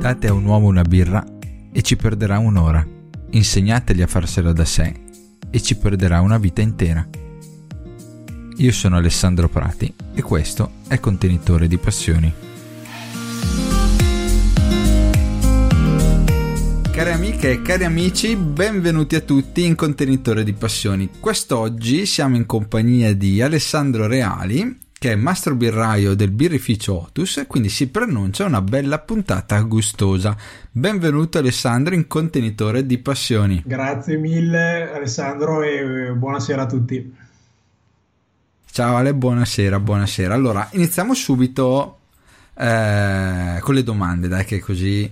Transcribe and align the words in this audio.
Date 0.00 0.28
a 0.28 0.32
un 0.32 0.46
uomo 0.46 0.66
una 0.66 0.80
birra 0.80 1.22
e 1.70 1.82
ci 1.82 1.94
perderà 1.94 2.38
un'ora. 2.38 2.82
Insegnategli 3.32 4.00
a 4.00 4.06
farsela 4.06 4.50
da 4.50 4.64
sé 4.64 4.94
e 5.50 5.60
ci 5.60 5.76
perderà 5.76 6.22
una 6.22 6.38
vita 6.38 6.62
intera. 6.62 7.06
Io 8.56 8.72
sono 8.72 8.96
Alessandro 8.96 9.50
Prati 9.50 9.92
e 10.14 10.22
questo 10.22 10.70
è 10.88 10.98
Contenitore 10.98 11.68
di 11.68 11.76
Passioni. 11.76 12.32
Cari 16.90 17.12
amiche 17.12 17.50
e 17.50 17.60
cari 17.60 17.84
amici, 17.84 18.34
benvenuti 18.36 19.16
a 19.16 19.20
tutti 19.20 19.66
in 19.66 19.74
Contenitore 19.74 20.44
di 20.44 20.54
Passioni. 20.54 21.10
Quest'oggi 21.20 22.06
siamo 22.06 22.36
in 22.36 22.46
compagnia 22.46 23.14
di 23.14 23.42
Alessandro 23.42 24.06
Reali, 24.06 24.78
che 25.00 25.12
è 25.12 25.14
mastro 25.14 25.54
birraio 25.54 26.12
del 26.12 26.30
birrificio 26.30 27.04
Otus 27.04 27.44
quindi 27.48 27.70
si 27.70 27.88
preannuncia 27.88 28.44
una 28.44 28.60
bella 28.60 28.98
puntata 28.98 29.58
gustosa. 29.62 30.36
Benvenuto 30.70 31.38
Alessandro 31.38 31.94
in 31.94 32.06
Contenitore 32.06 32.84
di 32.84 32.98
Passioni. 32.98 33.62
Grazie 33.64 34.18
mille 34.18 34.92
Alessandro 34.92 35.62
e 35.62 36.12
buonasera 36.12 36.60
a 36.60 36.66
tutti. 36.66 37.16
Ciao 38.70 38.96
Ale, 38.96 39.14
buonasera, 39.14 39.80
buonasera. 39.80 40.34
Allora, 40.34 40.68
iniziamo 40.72 41.14
subito 41.14 42.00
eh, 42.52 43.56
con 43.58 43.74
le 43.74 43.82
domande, 43.82 44.28
dai 44.28 44.44
che 44.44 44.60
così 44.60 45.10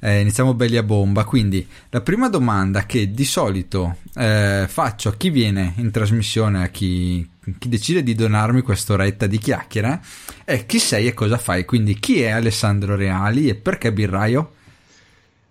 eh, 0.00 0.20
iniziamo 0.20 0.52
belli 0.52 0.76
a 0.76 0.82
bomba. 0.82 1.24
Quindi, 1.24 1.66
la 1.88 2.02
prima 2.02 2.28
domanda 2.28 2.84
che 2.84 3.10
di 3.10 3.24
solito 3.24 3.96
eh, 4.16 4.66
faccio 4.68 5.08
a 5.08 5.14
chi 5.14 5.30
viene 5.30 5.72
in 5.76 5.90
trasmissione, 5.90 6.62
a 6.62 6.68
chi, 6.68 7.26
chi 7.58 7.68
decide 7.68 8.02
di 8.02 8.14
donarmi 8.14 8.62
quest'oretta 8.62 9.26
di 9.26 9.38
chiacchiere, 9.38 10.00
è 10.44 10.66
chi 10.66 10.78
sei 10.78 11.06
e 11.06 11.14
cosa 11.14 11.38
fai. 11.38 11.64
Quindi, 11.64 11.98
chi 11.98 12.22
è 12.22 12.30
Alessandro 12.30 12.96
Reali 12.96 13.48
e 13.48 13.54
perché 13.54 13.92
birraio? 13.92 14.52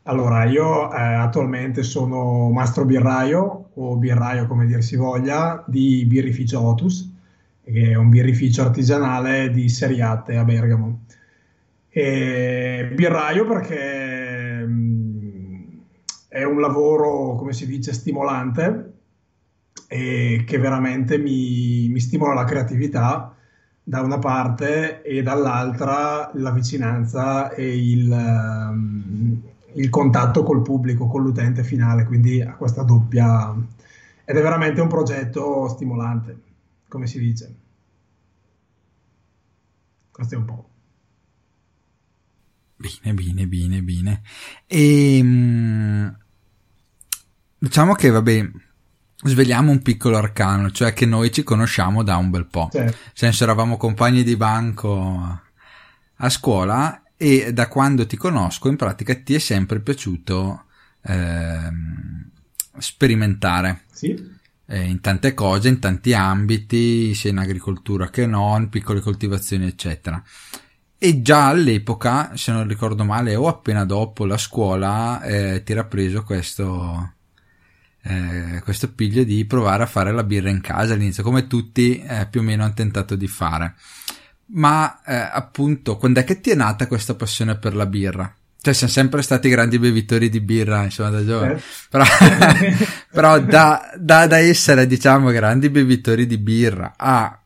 Allora, 0.04 0.46
io 0.46 0.92
eh, 0.92 0.98
attualmente 1.00 1.84
sono 1.84 2.50
mastro 2.50 2.84
birraio, 2.86 3.70
o 3.74 3.96
birraio 3.96 4.48
come 4.48 4.66
dir 4.66 4.82
si 4.84 4.96
voglia, 4.96 5.64
di 5.68 6.04
birrificio 6.06 6.60
Otus, 6.60 7.14
che 7.64 7.92
è 7.92 7.96
un 7.96 8.10
birrificio 8.10 8.64
artigianale 8.64 9.52
di 9.52 9.70
Seriate 9.70 10.36
a 10.36 10.44
Bergamo. 10.44 11.02
E 11.90 12.92
birraio 12.96 13.46
perché 13.46 14.66
mh, 14.66 15.80
è 16.28 16.44
un 16.44 16.60
lavoro, 16.60 17.36
come 17.36 17.54
si 17.54 17.68
dice, 17.68 17.94
stimolante 17.94 18.89
e 19.92 20.44
che 20.46 20.58
veramente 20.60 21.18
mi, 21.18 21.90
mi 21.90 22.00
stimola 22.00 22.36
la 22.36 22.44
creatività 22.44 23.36
da 23.82 24.02
una 24.02 24.20
parte 24.20 25.02
e 25.02 25.24
dall'altra 25.24 26.30
la 26.36 26.52
vicinanza 26.52 27.50
e 27.50 27.76
il, 27.76 28.12
um, 28.12 29.42
il 29.74 29.90
contatto 29.90 30.44
col 30.44 30.62
pubblico, 30.62 31.08
con 31.08 31.24
l'utente 31.24 31.64
finale, 31.64 32.06
quindi 32.06 32.40
a 32.40 32.54
questa 32.54 32.84
doppia 32.84 33.52
ed 34.24 34.38
è 34.38 34.42
veramente 34.44 34.80
un 34.80 34.88
progetto 34.88 35.68
stimolante, 35.70 36.40
come 36.88 37.08
si 37.08 37.18
dice. 37.18 37.56
Questo 40.12 40.36
è 40.36 40.38
un 40.38 40.46
po'. 40.46 40.70
Bene, 42.76 43.16
bene, 43.16 43.48
bene, 43.48 43.82
bene. 43.82 44.22
E 44.68 45.18
ehm, 45.18 46.18
diciamo 47.58 47.96
che 47.96 48.10
vabbè, 48.12 48.52
svegliamo 49.22 49.72
un 49.72 49.82
piccolo 49.82 50.18
arcano, 50.18 50.72
cioè 50.72 50.94
che 50.94 51.06
noi 51.06 51.32
ci 51.32 51.44
conosciamo 51.44 52.04
da 52.04 52.18
un 52.18 52.30
bel 52.30 52.46
po'. 52.46 52.70
Sì. 52.72 52.80
Nel 52.80 52.96
senso 53.14 53.44
eravamo 53.44 53.78
compagni 53.78 54.24
di 54.24 54.36
banco 54.36 55.42
a 56.16 56.30
scuola 56.30 57.04
e 57.18 57.52
da 57.52 57.68
quando 57.68 58.06
ti 58.06 58.16
conosco 58.16 58.70
in 58.70 58.78
pratica 58.78 59.14
ti 59.16 59.36
è 59.36 59.40
sempre 59.40 59.82
piaciuto 59.82 60.64
eh, 61.04 61.70
sperimentare. 62.78 63.82
Sì. 63.92 64.38
In 64.72 65.02
tante 65.02 65.34
cose, 65.34 65.68
in 65.68 65.80
tanti 65.80 66.14
ambiti, 66.14 67.16
sia 67.16 67.32
in 67.32 67.40
agricoltura 67.40 68.12
che 68.12 68.28
non, 68.28 68.70
piccole 68.70 69.00
coltivazioni, 69.00 69.66
eccetera. 69.66 70.22
E 70.96 71.24
già 71.24 71.48
all'epoca, 71.48 72.36
se 72.36 72.52
non 72.52 72.68
ricordo 72.68 73.04
male, 73.04 73.36
o 73.36 73.48
appena 73.48 73.84
dopo 73.84 74.26
la 74.26 74.38
scuola, 74.38 75.24
eh, 75.24 75.64
ti 75.64 75.72
era 75.72 75.86
preso 75.86 76.24
questo, 76.24 77.14
eh, 78.04 78.62
questo 78.64 78.92
piglio 78.94 79.24
di 79.24 79.46
provare 79.46 79.84
a 79.84 79.88
fare 79.88 80.12
la 80.12 80.24
birra 80.24 80.50
in 80.50 80.62
casa 80.62 80.94
all'inizio, 80.94 81.24
come 81.24 81.48
tutti 81.48 82.02
eh, 82.02 82.28
più 82.30 82.42
o 82.42 82.44
meno 82.44 82.64
hanno 82.64 82.74
tentato 82.74 83.16
di 83.16 83.28
fare. 83.28 83.76
Ma 84.52 85.02
eh, 85.06 85.16
appunto, 85.16 85.98
quando 85.98 86.20
è 86.20 86.24
che 86.24 86.42
ti 86.42 86.50
è 86.50 86.56
nata 86.56 86.88
questa 86.88 87.16
passione 87.16 87.58
per 87.58 87.76
la 87.76 87.86
birra? 87.86 88.34
Cioè, 88.62 88.74
siamo 88.74 88.92
sempre 88.92 89.22
stati 89.22 89.48
grandi 89.48 89.80
bevitori 89.80 90.28
di 90.30 90.42
birra, 90.42 90.84
insomma, 90.84 91.10
da 91.10 91.24
giovani. 91.24 91.54
Eh. 91.54 91.62
Però, 91.90 92.04
però 93.12 93.40
da, 93.40 93.92
da, 93.98 94.28
da 94.28 94.38
essere, 94.38 94.86
diciamo, 94.86 95.30
grandi 95.32 95.70
bevitori 95.70 96.26
di 96.26 96.38
birra 96.38 96.94
a 96.98 97.40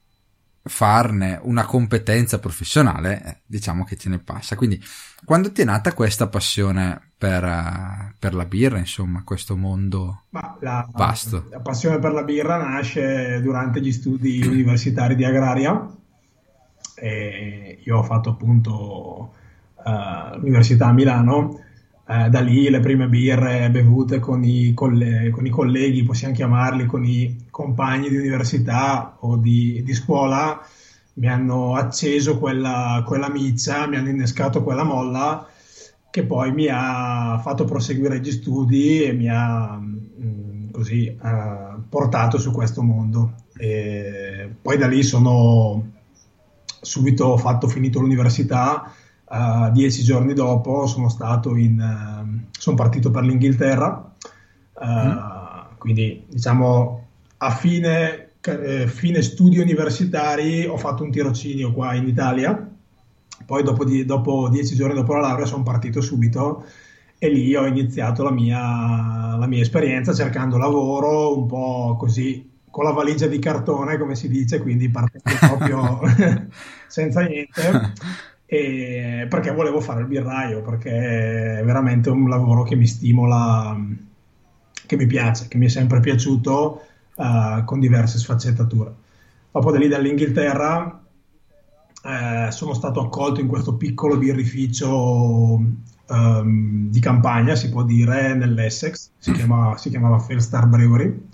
farne 0.66 1.40
una 1.44 1.66
competenza 1.66 2.40
professionale, 2.40 3.24
eh, 3.24 3.38
diciamo 3.46 3.84
che 3.84 3.98
ce 3.98 4.10
ne 4.10 4.20
passa. 4.20 4.56
Quindi, 4.56 4.82
quando 5.26 5.52
ti 5.52 5.62
è 5.62 5.66
nata 5.66 5.94
questa 5.94 6.28
passione 6.28 7.12
per, 7.18 7.44
uh, 7.44 8.14
per 8.18 8.34
la 8.34 8.46
birra, 8.46 8.78
insomma, 8.78 9.24
questo 9.24 9.58
mondo 9.58 10.24
la, 10.30 10.88
vasto? 10.92 11.48
La 11.50 11.60
passione 11.60 12.00
per 12.00 12.14
la 12.14 12.24
birra 12.24 12.58
nasce 12.58 13.42
durante 13.42 13.82
gli 13.82 13.92
studi 13.92 14.46
universitari 14.46 15.16
di 15.16 15.26
agraria. 15.26 15.88
E 16.96 17.80
io 17.84 17.98
ho 17.98 18.04
fatto 18.04 18.30
appunto 18.30 19.34
uh, 19.76 20.38
l'università 20.38 20.88
a 20.88 20.94
Milano. 20.94 21.60
Uh, 22.06 22.28
da 22.28 22.42
lì 22.42 22.70
le 22.70 22.82
prime 22.82 23.08
birre 23.08 23.70
bevute 23.70 24.20
con 24.20 24.44
i, 24.44 24.74
coll- 24.74 25.30
con 25.30 25.46
i, 25.46 25.50
colleghi, 25.50 26.04
possiamo 26.04 26.34
chiamarli, 26.34 26.86
con 26.86 27.06
i 27.06 27.46
compagni 27.50 28.10
di 28.10 28.18
università 28.18 29.16
o 29.20 29.38
di, 29.38 29.82
di 29.84 29.94
scuola, 29.94 30.62
mi 31.14 31.28
hanno 31.30 31.76
acceso 31.76 32.40
quella, 32.40 33.04
quella 33.06 33.30
miccia, 33.30 33.88
mi 33.88 33.96
hanno 33.96 34.10
innescato 34.10 34.64
quella 34.64 34.84
molla 34.84 35.48
che 36.14 36.26
poi 36.26 36.52
mi 36.52 36.68
ha 36.70 37.40
fatto 37.42 37.66
proseguire 37.66 38.20
gli 38.20 38.32
studi 38.32 39.02
e 39.02 39.14
mi 39.14 39.30
ha 39.30 39.72
mh, 39.72 40.00
mm, 40.22 40.70
così 40.72 41.18
uh, 41.20 41.88
portato 41.90 42.38
su 42.38 42.52
questo 42.52 42.84
mondo. 42.84 43.34
E 43.58 44.48
poi 44.62 44.78
da 44.78 44.88
lì 44.88 45.02
sono 45.02 45.92
subito 46.82 47.38
fatto 47.38 47.68
finito 47.68 48.00
l'università 48.00 48.94
Uh, 49.34 49.72
dieci 49.72 50.04
giorni 50.04 50.36
dopo 50.36 50.86
sono 50.86 51.10
stato 51.10 51.56
in, 51.56 51.80
uh, 51.80 52.52
sono 52.52 52.76
partito 52.76 53.10
per 53.10 53.24
l'Inghilterra, 53.24 54.14
uh, 54.74 54.86
mm. 54.86 55.18
quindi 55.80 56.24
diciamo 56.30 57.08
a 57.38 57.50
fine, 57.50 58.34
eh, 58.42 58.88
fine, 58.88 59.24
studi 59.24 59.58
universitari 59.58 60.68
ho 60.68 60.78
fatto 60.78 61.02
un 61.02 61.10
tirocinio 61.10 61.74
qua 61.74 61.96
in 61.96 62.08
Italia, 62.08 62.70
poi 63.44 63.64
dopo, 63.64 63.84
di, 63.84 64.06
dopo 64.06 64.50
dieci 64.50 64.76
giorni 64.76 64.94
dopo 64.94 65.16
la 65.16 65.22
laurea 65.22 65.48
sono 65.48 65.64
partito 65.64 66.00
subito 66.00 66.66
e 67.18 67.28
lì 67.28 67.56
ho 67.56 67.66
iniziato 67.66 68.22
la 68.22 68.32
mia, 68.32 69.36
la 69.36 69.48
mia 69.48 69.62
esperienza 69.62 70.14
cercando 70.14 70.58
lavoro 70.58 71.36
un 71.36 71.48
po' 71.48 71.96
così 71.98 72.52
con 72.70 72.84
la 72.84 72.92
valigia 72.92 73.26
di 73.26 73.40
cartone 73.40 73.98
come 73.98 74.14
si 74.14 74.30
dice, 74.30 74.60
quindi 74.62 74.90
partendo 74.90 75.40
proprio 75.40 76.02
senza 76.88 77.22
niente 77.22 77.94
e 78.54 79.26
perché 79.28 79.52
volevo 79.52 79.82
fare 79.82 80.02
il 80.02 80.06
birraio, 80.06 80.62
perché 80.62 81.58
è 81.58 81.64
veramente 81.64 82.12
un 82.12 82.30
lavoro 82.30 82.62
che 82.62 82.76
mi 82.76 82.86
stimola, 82.86 83.76
che 84.86 84.96
mi 84.96 85.08
piace, 85.08 85.48
che 85.48 85.58
mi 85.58 85.66
è 85.66 85.70
sempre 85.70 86.00
piaciuto 86.00 86.82
uh, 87.16 87.64
con 87.66 87.80
diverse 87.80 88.20
sfaccettature. 88.20 88.94
Dopo 89.50 89.72
da 89.72 89.80
lì 89.80 89.88
dall'Inghilterra 89.88 91.02
eh, 92.04 92.52
sono 92.52 92.74
stato 92.76 93.02
accolto 93.02 93.40
in 93.40 93.48
questo 93.48 93.76
piccolo 93.76 94.18
birrificio 94.18 95.56
um, 96.08 96.90
di 96.90 97.00
campagna, 97.00 97.56
si 97.56 97.70
può 97.70 97.84
dire, 97.84 98.36
nell'Essex, 98.36 99.12
si, 99.18 99.32
chiama, 99.32 99.78
si 99.78 99.90
chiamava 99.90 100.20
Felstar 100.20 100.68
Brewery. 100.68 101.28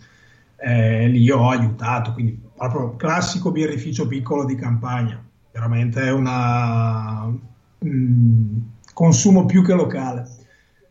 Eh, 0.56 1.08
lì 1.08 1.30
ho 1.30 1.50
aiutato, 1.50 2.14
quindi 2.14 2.40
proprio 2.56 2.96
classico 2.96 3.52
birrificio 3.52 4.08
piccolo 4.08 4.46
di 4.46 4.56
campagna 4.56 5.22
veramente 5.52 6.02
è 6.02 6.12
un 6.12 7.40
mm, 7.86 8.58
consumo 8.94 9.46
più 9.46 9.64
che 9.64 9.74
locale. 9.74 10.28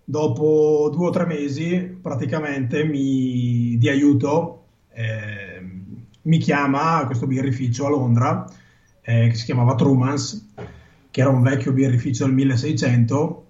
Dopo 0.05 0.91
due 0.93 1.09
o 1.09 1.11
tre 1.11 1.27
mesi, 1.27 1.99
praticamente 2.01 2.85
mi, 2.85 3.77
di 3.79 3.89
aiuto, 3.89 4.65
eh, 4.93 5.63
mi 6.23 6.39
chiama 6.39 7.05
questo 7.07 7.27
birrificio 7.27 7.87
a 7.87 7.91
Londra, 7.91 8.47
eh, 9.03 9.29
che 9.29 9.35
si 9.35 9.45
chiamava 9.45 9.75
Trumans, 9.75 10.53
che 11.11 11.21
era 11.21 11.31
un 11.31 11.43
vecchio 11.43 11.73
birrificio 11.73 12.25
del 12.25 12.35
1600 12.35 13.47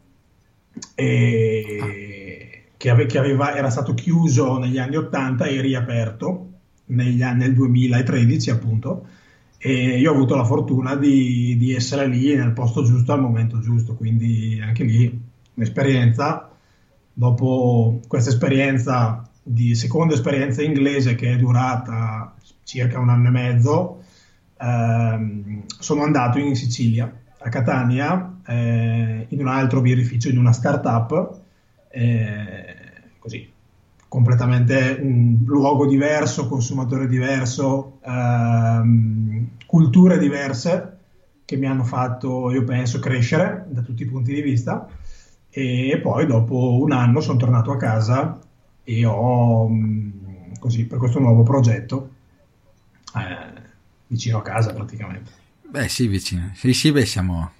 e 0.94 2.64
che, 2.76 2.90
ave, 2.90 3.06
che 3.06 3.18
aveva, 3.18 3.54
era 3.54 3.70
stato 3.70 3.94
chiuso 3.94 4.58
negli 4.58 4.78
anni 4.78 4.96
80 4.96 5.44
e 5.46 5.60
riaperto 5.60 6.46
negli, 6.86 7.22
nel 7.22 7.54
2013 7.54 8.50
appunto 8.50 9.06
e 9.58 9.98
io 9.98 10.12
ho 10.12 10.14
avuto 10.14 10.36
la 10.36 10.44
fortuna 10.44 10.94
di, 10.94 11.56
di, 11.58 11.74
essere 11.74 12.06
lì 12.06 12.34
nel 12.36 12.52
posto 12.52 12.84
giusto 12.84 13.12
al 13.12 13.20
momento 13.20 13.58
giusto, 13.58 13.94
quindi 13.94 14.60
anche 14.62 14.84
lì 14.84 15.20
un'esperienza. 15.54 16.48
Dopo 17.12 18.00
questa 18.06 18.30
esperienza 18.30 19.28
di 19.42 19.74
seconda 19.74 20.14
esperienza 20.14 20.62
inglese 20.62 21.16
che 21.16 21.32
è 21.32 21.36
durata 21.36 22.34
circa 22.62 23.00
un 23.00 23.08
anno 23.08 23.28
e 23.28 23.30
mezzo, 23.30 24.04
ehm, 24.60 25.64
sono 25.66 26.02
andato 26.04 26.38
in 26.38 26.54
Sicilia, 26.54 27.12
a 27.40 27.48
Catania, 27.48 28.38
eh, 28.46 29.26
in 29.28 29.40
un 29.40 29.48
altro 29.48 29.80
birrificio, 29.80 30.28
in 30.28 30.38
una 30.38 30.52
startup, 30.52 31.40
eh, 31.90 32.76
così 33.18 33.56
completamente 34.08 34.98
un 35.00 35.38
luogo 35.44 35.86
diverso, 35.86 36.48
consumatore 36.48 37.06
diverso, 37.06 37.98
ehm, 38.04 39.48
culture 39.66 40.18
diverse 40.18 40.96
che 41.44 41.56
mi 41.56 41.66
hanno 41.66 41.84
fatto, 41.84 42.50
io 42.50 42.64
penso, 42.64 42.98
crescere 42.98 43.66
da 43.68 43.82
tutti 43.82 44.02
i 44.02 44.06
punti 44.06 44.34
di 44.34 44.42
vista. 44.42 44.88
E 45.50 45.98
poi 46.02 46.26
dopo 46.26 46.78
un 46.80 46.92
anno 46.92 47.20
sono 47.20 47.38
tornato 47.38 47.70
a 47.72 47.76
casa 47.76 48.38
e 48.84 49.04
ho 49.04 49.68
mm, 49.68 50.10
così 50.58 50.86
per 50.86 50.98
questo 50.98 51.18
nuovo 51.18 51.42
progetto 51.42 52.10
eh, 53.16 53.62
vicino 54.08 54.38
a 54.38 54.42
casa 54.42 54.72
praticamente. 54.72 55.30
Beh, 55.62 55.88
sì, 55.88 56.06
vicino. 56.06 56.50
Sì, 56.54 56.72
sì, 56.72 56.92
beh, 56.92 57.06
siamo 57.06 57.50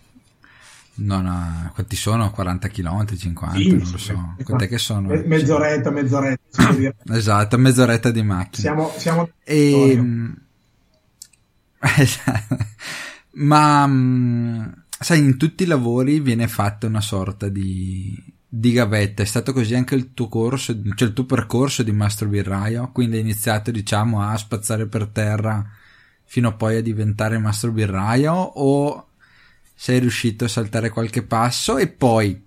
non 0.99 1.27
ha, 1.27 1.71
quanti 1.75 1.97
sono? 1.97 2.31
40 2.31 2.69
km, 2.69 3.17
50, 3.17 3.57
sì, 3.57 3.69
non 3.69 3.91
lo 3.91 3.99
so. 3.99 4.35
Quant'è 4.43 4.69
che 4.69 4.79
sono? 4.79 5.09
mezz'oretta, 5.09 5.91
mezz'oretta. 5.91 6.95
esatto, 7.15 7.59
mezz'oretta 7.59 8.11
di 8.11 8.23
macchina. 8.23 8.63
Siamo, 8.63 8.93
siamo 8.97 9.31
e, 9.45 10.01
ma 13.33 13.87
mm, 13.87 14.65
sai, 14.99 15.19
in 15.19 15.37
tutti 15.37 15.63
i 15.63 15.67
lavori 15.67 16.21
viene 16.21 16.49
fatta 16.49 16.87
una 16.87 17.01
sorta 17.01 17.49
di, 17.49 18.17
di 18.49 18.73
gavetta. 18.73 19.23
È 19.23 19.27
stato 19.27 19.53
così 19.53 19.75
anche 19.75 19.95
il 19.95 20.15
tuo 20.15 20.29
corso, 20.29 20.77
cioè 20.95 21.09
il 21.09 21.15
tuo 21.15 21.25
percorso 21.25 21.83
di 21.83 21.93
mastro 21.93 22.29
birraio. 22.29 22.91
Quindi 22.93 23.17
hai 23.17 23.23
iniziato, 23.23 23.71
diciamo, 23.71 24.23
a 24.23 24.37
spazzare 24.37 24.87
per 24.87 25.07
terra 25.07 25.65
fino 26.25 26.49
a 26.49 26.53
poi 26.53 26.77
a 26.77 26.83
diventare 26.83 27.39
mastro 27.39 27.71
birraio 27.73 28.33
o 28.35 29.08
sei 29.81 30.01
riuscito 30.01 30.45
a 30.45 30.49
saltare 30.49 30.91
qualche 30.91 31.23
passo 31.23 31.79
e 31.79 31.87
poi 31.87 32.45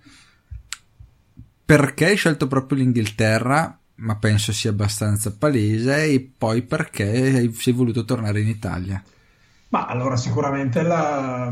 perché 1.63 2.07
hai 2.07 2.17
scelto 2.17 2.45
proprio 2.45 2.79
l'Inghilterra 2.79 3.79
ma 3.95 4.17
penso 4.17 4.51
sia 4.51 4.71
abbastanza 4.71 5.33
palese 5.33 6.07
e 6.07 6.31
poi 6.37 6.61
perché 6.63 7.49
sei 7.53 7.71
voluto 7.71 8.03
tornare 8.03 8.41
in 8.41 8.49
Italia? 8.49 9.01
Ma 9.69 9.85
allora 9.85 10.17
sicuramente 10.17 10.81
la, 10.81 11.49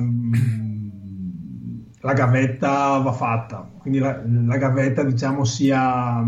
la 2.02 2.14
gavetta 2.14 2.98
va 2.98 3.14
fatta. 3.14 3.72
Quindi 3.78 4.00
la, 4.00 4.22
la, 4.26 4.58
gavetta 4.58 5.04
diciamo 5.04 5.46
sia 5.46 6.22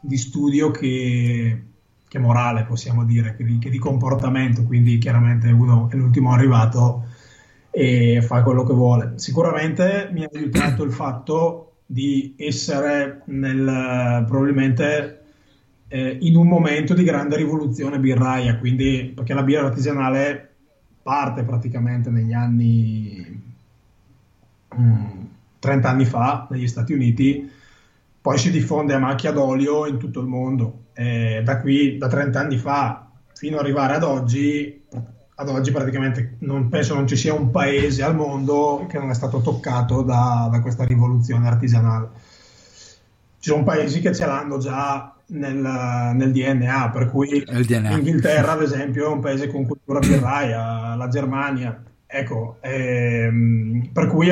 di 0.00 0.16
studio 0.16 0.70
che, 0.70 1.64
che 2.06 2.18
morale 2.20 2.62
possiamo 2.62 3.04
dire 3.04 3.34
che 3.34 3.42
di, 3.42 3.58
che 3.58 3.70
di 3.70 3.78
comportamento. 3.78 4.62
Quindi 4.62 4.98
chiaramente 4.98 5.50
uno 5.50 5.90
è 5.90 5.96
l'ultimo 5.96 6.32
arrivato 6.32 7.05
e 7.78 8.22
fa 8.22 8.42
quello 8.42 8.64
che 8.64 8.72
vuole. 8.72 9.12
Sicuramente 9.16 10.08
mi 10.10 10.24
ha 10.24 10.30
aiutato 10.32 10.82
il 10.82 10.92
fatto 10.92 11.72
di 11.84 12.32
essere 12.38 13.20
nel, 13.26 14.24
probabilmente 14.26 15.20
eh, 15.88 16.16
in 16.22 16.36
un 16.36 16.48
momento 16.48 16.94
di 16.94 17.04
grande 17.04 17.36
rivoluzione 17.36 17.98
birraia, 17.98 18.56
quindi 18.56 19.12
perché 19.14 19.34
la 19.34 19.42
birra 19.42 19.66
artigianale 19.66 20.54
parte 21.02 21.42
praticamente 21.42 22.08
negli 22.08 22.32
anni 22.32 23.42
mm, 24.74 25.24
30 25.58 25.86
anni 25.90 26.06
fa 26.06 26.46
negli 26.48 26.68
Stati 26.68 26.94
Uniti, 26.94 27.46
poi 28.22 28.38
si 28.38 28.50
diffonde 28.50 28.94
a 28.94 28.98
macchia 28.98 29.32
d'olio 29.32 29.84
in 29.84 29.98
tutto 29.98 30.20
il 30.20 30.26
mondo. 30.26 30.84
E 30.94 31.42
da 31.44 31.60
qui, 31.60 31.98
da 31.98 32.08
30 32.08 32.40
anni 32.40 32.56
fa 32.56 33.06
fino 33.34 33.58
ad 33.58 33.64
arrivare 33.64 33.96
ad 33.96 34.02
oggi, 34.02 34.82
ad 35.38 35.48
oggi 35.50 35.70
praticamente 35.70 36.36
non 36.40 36.68
penso 36.68 36.94
non 36.94 37.06
ci 37.06 37.16
sia 37.16 37.34
un 37.34 37.50
paese 37.50 38.02
al 38.02 38.14
mondo 38.14 38.86
che 38.88 38.98
non 38.98 39.10
è 39.10 39.14
stato 39.14 39.40
toccato 39.40 40.02
da, 40.02 40.48
da 40.50 40.60
questa 40.60 40.84
rivoluzione 40.84 41.46
artigianale. 41.46 42.08
Ci 43.38 43.50
sono 43.50 43.62
paesi 43.62 44.00
che 44.00 44.14
ce 44.14 44.24
l'hanno 44.24 44.56
già 44.58 45.14
nel, 45.26 45.56
nel 45.56 46.32
DNA, 46.32 46.90
per 46.90 47.10
cui 47.10 47.44
l'Inghilterra, 47.96 48.52
ad 48.52 48.62
esempio, 48.62 49.06
è 49.06 49.12
un 49.12 49.20
paese 49.20 49.48
con 49.48 49.66
cultura 49.66 49.98
birraia, 49.98 50.94
la 50.94 51.08
Germania, 51.08 51.82
ecco, 52.06 52.56
ehm, 52.60 53.90
per 53.92 54.06
cui 54.06 54.30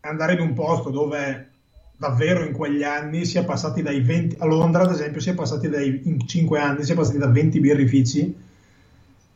andare 0.00 0.32
in 0.32 0.40
un 0.40 0.54
posto 0.54 0.88
dove 0.88 1.46
davvero 1.94 2.42
in 2.42 2.52
quegli 2.52 2.84
anni 2.84 3.26
si 3.26 3.36
è 3.36 3.44
passati 3.44 3.82
dai 3.82 4.00
20, 4.00 4.36
a 4.38 4.46
Londra 4.46 4.84
ad 4.84 4.92
esempio 4.92 5.20
si 5.20 5.28
è 5.28 5.34
passati 5.34 5.68
dai, 5.68 6.00
in 6.04 6.26
5 6.26 6.58
anni 6.58 6.84
si 6.84 6.92
è 6.92 6.94
passati 6.94 7.18
da 7.18 7.26
20 7.26 7.60
birrifici 7.60 8.46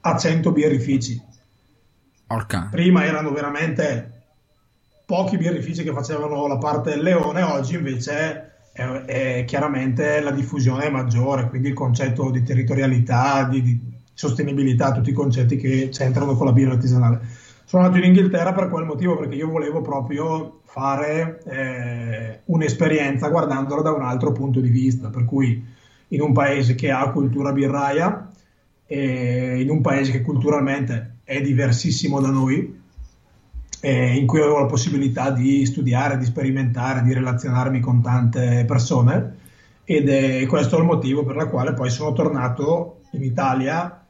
a 0.02 0.16
100 0.16 0.52
birrifici. 0.52 1.20
Orca. 2.28 2.68
Prima 2.70 3.04
erano 3.04 3.30
veramente 3.30 4.12
pochi 5.04 5.36
birrifici 5.36 5.82
che 5.82 5.92
facevano 5.92 6.46
la 6.46 6.58
parte 6.58 6.90
del 6.90 7.02
leone, 7.02 7.42
oggi 7.42 7.74
invece 7.74 8.52
è, 8.72 8.82
è 8.82 9.44
chiaramente 9.44 10.20
la 10.20 10.30
diffusione 10.30 10.84
è 10.84 10.90
maggiore, 10.90 11.48
quindi 11.48 11.68
il 11.68 11.74
concetto 11.74 12.30
di 12.30 12.42
territorialità, 12.42 13.44
di, 13.44 13.62
di 13.62 13.80
sostenibilità, 14.14 14.92
tutti 14.92 15.10
i 15.10 15.14
concetti 15.14 15.56
che 15.56 15.90
c'entrano 15.92 16.34
con 16.34 16.46
la 16.46 16.52
birra 16.52 16.72
artigianale. 16.72 17.20
Sono 17.64 17.84
andato 17.84 18.02
in 18.02 18.10
Inghilterra 18.10 18.52
per 18.52 18.68
quel 18.68 18.84
motivo, 18.84 19.16
perché 19.16 19.34
io 19.34 19.48
volevo 19.48 19.80
proprio 19.82 20.60
fare 20.64 21.42
eh, 21.44 22.40
un'esperienza 22.46 23.28
guardandola 23.28 23.82
da 23.82 23.92
un 23.92 24.02
altro 24.02 24.32
punto 24.32 24.60
di 24.60 24.68
vista, 24.68 25.10
per 25.10 25.24
cui 25.24 25.62
in 26.08 26.20
un 26.20 26.32
paese 26.32 26.74
che 26.74 26.90
ha 26.90 27.10
cultura 27.10 27.52
birraia, 27.52 28.31
in 28.86 29.68
un 29.70 29.80
paese 29.80 30.12
che 30.12 30.22
culturalmente 30.22 31.18
è 31.24 31.40
diversissimo 31.40 32.20
da 32.20 32.28
noi, 32.28 32.80
in 33.80 34.26
cui 34.26 34.40
avevo 34.40 34.60
la 34.60 34.66
possibilità 34.66 35.30
di 35.30 35.64
studiare, 35.66 36.18
di 36.18 36.24
sperimentare, 36.24 37.02
di 37.02 37.12
relazionarmi 37.12 37.80
con 37.80 38.02
tante 38.02 38.64
persone. 38.66 39.40
Ed 39.84 40.08
è 40.08 40.46
questo 40.46 40.78
il 40.78 40.84
motivo 40.84 41.24
per 41.24 41.36
il 41.36 41.48
quale 41.48 41.74
poi 41.74 41.90
sono 41.90 42.12
tornato 42.12 43.00
in 43.12 43.22
Italia, 43.22 44.06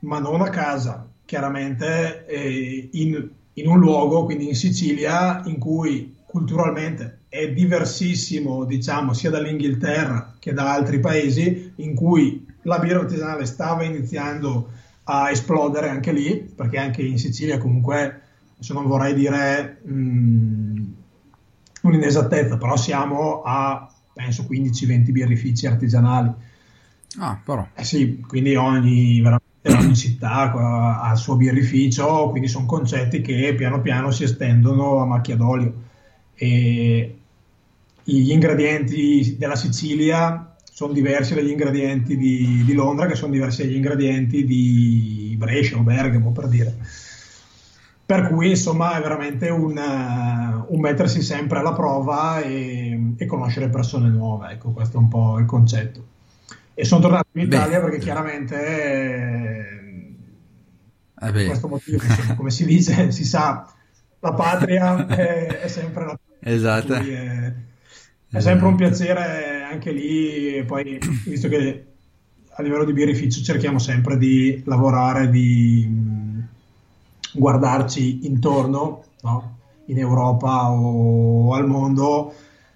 ma 0.00 0.18
non 0.18 0.40
a 0.40 0.48
casa, 0.48 1.08
chiaramente 1.24 2.26
eh, 2.26 2.88
in, 2.92 3.28
in 3.54 3.66
un 3.68 3.78
luogo, 3.78 4.24
quindi 4.24 4.48
in 4.48 4.54
Sicilia, 4.54 5.42
in 5.44 5.58
cui 5.58 6.16
culturalmente 6.26 7.18
è 7.32 7.50
diversissimo, 7.50 8.66
diciamo, 8.66 9.14
sia 9.14 9.30
dall'Inghilterra 9.30 10.34
che 10.38 10.52
da 10.52 10.70
altri 10.70 11.00
paesi, 11.00 11.72
in 11.76 11.94
cui 11.94 12.46
la 12.64 12.78
birra 12.78 12.98
artigianale 12.98 13.46
stava 13.46 13.84
iniziando 13.84 14.68
a 15.04 15.30
esplodere 15.30 15.88
anche 15.88 16.12
lì, 16.12 16.36
perché 16.54 16.76
anche 16.76 17.00
in 17.00 17.16
Sicilia 17.16 17.56
comunque, 17.56 18.20
se 18.58 18.74
non 18.74 18.86
vorrei 18.86 19.14
dire 19.14 19.80
mh, 19.82 19.94
mm, 19.94 20.84
un'inesattezza, 21.84 22.58
però 22.58 22.76
siamo 22.76 23.40
a 23.40 23.90
penso 24.12 24.42
15-20 24.42 25.10
birrifici 25.10 25.66
artigianali. 25.66 26.30
Ah, 27.18 27.40
però. 27.42 27.66
Eh 27.74 27.84
sì, 27.84 28.20
quindi 28.20 28.56
ogni, 28.56 29.22
ogni 29.22 29.96
città 29.96 30.52
ha 31.00 31.10
il 31.12 31.16
suo 31.16 31.36
birrificio, 31.36 32.28
quindi 32.28 32.48
sono 32.48 32.66
concetti 32.66 33.22
che 33.22 33.54
piano 33.56 33.80
piano 33.80 34.10
si 34.10 34.24
estendono 34.24 34.98
a 34.98 35.06
macchia 35.06 35.36
d'olio. 35.36 35.88
E 36.34 37.16
gli 38.04 38.30
ingredienti 38.30 39.36
della 39.38 39.56
Sicilia 39.56 40.56
sono 40.64 40.92
diversi 40.92 41.34
dagli 41.34 41.50
ingredienti 41.50 42.16
di, 42.16 42.62
di, 42.64 42.72
Londra, 42.72 43.06
che 43.06 43.14
sono 43.14 43.32
diversi 43.32 43.62
dagli 43.62 43.76
ingredienti 43.76 44.44
di 44.44 45.34
Brescia 45.38 45.76
o 45.76 45.82
Bergamo, 45.82 46.32
per 46.32 46.48
dire. 46.48 46.74
Per 48.04 48.28
cui, 48.28 48.50
insomma, 48.50 48.96
è 48.98 49.00
veramente 49.00 49.48
un, 49.48 49.76
un 50.66 50.80
mettersi 50.80 51.22
sempre 51.22 51.58
alla 51.58 51.72
prova 51.72 52.40
e, 52.40 53.14
e, 53.16 53.26
conoscere 53.26 53.68
persone 53.68 54.08
nuove. 54.08 54.52
Ecco, 54.52 54.70
questo 54.72 54.96
è 54.96 55.00
un 55.00 55.08
po' 55.08 55.38
il 55.38 55.46
concetto. 55.46 56.04
E 56.74 56.84
sono 56.84 57.02
tornato 57.02 57.28
in 57.32 57.42
Italia 57.42 57.78
Beh. 57.78 57.84
perché 57.84 57.98
chiaramente... 57.98 58.56
eh 61.20 61.32
per 61.32 61.46
questo 61.46 61.68
motivo, 61.68 62.02
insomma, 62.02 62.34
come 62.34 62.50
si 62.50 62.64
dice, 62.64 63.12
si 63.12 63.24
sa, 63.24 63.72
la 64.18 64.32
patria 64.32 65.06
è, 65.06 65.60
è 65.60 65.68
sempre 65.68 66.04
la 66.04 66.18
patria. 66.18 66.54
Esatto. 66.54 66.94
È, 66.94 67.54
è, 68.32 68.40
sempre 68.40 68.66
un 68.66 68.76
piacere 68.76 69.62
anche 69.62 69.92
lì, 69.92 70.64
poi 70.64 70.98
visto 71.24 71.48
che 71.48 71.86
a 72.54 72.62
livello 72.62 72.84
di 72.84 72.92
birrificio 72.92 73.42
cerchiamo 73.42 73.78
sempre 73.78 74.18
di 74.18 74.62
lavorare, 74.66 75.30
di 75.30 75.88
guardarci 77.32 78.26
intorno, 78.26 79.04
no? 79.22 79.58
in 79.86 79.98
Europa 79.98 80.70
o 80.70 81.54
al 81.54 81.66
mondo, 81.66 82.34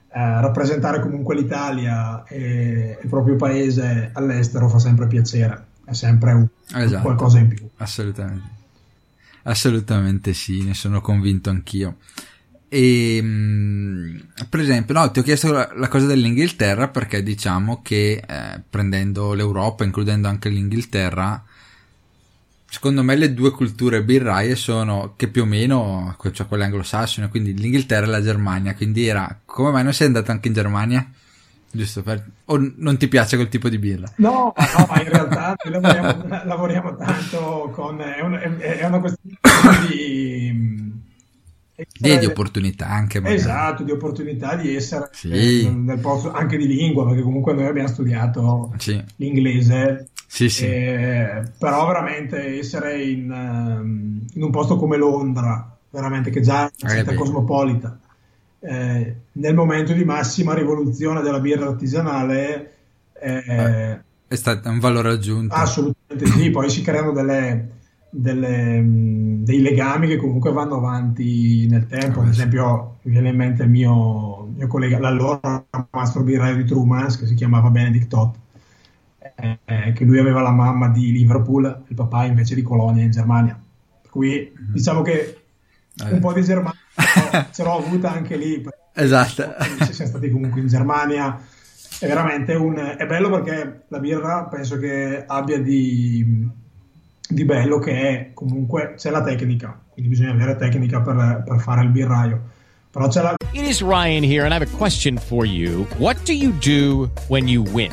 eh, 0.08 0.40
rappresentare 0.40 1.00
comunque 1.00 1.34
l'Italia 1.34 2.25
e 2.25 2.98
il 3.02 3.08
proprio 3.08 3.36
paese 3.36 4.10
all'estero 4.14 4.68
fa 4.68 4.78
sempre 4.78 5.06
piacere, 5.06 5.66
è 5.84 5.92
sempre 5.92 6.32
un, 6.32 6.46
esatto. 6.75 7.02
qualcosa 7.02 7.38
in 7.38 7.48
più. 7.48 7.68
Assolutamente. 7.76 8.54
Assolutamente 9.42 10.32
sì, 10.32 10.64
ne 10.64 10.75
sono 10.75 11.00
convinto 11.00 11.50
anch'io. 11.50 11.98
E 12.68 13.20
mm, 13.23 14.18
per 14.49 14.61
esempio, 14.61 14.94
no, 14.94 15.11
ti 15.11 15.20
ho 15.20 15.23
chiesto 15.23 15.52
la, 15.52 15.70
la 15.75 15.88
cosa 15.88 16.06
dell'Inghilterra 16.06 16.88
perché 16.88 17.23
diciamo 17.23 17.80
che 17.82 18.23
eh, 18.26 18.61
prendendo 18.68 19.32
l'Europa, 19.35 19.85
includendo 19.85 20.28
anche 20.28 20.49
l'Inghilterra, 20.49 21.44
secondo 22.68 23.02
me 23.02 23.16
le 23.16 23.32
due 23.32 23.52
culture 23.52 24.02
birraie 24.02 24.56
sono 24.56 25.14
che 25.16 25.28
più 25.28 25.42
o 25.42 25.46
meno, 25.46 26.16
cioè 26.32 26.46
quelle 26.46 26.64
anglosassone, 26.64 27.28
quindi 27.28 27.54
l'Inghilterra 27.54 28.06
e 28.06 28.11
la 28.11 28.23
Germania. 28.23 28.75
Quindi 28.75 29.06
era 29.06 29.40
come 29.44 29.70
mai 29.70 29.85
non 29.85 29.92
sei 29.92 30.08
andato 30.08 30.30
anche 30.30 30.49
in 30.49 30.54
Germania? 30.54 31.08
Giusto 31.70 32.02
per... 32.02 32.25
O 32.46 32.73
non 32.76 32.96
ti 32.96 33.06
piace 33.06 33.37
quel 33.37 33.49
tipo 33.49 33.68
di 33.68 33.78
birra? 33.78 34.11
No, 34.16 34.52
no 34.56 35.02
in 35.02 35.08
realtà 35.08 35.54
noi 35.64 35.80
lavoriamo, 35.80 36.44
lavoriamo 36.44 36.96
tanto 36.96 37.70
con... 37.73 38.00
È, 38.00 38.20
un, 38.23 38.35
è 38.58 38.85
una 38.85 39.00
questione 39.00 39.38
di... 39.88 40.86
Di, 41.76 42.18
di 42.18 42.25
opportunità 42.25 42.88
anche 42.88 43.21
magari. 43.21 43.38
esatto 43.38 43.83
di 43.83 43.90
opportunità 43.90 44.56
di 44.56 44.75
essere 44.75 45.11
sì. 45.12 45.68
nel 45.71 45.99
posto 45.99 46.33
anche 46.33 46.56
di 46.56 46.66
lingua 46.66 47.06
perché 47.06 47.21
comunque 47.21 47.52
noi 47.52 47.66
abbiamo 47.66 47.88
studiato 47.88 48.73
sì. 48.78 49.02
l'inglese 49.16 50.09
sì, 50.26 50.49
sì. 50.49 50.64
Eh, 50.64 51.42
però 51.59 51.87
veramente 51.87 52.59
essere 52.59 53.02
in, 53.02 53.30
um, 53.30 54.25
in, 54.33 54.42
un 54.42 54.50
posto 54.50 54.76
come 54.76 54.97
Londra 54.97 55.76
veramente 55.90 56.30
che 56.30 56.40
già 56.40 56.66
è 56.66 56.73
una 56.83 56.95
città 56.95 57.14
cosmopolita 57.14 57.99
eh, 58.61 59.14
nel 59.33 59.54
momento 59.54 59.92
di 59.92 60.04
massima 60.04 60.54
rivoluzione 60.54 61.21
della 61.21 61.40
birra 61.40 61.66
artigianale 61.66 62.73
eh, 63.21 64.00
è 64.28 64.35
stato 64.35 64.68
un 64.68 64.80
valore 64.80 65.11
aggiunto. 65.11 65.54
Assolutamente 65.54 66.26
sì, 66.26 66.50
poi 66.50 66.68
si 66.68 66.83
creano 66.83 67.12
delle, 67.12 67.75
delle, 68.10 68.82
dei 68.84 69.60
legami 69.60 70.06
che 70.06 70.16
comunque 70.16 70.52
vanno 70.52 70.76
avanti 70.76 71.66
nel 71.68 71.86
tempo. 71.86 72.20
Ad 72.20 72.28
esempio, 72.28 72.98
mi 73.02 73.12
viene 73.12 73.30
in 73.30 73.36
mente 73.36 73.62
il 73.64 73.70
mio, 73.70 74.48
mio 74.54 74.66
collega, 74.66 74.98
l'allora 74.98 75.64
mastro 75.90 76.22
birraio 76.22 76.56
di 76.56 76.64
Trumans, 76.64 77.18
che 77.18 77.26
si 77.26 77.34
chiamava 77.34 77.70
Benedict 77.70 78.08
Todd, 78.08 78.34
eh, 79.34 79.92
che 79.92 80.04
lui 80.04 80.18
aveva 80.18 80.40
la 80.40 80.50
mamma 80.50 80.88
di 80.88 81.12
Liverpool, 81.12 81.84
il 81.88 81.94
papà 81.94 82.25
invece 82.25 82.54
di 82.54 82.62
Colonia 82.62 83.02
in 83.02 83.10
Germania. 83.10 83.58
Per 84.02 84.10
cui 84.10 84.52
mhm. 84.54 84.72
diciamo 84.72 85.02
che 85.02 85.40
un 86.04 86.16
eh. 86.16 86.18
po' 86.18 86.32
di 86.32 86.42
Germania 86.42 86.75
ce 87.52 87.62
l'ho 87.62 87.78
avuta 87.78 88.12
anche 88.12 88.36
lì. 88.36 88.64
Esatto. 88.94 89.54
Se 89.84 89.92
siamo 89.92 90.10
stati 90.10 90.30
comunque 90.30 90.60
in 90.60 90.68
Germania. 90.68 91.38
È 91.98 92.06
veramente 92.06 92.54
un... 92.54 92.76
È 92.76 93.06
bello 93.06 93.30
perché 93.30 93.84
la 93.88 93.98
birra 93.98 94.44
penso 94.44 94.76
che 94.78 95.25
abbia 95.26 95.58
di, 95.58 96.46
di 97.28 97.45
bello 97.45 97.78
che 97.78 97.92
è 97.92 98.30
comunque 98.35 98.95
c'è 98.97 99.11
la 99.11 99.23
tecnica, 99.23 99.78
quindi 99.90 100.11
bisogna 100.11 100.33
avere 100.33 100.56
tecnica 100.56 101.00
per, 101.00 101.42
per 101.47 101.61
fare 101.61 101.83
il 101.83 101.90
birraio. 101.90 102.42
Però 102.90 103.09
c'è 103.09 103.23
la... 103.23 103.35
It 103.52 103.66
is 103.66 103.83
Ryan 103.83 104.23
here 104.23 104.45
and 104.45 104.52
I 104.52 104.56
have 104.56 104.62
a 104.62 104.76
question 104.76 105.18
for 105.18 105.45
you. 105.45 105.87
What 105.99 106.16
do 106.25 106.33
you 106.33 106.52
do 106.61 107.11
when 107.28 107.47
you 107.49 107.62
win? 107.62 107.92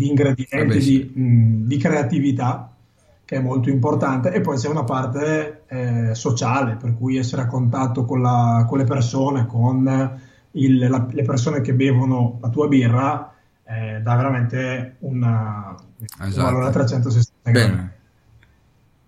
di 0.00 0.08
ingredienti, 0.08 0.78
di, 0.78 1.12
mh, 1.14 1.66
di, 1.66 1.76
creatività, 1.76 2.74
che 3.22 3.36
è 3.36 3.40
molto 3.40 3.68
importante, 3.68 4.32
e 4.32 4.40
poi 4.40 4.56
c'è 4.56 4.68
una 4.68 4.84
parte 4.84 5.64
eh, 5.68 6.14
sociale, 6.14 6.76
per 6.76 6.96
cui 6.96 7.18
essere 7.18 7.42
a 7.42 7.46
contatto 7.46 8.06
con, 8.06 8.22
la, 8.22 8.64
con 8.66 8.78
le 8.78 8.84
persone, 8.84 9.44
con 9.44 10.18
il, 10.52 10.88
la, 10.88 11.06
le 11.10 11.22
persone 11.22 11.60
che 11.60 11.74
bevono 11.74 12.38
la 12.40 12.48
tua 12.48 12.66
birra, 12.66 13.34
eh, 13.62 14.00
dà 14.00 14.16
veramente 14.16 14.96
una, 15.00 15.76
esatto. 15.98 16.38
un 16.38 16.44
valore 16.44 16.66
a 16.66 16.70
360 16.70 17.50
gradi. 17.50 17.88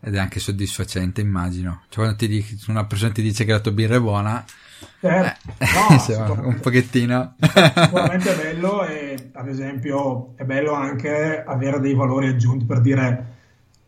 Ed 0.04 0.14
è 0.14 0.18
anche 0.18 0.40
soddisfacente, 0.40 1.22
immagino. 1.22 1.84
Cioè, 1.88 2.04
quando 2.04 2.16
ti 2.16 2.28
dici, 2.28 2.58
una 2.68 2.84
persona 2.84 3.12
ti 3.12 3.22
dice 3.22 3.44
che 3.44 3.52
la 3.52 3.61
tua 3.61 3.72
birra 3.72 3.96
è 3.96 4.00
buona, 4.00 4.44
eh, 5.00 5.34
no, 6.18 6.38
un 6.46 6.60
pochettino. 6.60 7.34
Sicuramente 7.40 8.32
è 8.32 8.54
bello 8.54 8.84
e 8.84 9.30
ad 9.32 9.48
esempio 9.48 10.32
è 10.36 10.44
bello 10.44 10.72
anche 10.72 11.42
avere 11.44 11.80
dei 11.80 11.94
valori 11.94 12.28
aggiunti 12.28 12.64
per 12.64 12.80
dire 12.80 13.26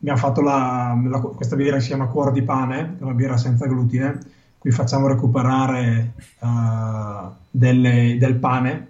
abbiamo 0.00 0.18
fatto 0.18 0.42
la, 0.42 1.00
la, 1.06 1.20
questa 1.20 1.56
birra 1.56 1.76
che 1.76 1.82
si 1.82 1.88
chiama 1.88 2.06
cuore 2.06 2.32
di 2.32 2.42
pane, 2.42 2.96
è 2.98 3.02
una 3.02 3.14
birra 3.14 3.38
senza 3.38 3.66
glutine, 3.66 4.18
qui 4.58 4.70
facciamo 4.70 5.06
recuperare 5.06 6.12
uh, 6.40 7.32
delle, 7.50 8.16
del 8.18 8.34
pane 8.34 8.88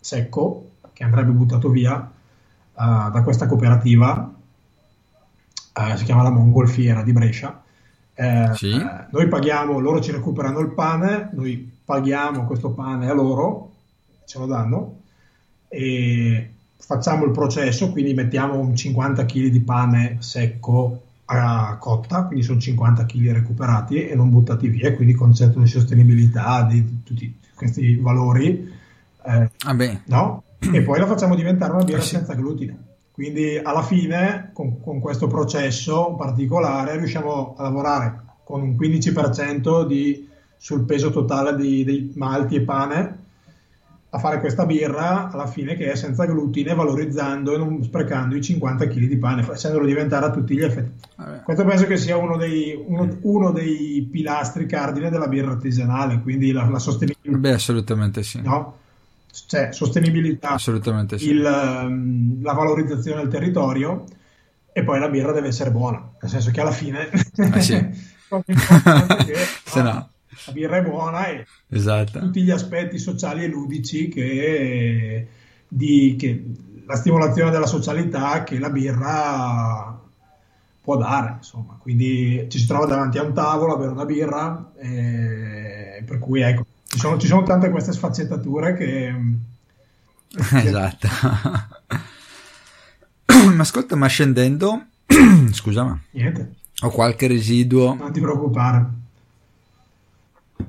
secco 0.00 0.70
che 0.92 1.04
andrebbe 1.04 1.30
buttato 1.30 1.68
via 1.68 1.94
uh, 1.94 3.10
da 3.10 3.20
questa 3.22 3.46
cooperativa, 3.46 4.34
uh, 5.74 5.96
si 5.96 6.04
chiama 6.04 6.22
la 6.24 6.30
Mongolfiera 6.30 7.02
di 7.02 7.12
Brescia 7.12 7.62
eh, 8.20 8.50
sì. 8.54 8.72
eh, 8.72 9.06
noi 9.12 9.28
paghiamo, 9.28 9.78
loro 9.78 10.00
ci 10.00 10.10
recuperano 10.10 10.58
il 10.58 10.72
pane, 10.72 11.30
noi 11.34 11.70
paghiamo 11.84 12.46
questo 12.46 12.70
pane 12.70 13.08
a 13.08 13.14
loro, 13.14 13.70
ce 14.24 14.40
lo 14.40 14.46
danno, 14.46 15.02
e 15.68 16.50
facciamo 16.76 17.24
il 17.26 17.30
processo, 17.30 17.92
quindi 17.92 18.14
mettiamo 18.14 18.58
un 18.58 18.74
50 18.74 19.24
kg 19.24 19.46
di 19.46 19.60
pane 19.60 20.16
secco 20.18 21.02
a 21.26 21.76
cotta, 21.78 22.24
quindi 22.24 22.44
sono 22.44 22.58
50 22.58 23.06
kg 23.06 23.30
recuperati 23.30 24.08
e 24.08 24.16
non 24.16 24.30
buttati 24.30 24.66
via, 24.66 24.96
quindi 24.96 25.14
concetto 25.14 25.60
di 25.60 25.68
sostenibilità, 25.68 26.64
di 26.64 27.02
tutti 27.04 27.38
questi 27.54 27.94
valori. 27.94 28.68
Eh, 29.24 29.50
ah 29.64 29.76
no? 30.06 30.42
E 30.72 30.82
poi 30.82 30.98
la 30.98 31.06
facciamo 31.06 31.36
diventare 31.36 31.72
una 31.72 31.84
birra 31.84 31.98
ah, 31.98 32.02
sì. 32.02 32.16
senza 32.16 32.34
glutine. 32.34 32.87
Quindi 33.18 33.58
alla 33.60 33.82
fine, 33.82 34.50
con, 34.52 34.80
con, 34.80 35.00
questo 35.00 35.26
processo 35.26 36.14
particolare, 36.16 36.96
riusciamo 36.98 37.56
a 37.58 37.62
lavorare 37.64 38.22
con 38.44 38.62
un 38.62 38.76
15% 38.76 39.84
di, 39.84 40.28
sul 40.56 40.84
peso 40.84 41.10
totale 41.10 41.56
di, 41.56 41.82
dei 41.82 42.12
malti 42.14 42.54
e 42.54 42.60
pane, 42.60 43.18
a 44.10 44.18
fare 44.20 44.38
questa 44.38 44.66
birra 44.66 45.32
alla 45.32 45.48
fine 45.48 45.74
che 45.74 45.90
è 45.90 45.96
senza 45.96 46.26
glutine, 46.26 46.76
valorizzando 46.76 47.54
e 47.54 47.58
non 47.58 47.82
sprecando 47.82 48.36
i 48.36 48.40
50 48.40 48.86
kg 48.86 49.08
di 49.08 49.18
pane, 49.18 49.42
facendolo 49.42 49.84
diventare 49.84 50.26
a 50.26 50.30
tutti 50.30 50.54
gli 50.54 50.62
effetti. 50.62 51.08
Vabbè. 51.16 51.42
Questo 51.42 51.64
penso 51.64 51.86
che 51.86 51.96
sia 51.96 52.16
uno 52.16 52.36
dei, 52.36 52.80
uno, 52.86 53.18
uno 53.22 53.50
dei, 53.50 54.08
pilastri 54.08 54.66
cardine 54.66 55.10
della 55.10 55.26
birra 55.26 55.50
artigianale, 55.50 56.22
quindi 56.22 56.52
la, 56.52 56.68
la 56.68 56.78
sostenibilità. 56.78 57.36
Beh, 57.36 57.52
assolutamente 57.52 58.22
sì. 58.22 58.40
No? 58.42 58.76
Cioè 59.46 59.68
sostenibilità, 59.72 60.50
Assolutamente 60.50 61.18
sì. 61.18 61.30
il, 61.30 61.44
um, 61.44 62.42
la 62.42 62.52
valorizzazione 62.52 63.22
del 63.22 63.30
territorio 63.30 64.04
e 64.72 64.84
poi 64.84 64.98
la 64.98 65.08
birra 65.08 65.32
deve 65.32 65.48
essere 65.48 65.70
buona, 65.70 66.10
nel 66.20 66.30
senso 66.30 66.50
che 66.50 66.60
alla 66.60 66.70
fine 66.70 67.08
eh 67.10 67.60
sì. 67.60 67.76
che, 68.44 69.34
Se 69.64 69.82
no. 69.82 70.10
la 70.46 70.52
birra 70.52 70.76
è 70.76 70.82
buona 70.82 71.26
e 71.28 71.46
esatto. 71.68 72.18
tutti 72.18 72.42
gli 72.42 72.50
aspetti 72.50 72.98
sociali 72.98 73.44
e 73.44 73.48
ludici 73.48 74.08
che, 74.08 75.28
di, 75.66 76.16
che 76.18 76.44
la 76.86 76.96
stimolazione 76.96 77.50
della 77.50 77.66
socialità 77.66 78.44
che 78.44 78.58
la 78.58 78.70
birra 78.70 80.00
può 80.88 80.96
dare, 80.96 81.34
insomma. 81.36 81.76
Quindi 81.78 82.46
ci 82.48 82.58
si 82.58 82.66
trova 82.66 82.86
davanti 82.86 83.18
a 83.18 83.22
un 83.22 83.34
tavolo 83.34 83.74
a 83.74 83.76
bere 83.76 83.90
una 83.90 84.06
birra, 84.06 84.72
eh, 84.78 86.02
per 86.02 86.18
cui 86.18 86.40
ecco, 86.40 86.64
ci 86.88 86.98
sono, 86.98 87.18
ci 87.18 87.26
sono 87.26 87.42
tante 87.42 87.70
queste 87.70 87.92
sfaccettature 87.92 88.74
che... 88.74 89.14
esatto. 90.56 91.08
ma 93.54 93.62
ascolta, 93.62 93.94
ma 93.94 94.06
scendendo... 94.06 94.86
Scusa, 95.52 95.84
ma... 95.84 96.00
Niente. 96.12 96.54
Ho 96.80 96.90
qualche 96.90 97.26
residuo. 97.26 97.94
Non 97.94 98.12
ti 98.12 98.20
preoccupare. 98.20 98.86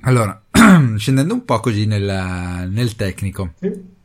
Allora, 0.01 0.41
scendendo 0.97 1.33
un 1.33 1.45
po' 1.45 1.59
così 1.59 1.85
nel, 1.85 2.69
nel 2.69 2.95
tecnico. 2.95 3.53
Sì. 3.59 3.97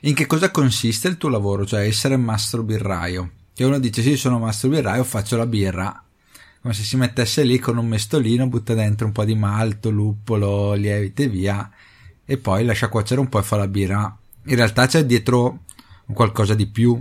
In 0.00 0.14
che 0.14 0.26
cosa 0.26 0.50
consiste 0.50 1.08
il 1.08 1.16
tuo 1.16 1.28
lavoro? 1.28 1.66
Cioè 1.66 1.86
essere 1.86 2.16
mastro 2.16 2.62
birraio. 2.62 3.30
Che 3.52 3.64
uno 3.64 3.78
dice 3.78 4.02
sì, 4.02 4.16
sono 4.16 4.38
mastro 4.38 4.68
birraio, 4.68 5.02
faccio 5.02 5.36
la 5.36 5.46
birra. 5.46 6.04
Come 6.66 6.78
se 6.78 6.84
si 6.84 6.96
mettesse 6.96 7.44
lì 7.44 7.60
con 7.60 7.76
un 7.76 7.86
mestolino, 7.86 8.48
butta 8.48 8.74
dentro 8.74 9.06
un 9.06 9.12
po' 9.12 9.24
di 9.24 9.36
malto, 9.36 9.88
luppolo, 9.88 10.72
lievito 10.72 11.22
e 11.22 11.28
via. 11.28 11.70
E 12.24 12.38
poi 12.38 12.64
lascia 12.64 12.88
cuocere 12.88 13.20
un 13.20 13.28
po' 13.28 13.38
e 13.38 13.44
fa 13.44 13.56
la 13.56 13.68
birra. 13.68 14.18
In 14.46 14.56
realtà 14.56 14.88
c'è 14.88 15.04
dietro 15.04 15.60
qualcosa 16.12 16.54
di 16.54 16.66
più 16.66 17.00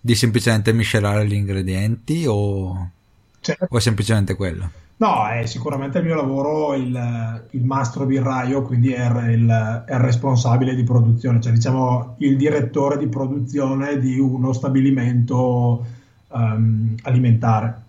di 0.00 0.14
semplicemente 0.14 0.72
miscelare 0.72 1.26
gli 1.26 1.34
ingredienti 1.34 2.24
o, 2.26 2.90
Certo. 3.38 3.66
o 3.68 3.76
è 3.76 3.80
semplicemente 3.82 4.34
quello? 4.34 4.70
No, 4.96 5.28
è 5.28 5.44
sicuramente 5.44 5.98
il 5.98 6.04
mio 6.06 6.14
lavoro 6.14 6.72
il, 6.72 7.44
il 7.50 7.64
mastro 7.66 8.06
birraio, 8.06 8.62
quindi 8.62 8.94
è 8.94 9.04
il, 9.28 9.84
è 9.86 9.92
il 9.92 10.00
responsabile 10.00 10.74
di 10.74 10.84
produzione, 10.84 11.38
cioè 11.38 11.52
diciamo 11.52 12.14
il 12.20 12.38
direttore 12.38 12.96
di 12.96 13.08
produzione 13.08 13.98
di 13.98 14.18
uno 14.18 14.54
stabilimento 14.54 15.84
ehm, 16.32 16.94
alimentare. 17.02 17.81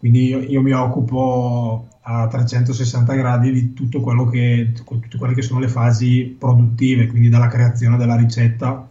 Quindi 0.00 0.28
io, 0.28 0.38
io 0.40 0.62
mi 0.62 0.72
occupo 0.72 1.86
a 2.00 2.26
360 2.26 3.12
gradi 3.12 3.52
di 3.52 3.74
tutto 3.74 4.00
quello 4.00 4.24
che, 4.24 4.72
tutte 4.72 5.18
quelle 5.18 5.34
che 5.34 5.42
sono 5.42 5.60
le 5.60 5.68
fasi 5.68 6.34
produttive, 6.38 7.06
quindi 7.06 7.28
dalla 7.28 7.48
creazione 7.48 7.98
della 7.98 8.16
ricetta, 8.16 8.88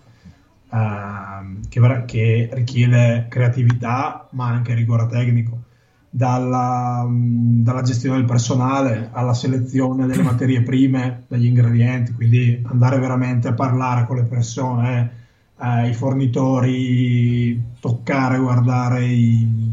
ehm, 0.72 1.62
che, 1.68 2.04
che 2.06 2.50
richiede 2.54 3.25
creatività 3.28 4.28
ma 4.34 4.50
anche 4.50 4.75
rigore 4.75 5.08
tecnico. 5.08 5.63
Dalla, 6.12 7.04
mh, 7.08 7.63
dalla 7.63 7.82
gestione 7.82 8.18
del 8.18 8.25
personale 8.25 9.10
alla 9.12 9.34
selezione 9.34 10.06
delle 10.06 10.22
materie 10.22 10.62
prime, 10.62 11.24
degli 11.28 11.46
ingredienti, 11.48 12.13
quindi 12.13 12.62
andare 12.66 13.00
veramente 13.00 13.48
a 13.48 13.54
parlare 13.54 14.06
con 14.06 14.18
le 14.18 14.25
persone, 14.25 15.12
eh, 15.60 15.89
i 15.89 15.94
fornitori, 15.94 17.60
toccare, 17.80 18.38
guardare 18.38 19.06
i 19.06 19.69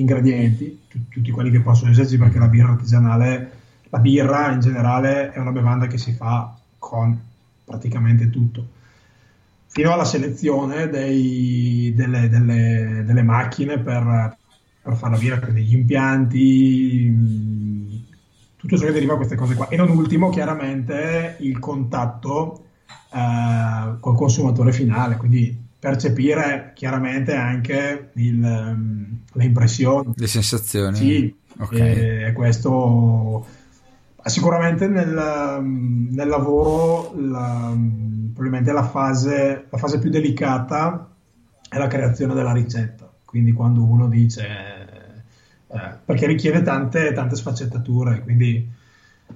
ingredienti, 0.00 0.86
tu- 0.88 1.08
tutti 1.08 1.30
quelli 1.30 1.50
che 1.50 1.60
possono 1.60 1.90
esserci, 1.90 2.18
perché 2.18 2.38
la 2.38 2.48
birra 2.48 2.70
artigianale, 2.72 3.50
la 3.88 3.98
birra 3.98 4.50
in 4.52 4.60
generale 4.60 5.32
è 5.32 5.38
una 5.38 5.52
bevanda 5.52 5.86
che 5.86 5.98
si 5.98 6.12
fa 6.12 6.56
con 6.78 7.18
praticamente 7.64 8.30
tutto 8.30 8.74
fino 9.68 9.92
alla 9.92 10.04
selezione 10.04 10.88
dei- 10.88 11.92
delle, 11.94 12.28
delle- 12.28 13.02
delle 13.04 13.22
macchine 13.22 13.78
per, 13.78 14.36
per 14.80 14.94
fare 14.96 15.12
la 15.12 15.18
birra, 15.18 15.40
quindi 15.40 15.72
impianti, 15.72 17.08
mh, 17.10 18.04
tutto 18.56 18.76
ciò 18.78 18.86
che 18.86 18.92
deriva 18.92 19.12
da 19.12 19.18
queste 19.18 19.36
cose 19.36 19.54
qua. 19.54 19.68
E 19.68 19.76
non 19.76 19.90
ultimo, 19.90 20.30
chiaramente, 20.30 21.36
il 21.40 21.58
contatto 21.58 22.64
eh, 23.12 23.96
col 24.00 24.14
consumatore 24.16 24.72
finale, 24.72 25.16
quindi 25.16 25.64
percepire 25.78 26.72
chiaramente 26.74 27.34
anche 27.34 28.10
il, 28.14 28.42
ehm, 28.44 29.15
le 29.36 29.44
impressioni. 29.44 30.12
Le 30.16 30.26
sensazioni? 30.26 30.96
Sì, 30.96 31.36
Ok. 31.58 31.72
e 31.72 32.32
questo 32.34 33.46
sicuramente 34.26 34.88
nel, 34.88 35.62
nel 35.62 36.28
lavoro 36.28 37.12
la, 37.16 37.74
probabilmente 38.34 38.72
la 38.72 38.82
fase, 38.82 39.66
la 39.70 39.78
fase 39.78 39.98
più 39.98 40.10
delicata 40.10 41.08
è 41.68 41.78
la 41.78 41.86
creazione 41.86 42.34
della 42.34 42.52
ricetta. 42.52 43.10
Quindi 43.24 43.52
quando 43.52 43.84
uno 43.84 44.08
dice, 44.08 44.46
eh, 45.68 45.90
perché 46.04 46.26
richiede 46.26 46.62
tante, 46.62 47.12
tante 47.12 47.36
sfaccettature, 47.36 48.22
quindi 48.22 48.68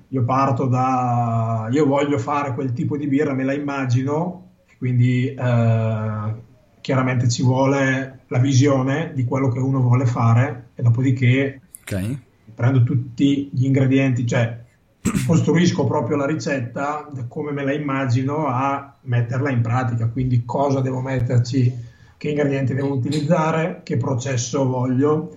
io 0.08 0.24
parto 0.24 0.66
da, 0.66 1.68
io 1.70 1.86
voglio 1.86 2.18
fare 2.18 2.54
quel 2.54 2.72
tipo 2.72 2.96
di 2.96 3.06
birra, 3.06 3.32
me 3.32 3.44
la 3.44 3.52
immagino, 3.52 4.48
quindi 4.78 5.26
eh, 5.26 6.34
chiaramente 6.80 7.28
ci 7.28 7.42
vuole 7.42 8.20
la 8.28 8.38
visione 8.38 9.12
di 9.14 9.24
quello 9.24 9.48
che 9.48 9.58
uno 9.58 9.80
vuole 9.80 10.06
fare 10.06 10.70
e 10.74 10.82
dopodiché 10.82 11.60
Ok. 11.82 12.18
prendo 12.54 12.82
tutti 12.84 13.50
gli 13.52 13.64
ingredienti, 13.64 14.26
cioè 14.26 14.58
costruisco 15.26 15.84
proprio 15.86 16.16
la 16.16 16.26
ricetta 16.26 17.08
da 17.12 17.24
come 17.26 17.52
me 17.52 17.64
la 17.64 17.72
immagino 17.72 18.46
a 18.46 18.96
metterla 19.02 19.50
in 19.50 19.60
pratica, 19.62 20.08
quindi 20.08 20.44
cosa 20.44 20.80
devo 20.80 21.00
metterci, 21.00 21.72
che 22.16 22.28
ingredienti 22.28 22.74
devo 22.74 22.92
utilizzare, 22.94 23.80
che 23.82 23.96
processo 23.96 24.66
voglio. 24.66 25.36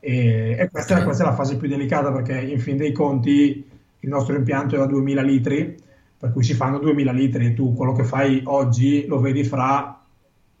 E, 0.00 0.56
e 0.58 0.68
questa, 0.70 0.98
Ok. 0.98 1.04
questa 1.04 1.22
è 1.24 1.26
la 1.26 1.34
fase 1.34 1.56
più 1.56 1.68
delicata 1.68 2.12
perché 2.12 2.38
in 2.40 2.58
fin 2.60 2.76
dei 2.76 2.92
conti 2.92 3.64
il 4.00 4.08
nostro 4.08 4.36
impianto 4.36 4.74
è 4.74 4.78
da 4.78 4.86
2000 4.86 5.22
litri, 5.22 5.76
per 6.18 6.32
cui 6.32 6.42
si 6.42 6.54
fanno 6.54 6.78
2000 6.78 7.12
litri 7.12 7.46
e 7.46 7.54
tu 7.54 7.74
quello 7.74 7.92
che 7.92 8.04
fai 8.04 8.42
oggi 8.44 9.06
lo 9.06 9.20
vedi 9.20 9.44
fra 9.44 9.93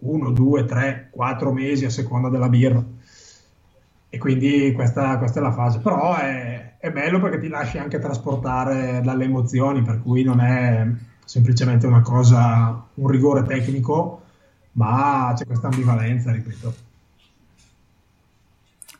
1, 0.04 0.30
2, 0.30 0.64
3, 0.64 1.08
4 1.10 1.52
mesi 1.52 1.84
a 1.84 1.90
seconda 1.90 2.28
della 2.28 2.48
birra. 2.48 2.84
E 4.08 4.18
quindi 4.18 4.72
questa, 4.72 5.18
questa 5.18 5.40
è 5.40 5.42
la 5.42 5.52
fase. 5.52 5.80
Però 5.80 6.14
è, 6.16 6.76
è 6.78 6.90
bello 6.90 7.20
perché 7.20 7.40
ti 7.40 7.48
lasci 7.48 7.78
anche 7.78 7.98
trasportare 7.98 9.00
dalle 9.02 9.24
emozioni, 9.24 9.82
per 9.82 10.00
cui 10.02 10.22
non 10.22 10.40
è 10.40 10.86
semplicemente 11.24 11.86
una 11.86 12.02
cosa, 12.02 12.86
un 12.94 13.08
rigore 13.08 13.42
tecnico, 13.42 14.22
ma 14.72 15.32
c'è 15.36 15.46
questa 15.46 15.68
ambivalenza, 15.68 16.30
ripeto. 16.30 16.74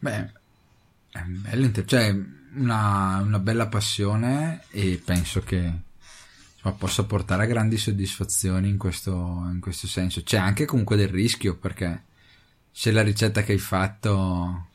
Beh, 0.01 0.33
è 1.11 1.21
bello, 1.23 1.71
cioè 1.85 2.15
una, 2.57 3.21
una 3.23 3.39
bella 3.39 3.67
passione 3.69 4.63
e 4.71 5.01
penso 5.05 5.41
che 5.41 5.73
insomma, 6.65 6.75
possa 6.77 7.05
portare 7.05 7.43
a 7.43 7.47
grandi 7.47 7.77
soddisfazioni 7.77 8.69
in 8.69 8.79
questo, 8.79 9.13
in 9.53 9.61
questo 9.61 9.87
senso. 9.87 10.23
C'è 10.23 10.39
anche 10.39 10.65
comunque 10.65 10.97
del 10.97 11.09
rischio 11.09 11.57
perché 11.57 12.05
se 12.71 12.91
la 12.91 13.03
ricetta 13.03 13.43
che 13.43 13.53
hai 13.53 13.59
fatto 13.59 14.67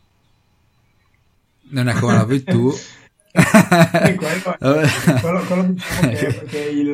non 1.71 1.87
è 1.87 1.93
come 1.93 2.13
la 2.13 2.23
vuoi 2.23 2.43
tu, 2.43 2.71
quello, 3.31 4.55
quello, 5.21 5.43
quello 5.45 5.63
diciamo 5.63 6.09
che 6.09 6.27
è 6.27 6.33
perché 6.33 6.59
il... 6.59 6.89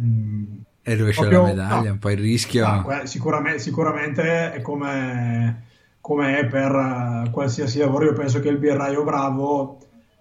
mm, 0.00 0.44
e 0.82 0.94
rovescia 0.94 1.20
proprio- 1.20 1.42
la 1.42 1.48
medaglia, 1.48 1.86
no. 1.86 1.92
un 1.92 1.98
po' 1.98 2.10
il 2.10 2.18
rischio. 2.18 2.66
No, 2.66 2.82
que- 2.82 3.06
sicuramente, 3.06 3.58
sicuramente 3.58 4.52
è 4.52 4.60
come, 4.62 5.64
come 6.00 6.38
è 6.38 6.46
per 6.46 6.70
eh, 7.26 7.30
qualsiasi 7.30 7.78
lavoro. 7.78 8.04
Io 8.04 8.12
penso 8.12 8.40
che 8.40 8.48
il 8.48 8.58
birraio 8.58 9.02
bravo 9.02 9.80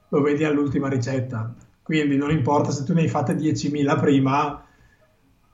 lo 0.10 0.22
vedi 0.22 0.44
all'ultima 0.44 0.88
ricetta. 0.88 1.54
Quindi 1.86 2.18
non 2.18 2.32
importa 2.32 2.72
se 2.72 2.84
tu 2.84 2.94
ne 2.94 3.02
hai 3.02 3.08
fatte 3.08 3.36
10.000 3.36 4.00
prima, 4.00 4.64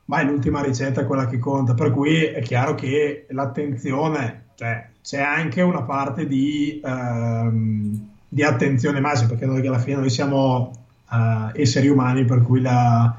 ma 0.06 0.20
è 0.20 0.24
l'ultima 0.24 0.64
ricetta 0.64 1.06
quella 1.06 1.28
che 1.28 1.38
conta. 1.38 1.74
Per 1.74 1.92
cui 1.92 2.24
è 2.24 2.42
chiaro 2.42 2.74
che 2.74 3.26
l'attenzione, 3.30 4.46
cioè 4.56 4.90
c'è 5.02 5.20
anche 5.20 5.62
una 5.62 5.82
parte 5.82 6.26
di, 6.26 6.80
ehm, 6.82 8.10
di 8.30 8.44
attenzione 8.44 9.02
massima, 9.02 9.30
perché 9.30 9.46
noi 9.46 9.66
alla 9.68 9.80
fine 9.80 9.98
noi 9.98 10.10
siamo 10.10 10.72
eh, 11.12 11.62
esseri 11.62 11.90
umani, 11.90 12.24
per 12.24 12.42
cui 12.44 12.62
la, 12.62 13.14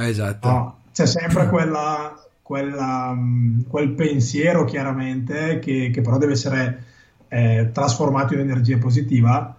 Esatto. 0.00 0.48
No, 0.48 0.78
c'è 0.92 1.06
sempre 1.06 1.48
quella, 1.48 2.14
quella, 2.42 3.12
mh, 3.12 3.66
quel 3.68 3.90
pensiero 3.90 4.64
chiaramente 4.64 5.58
che, 5.58 5.90
che 5.92 6.00
però 6.00 6.18
deve 6.18 6.32
essere 6.32 6.84
eh, 7.28 7.70
trasformato 7.72 8.34
in 8.34 8.40
energia 8.40 8.78
positiva 8.78 9.56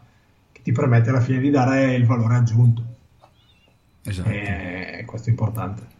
che 0.51 0.61
ti 0.61 0.71
permette 0.71 1.09
alla 1.09 1.19
fine 1.19 1.39
di 1.39 1.49
dare 1.49 1.93
il 1.93 2.05
valore 2.05 2.35
aggiunto. 2.35 2.83
Esatto. 4.09 4.29
E 4.29 5.03
questo 5.05 5.27
è 5.27 5.31
importante. 5.31 5.97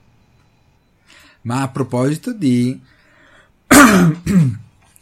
Ma 1.41 1.62
a 1.62 1.69
proposito 1.69 2.34
di 2.34 2.80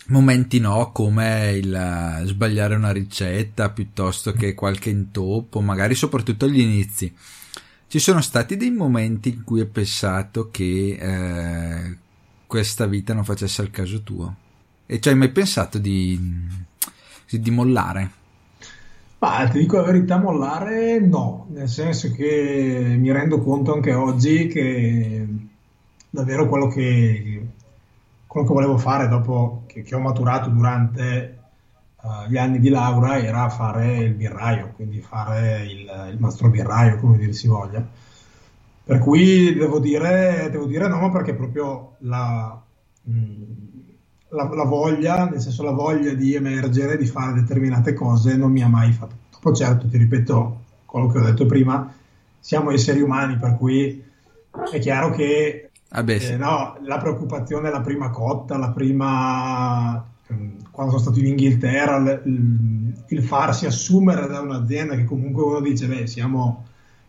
momenti 0.07 0.59
no, 0.59 0.91
come 0.91 1.51
il 1.51 1.73
eh, 1.73 2.25
sbagliare 2.25 2.75
una 2.75 2.91
ricetta 2.91 3.69
piuttosto 3.69 4.31
che 4.33 4.53
qualche 4.53 4.89
intoppo, 4.89 5.61
magari 5.61 5.95
soprattutto 5.95 6.45
agli 6.45 6.59
inizi, 6.59 7.13
ci 7.87 7.99
sono 7.99 8.21
stati 8.21 8.57
dei 8.57 8.71
momenti 8.71 9.29
in 9.29 9.43
cui 9.43 9.61
hai 9.61 9.67
pensato 9.67 10.49
che 10.51 10.97
eh, 10.99 11.97
questa 12.45 12.85
vita 12.85 13.13
non 13.13 13.23
facesse 13.23 13.61
al 13.61 13.71
caso 13.71 14.01
tuo? 14.03 14.35
E 14.85 14.99
ci 14.99 15.09
hai 15.09 15.15
mai 15.15 15.29
pensato 15.29 15.77
di, 15.77 16.19
di 17.29 17.51
mollare? 17.51 18.11
Ma 19.19 19.47
ti 19.49 19.57
dico 19.59 19.77
la 19.77 19.83
verità, 19.83 20.17
mollare 20.19 20.99
no, 20.99 21.47
nel 21.49 21.67
senso 21.67 22.11
che 22.11 22.95
mi 22.99 23.11
rendo 23.11 23.41
conto 23.41 23.73
anche 23.73 23.93
oggi 23.93 24.45
che 24.47 25.27
davvero 26.09 26.47
quello 26.47 26.67
che, 26.67 27.47
quello 28.27 28.45
che 28.45 28.53
volevo 28.53 28.77
fare 28.77 29.07
dopo 29.07 29.63
che, 29.65 29.81
che 29.81 29.95
ho 29.95 29.99
maturato 29.99 30.49
durante 30.49 31.39
eh, 31.99 32.29
gli 32.29 32.37
anni 32.37 32.59
di 32.59 32.69
laurea 32.69 33.17
era 33.17 33.49
fare 33.49 33.97
il 33.97 34.13
birraio, 34.13 34.73
quindi 34.75 35.01
fare 35.01 35.63
il, 35.63 36.09
il 36.11 36.17
mastro 36.19 36.49
birraio, 36.49 36.97
come 36.99 37.17
dir 37.17 37.33
si 37.33 37.47
voglia. 37.47 37.83
Per 38.83 38.99
cui 38.99 39.53
devo 39.55 39.79
dire, 39.79 40.47
devo 40.51 40.65
dire 40.65 40.87
no, 40.87 41.11
perché 41.11 41.33
proprio 41.33 41.95
la, 41.99 42.61
mh, 43.01 43.43
la, 44.29 44.43
la, 44.53 44.63
voglia, 44.63 45.29
nel 45.29 45.39
senso 45.39 45.63
la 45.63 45.71
voglia 45.71 46.13
di 46.13 46.33
emergere, 46.35 46.97
di 46.97 47.05
fare 47.05 47.33
determinate 47.33 47.93
cose, 47.93 48.35
non 48.35 48.51
mi 48.51 48.61
ha 48.61 48.67
mai 48.67 48.91
fatto. 48.91 49.15
Dopo 49.31 49.53
certo, 49.53 49.87
ti 49.87 49.97
ripeto 49.97 50.61
quello 50.85 51.07
che 51.07 51.19
ho 51.19 51.23
detto 51.23 51.45
prima, 51.45 51.93
siamo 52.39 52.71
esseri 52.71 53.01
umani, 53.01 53.37
per 53.37 53.55
cui 53.57 54.03
è 54.71 54.79
chiaro 54.79 55.11
che 55.11 55.69
ah 55.89 56.03
beh, 56.03 56.19
sì. 56.19 56.31
eh, 56.33 56.37
no, 56.37 56.77
la 56.81 56.97
preoccupazione 56.97 57.69
è 57.69 57.71
la 57.71 57.81
prima 57.81 58.09
cotta, 58.09 58.57
la 58.57 58.71
prima 58.71 60.03
ehm, 60.27 60.69
quando 60.71 60.97
sono 60.97 61.03
stato 61.03 61.19
in 61.19 61.27
Inghilterra, 61.27 61.97
il, 61.97 63.03
il, 63.07 63.23
farsi 63.23 63.65
assumere 63.65 64.27
da 64.27 64.41
un'azienda 64.41 64.95
che 64.95 65.05
comunque 65.05 65.43
uno 65.43 65.59
dice, 65.59 65.87
beh, 65.87 66.07
siamo 66.07 66.65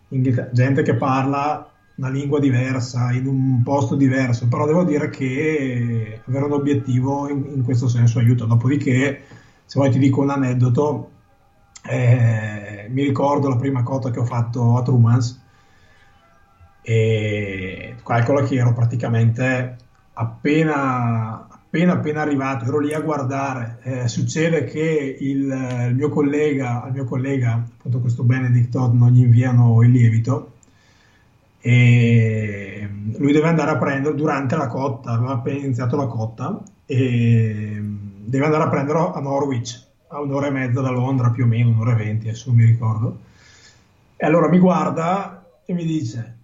gente 0.09 0.83
che 0.83 0.95
parla 0.95 1.71
una 1.99 2.11
lingua 2.11 2.39
diversa, 2.39 3.11
in 3.13 3.27
un 3.27 3.63
posto 3.63 3.97
diverso, 3.97 4.47
però 4.47 4.67
devo 4.67 4.85
dire 4.85 5.11
che 5.11 6.21
avere 6.27 6.45
un 6.45 6.53
obiettivo 6.53 7.29
in, 7.29 7.45
in 7.55 7.63
questo 7.63 7.89
senso 7.89 8.21
aiuta. 8.21 8.45
Dopodiché, 8.45 9.23
se 9.65 9.79
vuoi 9.79 9.91
ti 9.91 9.99
dico 9.99 10.23
un 10.23 10.31
aneddoto, 10.31 11.11
eh, 11.85 12.87
mi 12.91 13.03
ricordo 13.03 13.49
la 13.49 13.57
prima 13.57 13.83
cotta 13.83 14.11
che 14.11 14.21
ho 14.21 14.25
fatto 14.25 14.77
a 14.77 14.83
Trumans 14.83 15.43
e 16.83 17.97
calcola 18.05 18.43
che 18.45 18.57
ero 18.57 18.73
praticamente 18.73 19.77
appena 20.15 21.47
appena 21.51 21.93
appena 21.95 22.23
arrivato, 22.23 22.65
ero 22.65 22.79
lì 22.79 22.95
a 22.95 23.01
guardare, 23.01 23.79
eh, 23.83 24.09
succede 24.09 24.65
che 24.65 25.17
il, 25.21 25.39
il, 25.89 25.95
mio 25.95 26.09
collega, 26.09 26.83
al 26.83 26.93
mio 26.93 27.05
collega, 27.05 27.63
appunto 27.77 28.01
questo 28.01 28.23
Benedict 28.23 28.71
Todd, 28.71 28.95
non 28.95 29.11
gli 29.11 29.21
inviano 29.21 29.83
il 29.83 29.91
lievito 29.91 30.53
e 31.69 32.89
lui 33.19 33.31
deve 33.31 33.47
andare 33.47 33.73
a 33.73 33.77
prendere 33.77 34.15
durante 34.15 34.57
la 34.57 34.69
cotta, 34.69 35.11
aveva 35.11 35.33
appena 35.33 35.59
iniziato 35.59 35.97
la 35.97 36.07
cotta 36.07 36.63
e 36.87 37.79
deve 38.25 38.45
andare 38.47 38.63
a 38.63 38.69
prenderlo 38.71 39.13
a 39.13 39.21
Norwich, 39.21 39.87
a 40.09 40.19
un'ora 40.19 40.47
e 40.47 40.51
mezza 40.51 40.81
da 40.81 40.89
Londra 40.89 41.29
più 41.29 41.45
o 41.45 41.47
meno, 41.47 41.69
un'ora 41.69 41.93
e 41.93 41.97
venti, 41.97 42.29
adesso 42.29 42.51
mi 42.55 42.65
ricordo. 42.65 43.19
E 44.17 44.25
allora 44.25 44.49
mi 44.49 44.59
guarda 44.59 45.45
e 45.67 45.75
mi 45.75 45.85
dice, 45.85 46.39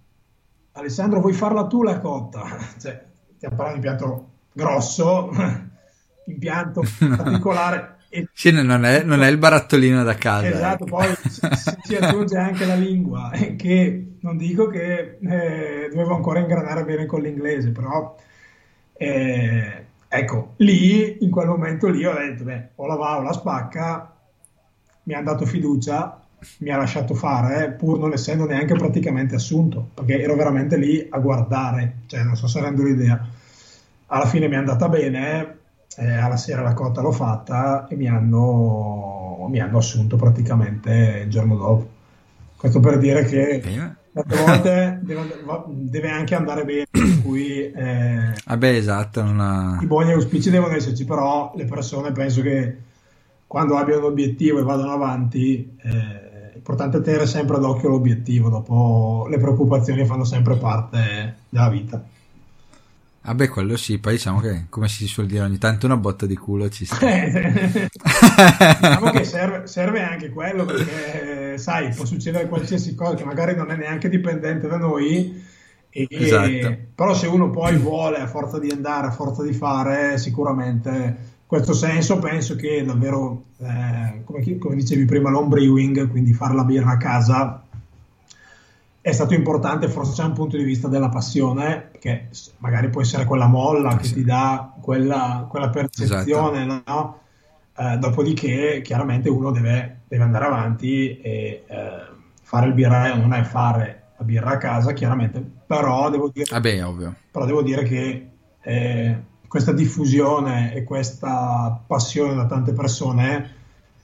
Alessandro 0.73 1.21
vuoi 1.21 1.33
farla 1.33 1.65
tu 1.65 1.81
la 1.81 1.99
cotta? 1.99 2.43
Cioè, 2.77 3.03
stiamo 3.35 3.55
parlando 3.55 3.81
di 3.81 3.87
piatto 3.87 4.29
grosso, 4.51 5.31
impianto 6.27 6.83
particolare. 7.17 7.94
E... 8.15 8.29
Sì, 8.33 8.51
non 8.51 8.85
è, 8.85 9.03
non 9.03 9.21
è, 9.21 9.27
il 9.27 9.37
barattolino 9.37 10.03
da 10.03 10.15
casa. 10.15 10.47
Esatto, 10.47 10.85
ecco. 10.85 10.95
poi 10.97 11.13
si, 11.83 11.95
aggiunge 11.95 12.37
anche 12.37 12.65
la 12.65 12.75
lingua, 12.75 13.31
che 13.57 14.15
non 14.21 14.37
dico 14.37 14.67
che 14.67 15.17
eh, 15.21 15.89
dovevo 15.91 16.15
ancora 16.15 16.39
ingranare 16.39 16.85
bene 16.85 17.05
con 17.05 17.21
l'inglese, 17.21 17.71
però 17.71 18.15
eh, 18.93 19.85
ecco, 20.07 20.53
lì, 20.57 21.23
in 21.23 21.29
quel 21.29 21.47
momento 21.47 21.89
lì 21.89 22.05
ho 22.05 22.13
detto, 22.13 22.43
beh, 22.43 22.69
o 22.75 22.85
la 22.87 22.95
va 22.95 23.17
o 23.17 23.21
la 23.21 23.33
spacca, 23.33 24.15
mi 25.03 25.13
ha 25.13 25.21
dato 25.21 25.45
fiducia, 25.45 26.21
mi 26.59 26.69
ha 26.69 26.77
lasciato 26.77 27.13
fare, 27.13 27.71
pur 27.71 27.99
non 27.99 28.13
essendo 28.13 28.45
neanche 28.45 28.75
praticamente 28.75 29.35
assunto, 29.35 29.89
perché 29.93 30.21
ero 30.21 30.35
veramente 30.35 30.77
lì 30.77 31.05
a 31.09 31.19
guardare, 31.19 31.97
cioè 32.05 32.23
non 32.23 32.35
so 32.35 32.47
se 32.47 32.61
rendo 32.61 32.83
l'idea 32.83 33.43
alla 34.07 34.25
fine 34.25 34.47
mi 34.47 34.55
è 34.55 34.57
andata 34.57 34.87
bene, 34.89 35.57
eh, 35.97 36.13
alla 36.15 36.37
sera 36.37 36.61
la 36.61 36.73
cotta 36.73 37.01
l'ho 37.01 37.11
fatta 37.11 37.87
e 37.87 37.95
mi 37.95 38.07
hanno, 38.07 39.47
mi 39.49 39.59
hanno 39.59 39.77
assunto 39.77 40.15
praticamente 40.17 41.21
il 41.23 41.29
giorno 41.29 41.55
dopo. 41.55 41.89
Questo 42.57 42.79
per 42.79 42.97
dire 42.97 43.23
che 43.25 43.61
tante 44.11 44.43
volte 44.43 44.99
deve, 45.03 45.21
deve, 45.67 46.09
anche 46.09 46.35
andare 46.35 46.65
bene, 46.65 46.85
per 46.89 47.21
cui 47.21 47.71
eh, 47.71 48.33
Vabbè, 48.45 48.67
esatto, 48.69 49.21
una... 49.21 49.77
i 49.81 49.85
buoni 49.85 50.11
auspici 50.11 50.49
devono 50.49 50.73
esserci, 50.73 51.05
però 51.05 51.53
le 51.55 51.65
persone 51.65 52.11
penso 52.11 52.41
che 52.41 52.77
quando 53.47 53.77
abbiano 53.77 54.01
un 54.01 54.11
obiettivo 54.11 54.59
e 54.59 54.63
vadano 54.63 54.91
avanti, 54.91 55.77
eh, 55.81 56.51
è 56.51 56.55
importante 56.55 57.01
tenere 57.01 57.25
sempre 57.27 57.59
d'occhio 57.59 57.89
l'obiettivo, 57.89 58.49
dopo 58.49 59.27
le 59.29 59.37
preoccupazioni 59.37 60.05
fanno 60.05 60.23
sempre 60.23 60.55
parte 60.55 61.35
della 61.49 61.69
vita. 61.69 62.03
Vabbè, 63.25 63.49
quello 63.49 63.75
sì, 63.75 63.97
poi 63.97 64.13
diciamo 64.13 64.39
che, 64.39 64.65
come 64.69 64.87
si 64.87 65.07
suol 65.07 65.25
dire, 65.25 65.43
ogni 65.43 65.57
tanto 65.57 65.87
una 65.87 65.97
botta 65.97 66.27
di 66.27 66.35
culo 66.35 66.69
ci 66.69 66.85
sta. 66.85 66.97
diciamo 68.79 69.09
che 69.09 69.23
serve, 69.25 69.65
serve, 69.65 70.03
anche 70.03 70.29
quello, 70.29 70.65
perché, 70.65 71.57
sai, 71.57 71.91
può 71.95 72.05
succedere 72.05 72.47
qualsiasi 72.47 72.93
cosa 72.93 73.15
che 73.15 73.23
magari 73.23 73.55
non 73.55 73.71
è 73.71 73.75
neanche 73.75 74.09
dipendente 74.09 74.67
da 74.67 74.77
noi, 74.77 75.43
e, 75.89 76.07
esatto. 76.09 76.77
però 76.93 77.15
se 77.15 77.25
uno 77.25 77.49
poi 77.49 77.77
vuole, 77.77 78.17
a 78.17 78.27
forza 78.27 78.59
di 78.59 78.69
andare, 78.69 79.07
a 79.07 79.11
forza 79.11 79.41
di 79.41 79.53
fare, 79.53 80.19
sicuramente 80.19 80.89
in 81.45 81.47
questo 81.47 81.73
senso 81.73 82.19
penso 82.19 82.55
che 82.55 82.83
davvero, 82.83 83.45
eh, 83.59 84.21
come, 84.23 84.57
come 84.57 84.75
dicevi 84.75 85.05
prima, 85.05 85.29
l'home 85.29 86.09
quindi 86.09 86.33
fare 86.33 86.53
la 86.53 86.63
birra 86.63 86.91
a 86.91 86.97
casa, 86.97 87.64
è 89.05 89.11
stato 89.11 89.35
importante 89.35 89.87
forse 89.87 90.19
da 90.19 90.27
un 90.27 90.33
punto 90.33 90.57
di 90.57 90.63
vista 90.63 90.87
della 90.87 91.09
passione, 91.09 91.91
che 91.99 92.29
magari 92.57 92.89
può 92.89 93.01
essere 93.01 93.25
quella 93.25 93.45
molla 93.45 93.97
che 93.97 94.11
ti 94.11 94.23
dà 94.23 94.73
quella, 94.81 95.45
quella 95.47 95.69
percezione, 95.69 96.63
esatto. 96.63 96.91
no? 96.91 97.19
eh, 97.77 97.97
dopodiché 97.97 98.81
chiaramente 98.83 99.29
uno 99.29 99.51
deve, 99.51 99.99
deve 100.07 100.23
andare 100.23 100.45
avanti 100.45 101.19
e 101.19 101.65
eh, 101.67 101.87
fare 102.41 102.65
il 102.65 102.73
birraio 102.73 103.17
non 103.17 103.33
è 103.33 103.43
fare 103.43 104.05
la 104.17 104.25
birra 104.25 104.53
a 104.53 104.57
casa, 104.57 104.91
chiaramente, 104.93 105.39
però 105.67 106.09
devo 106.09 106.31
dire, 106.33 106.55
ah 106.55 106.59
beh, 106.59 106.83
però 107.29 107.45
devo 107.45 107.61
dire 107.61 107.83
che 107.83 108.29
eh, 108.59 109.17
questa 109.47 109.71
diffusione 109.71 110.73
e 110.73 110.83
questa 110.83 111.79
passione 111.85 112.33
da 112.33 112.47
tante 112.47 112.73
persone 112.73 113.53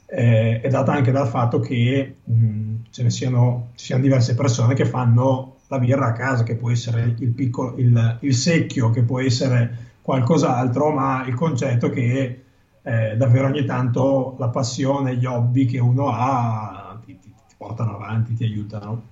eh, 0.06 0.62
è 0.62 0.70
data 0.70 0.92
anche 0.92 1.12
dal 1.12 1.28
fatto 1.28 1.60
che 1.60 2.18
mh, 2.24 2.71
ce 2.92 3.04
ne 3.04 3.10
siano, 3.10 3.72
ci 3.76 3.86
siano 3.86 4.04
diverse 4.04 4.36
persone 4.36 4.74
che 4.74 4.86
fanno 4.86 5.58
la 5.68 5.80
birra 5.80 6.08
a 6.08 6.14
casa, 6.14 6.44
che 6.44 6.56
può 6.56 6.70
essere 6.70 7.16
il, 7.18 7.30
piccolo, 7.30 7.78
il, 7.78 8.18
il 8.22 8.36
secchio, 8.36 8.90
che 8.90 9.04
può 9.04 9.20
essere 9.20 9.94
qualcos'altro, 10.02 10.92
ma 10.92 11.26
il 11.26 11.34
concetto 11.34 11.90
che 11.90 12.44
eh, 12.82 13.16
davvero 13.16 13.48
ogni 13.48 13.66
tanto 13.66 14.36
la 14.38 14.50
passione, 14.50 15.16
gli 15.16 15.26
hobby 15.26 15.66
che 15.66 15.80
uno 15.80 16.10
ha 16.10 17.00
ti, 17.06 17.18
ti, 17.20 17.34
ti 17.48 17.56
portano 17.58 17.96
avanti, 17.96 18.36
ti 18.36 18.44
aiutano. 18.44 19.10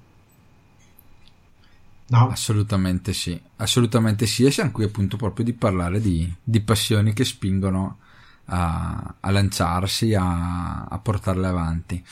No? 2.08 2.28
Assolutamente 2.30 3.14
sì, 3.14 3.40
assolutamente 3.58 4.26
sì, 4.26 4.44
e 4.44 4.52
siamo 4.52 4.72
qui 4.72 4.84
appunto 4.84 5.16
proprio 5.16 5.46
di 5.46 5.54
parlare 5.54 6.02
di, 6.02 6.32
di 6.44 6.60
passioni 6.60 7.14
che 7.14 7.24
spingono 7.24 8.00
a, 8.46 9.16
a 9.20 9.32
lanciarsi, 9.32 10.16
a, 10.16 10.86
a 10.86 11.00
portarle 11.00 11.48
avanti. 11.48 12.04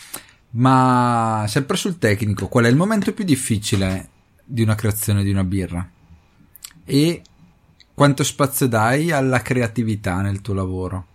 Ma 0.57 1.45
sempre 1.47 1.77
sul 1.77 1.97
tecnico, 1.97 2.47
qual 2.47 2.65
è 2.65 2.69
il 2.69 2.75
momento 2.75 3.13
più 3.13 3.23
difficile 3.23 4.09
di 4.43 4.61
una 4.61 4.75
creazione 4.75 5.23
di 5.23 5.31
una 5.31 5.43
birra? 5.43 5.87
E 6.83 7.21
quanto 7.93 8.23
spazio 8.23 8.67
dai 8.67 9.11
alla 9.11 9.41
creatività 9.41 10.21
nel 10.21 10.41
tuo 10.41 10.53
lavoro? 10.53 11.05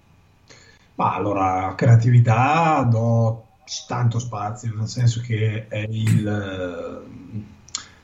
Ma 0.96 1.14
allora, 1.14 1.74
creatività 1.76 2.83
do 2.83 3.46
tanto 3.87 4.18
spazio, 4.18 4.74
nel 4.76 4.88
senso 4.88 5.20
che 5.20 5.66
è 5.68 5.87
il 5.88 7.02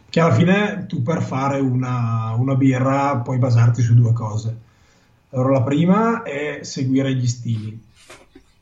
che 0.09 0.21
alla 0.21 0.35
fine 0.35 0.87
tu 0.87 1.03
per 1.03 1.23
fare 1.23 1.61
una, 1.61 2.33
una 2.39 2.55
birra 2.55 3.19
puoi 3.19 3.37
basarti 3.37 3.83
su 3.83 3.95
due 3.95 4.15
cose 4.15 4.67
allora, 5.31 5.59
la 5.59 5.63
prima 5.63 6.23
è 6.23 6.61
seguire 6.63 7.15
gli 7.15 7.27
stili. 7.27 7.85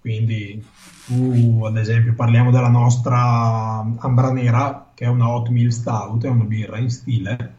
Quindi, 0.00 0.64
tu, 1.06 1.64
ad 1.64 1.76
esempio, 1.76 2.14
parliamo 2.14 2.50
della 2.50 2.68
nostra 2.68 3.84
Ambra 3.98 4.32
Nera, 4.32 4.90
che 4.94 5.04
è 5.04 5.08
una 5.08 5.28
Oatmeal 5.28 5.70
Stout, 5.70 6.24
è 6.24 6.28
una 6.28 6.44
birra 6.44 6.78
in 6.78 6.90
stile. 6.90 7.54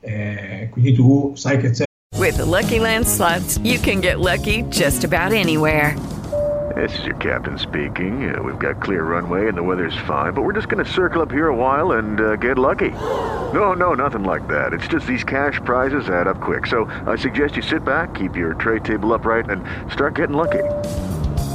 Eh, 0.00 0.68
quindi 0.70 0.92
tu 0.92 1.32
sai 1.34 1.58
che 1.58 1.70
c'è. 1.70 1.84
With 2.18 2.36
the 2.36 2.44
Lucky 2.44 2.78
Land 2.78 3.06
slots, 3.06 3.58
you 3.62 3.78
can 3.80 4.00
get 4.00 4.18
lucky 4.18 4.62
just 4.68 5.04
about 5.04 5.32
anywhere. 5.32 5.96
This 6.74 6.98
is 6.98 7.04
your 7.04 7.16
captain 7.16 7.56
speaking. 7.58 8.34
Uh, 8.34 8.42
we've 8.42 8.58
got 8.58 8.82
clear 8.82 9.04
runway 9.04 9.46
and 9.46 9.56
the 9.56 9.62
weather's 9.62 9.96
fine, 10.06 10.32
but 10.32 10.42
we're 10.42 10.54
just 10.54 10.68
going 10.68 10.84
to 10.84 10.90
circle 10.90 11.22
up 11.22 11.30
here 11.30 11.48
a 11.48 11.54
while 11.54 11.92
and 11.92 12.20
uh, 12.20 12.36
get 12.36 12.58
lucky. 12.58 12.90
No, 13.52 13.74
no, 13.74 13.94
nothing 13.94 14.24
like 14.24 14.48
that. 14.48 14.72
It's 14.72 14.88
just 14.88 15.06
these 15.06 15.22
cash 15.22 15.60
prizes 15.64 16.08
add 16.08 16.26
up 16.26 16.40
quick. 16.40 16.66
So 16.66 16.86
I 17.06 17.16
suggest 17.16 17.56
you 17.56 17.62
sit 17.62 17.84
back, 17.84 18.14
keep 18.14 18.36
your 18.36 18.54
tray 18.54 18.80
table 18.80 19.12
upright, 19.12 19.48
and 19.50 19.62
start 19.92 20.16
getting 20.16 20.36
lucky. 20.36 20.64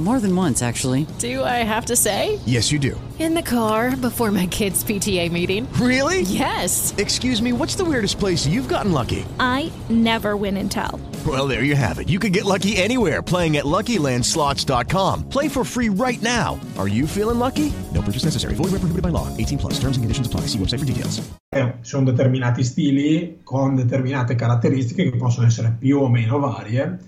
More 0.00 0.18
than 0.18 0.34
once, 0.34 0.62
actually. 0.62 1.06
Do 1.18 1.44
I 1.44 1.62
have 1.62 1.84
to 1.86 1.94
say? 1.94 2.40
Yes, 2.46 2.72
you 2.72 2.78
do. 2.78 2.98
In 3.18 3.34
the 3.34 3.42
car 3.42 3.94
before 3.94 4.30
my 4.30 4.46
kids' 4.46 4.82
PTA 4.82 5.30
meeting. 5.30 5.70
Really? 5.74 6.22
Yes. 6.22 6.94
Excuse 6.96 7.42
me, 7.42 7.52
what's 7.52 7.74
the 7.74 7.84
weirdest 7.84 8.18
place 8.18 8.46
you've 8.46 8.68
gotten 8.68 8.92
lucky? 8.92 9.26
I 9.38 9.70
never 9.90 10.38
win 10.38 10.56
and 10.56 10.70
tell. 10.70 10.98
Well, 11.26 11.46
there 11.46 11.64
you 11.64 11.76
have 11.76 11.98
it. 11.98 12.08
You 12.08 12.18
can 12.18 12.32
get 12.32 12.46
lucky 12.46 12.78
anywhere 12.78 13.20
playing 13.20 13.58
at 13.58 13.66
LuckyLandSlots.com. 13.66 15.28
Play 15.28 15.48
for 15.48 15.64
free 15.64 15.90
right 15.90 16.22
now. 16.22 16.58
Are 16.78 16.88
you 16.88 17.06
feeling 17.06 17.38
lucky? 17.38 17.70
No 17.92 18.00
purchase 18.00 18.24
necessary. 18.24 18.54
Void 18.54 18.72
where 18.72 18.80
prohibited 18.80 19.02
by 19.02 19.10
law. 19.10 19.28
18 19.36 19.58
plus. 19.58 19.74
Terms 19.74 19.98
and 19.98 20.04
conditions 20.04 20.26
apply. 20.26 20.46
See 20.48 20.58
website 20.58 20.78
for 20.78 20.86
details. 20.86 21.20
Eh, 21.54 21.74
sono 21.82 22.04
determinati 22.04 22.64
stili 22.64 23.40
con 23.42 23.74
determinate 23.74 24.34
caratteristiche 24.34 25.10
che 25.10 25.16
possono 25.18 25.46
essere 25.46 25.76
più 25.78 25.98
o 25.98 26.08
meno 26.08 26.38
varie 26.38 26.98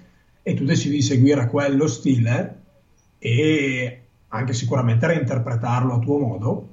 e 0.42 0.54
tu 0.54 0.64
decidi 0.64 0.96
di 0.96 1.02
seguire 1.02 1.48
quello 1.48 1.86
stile 1.86 2.61
e 3.24 4.02
anche 4.26 4.52
sicuramente 4.52 5.06
reinterpretarlo 5.06 5.94
a 5.94 5.98
tuo 6.00 6.18
modo 6.18 6.68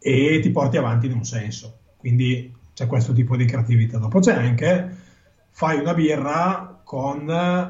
e 0.00 0.40
ti 0.42 0.50
porti 0.50 0.76
avanti 0.76 1.06
in 1.06 1.12
un 1.12 1.24
senso. 1.24 1.78
Quindi 1.96 2.52
c'è 2.74 2.88
questo 2.88 3.12
tipo 3.12 3.36
di 3.36 3.44
creatività. 3.44 3.98
Dopo 3.98 4.18
c'è 4.18 4.34
anche 4.34 4.96
fai 5.50 5.78
una 5.78 5.94
birra 5.94 6.80
con 6.82 7.24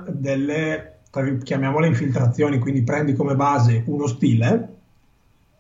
delle 0.08 1.00
chiamiamole 1.42 1.88
infiltrazioni, 1.88 2.58
quindi 2.58 2.82
prendi 2.82 3.12
come 3.12 3.36
base 3.36 3.82
uno 3.86 4.06
stile 4.06 4.74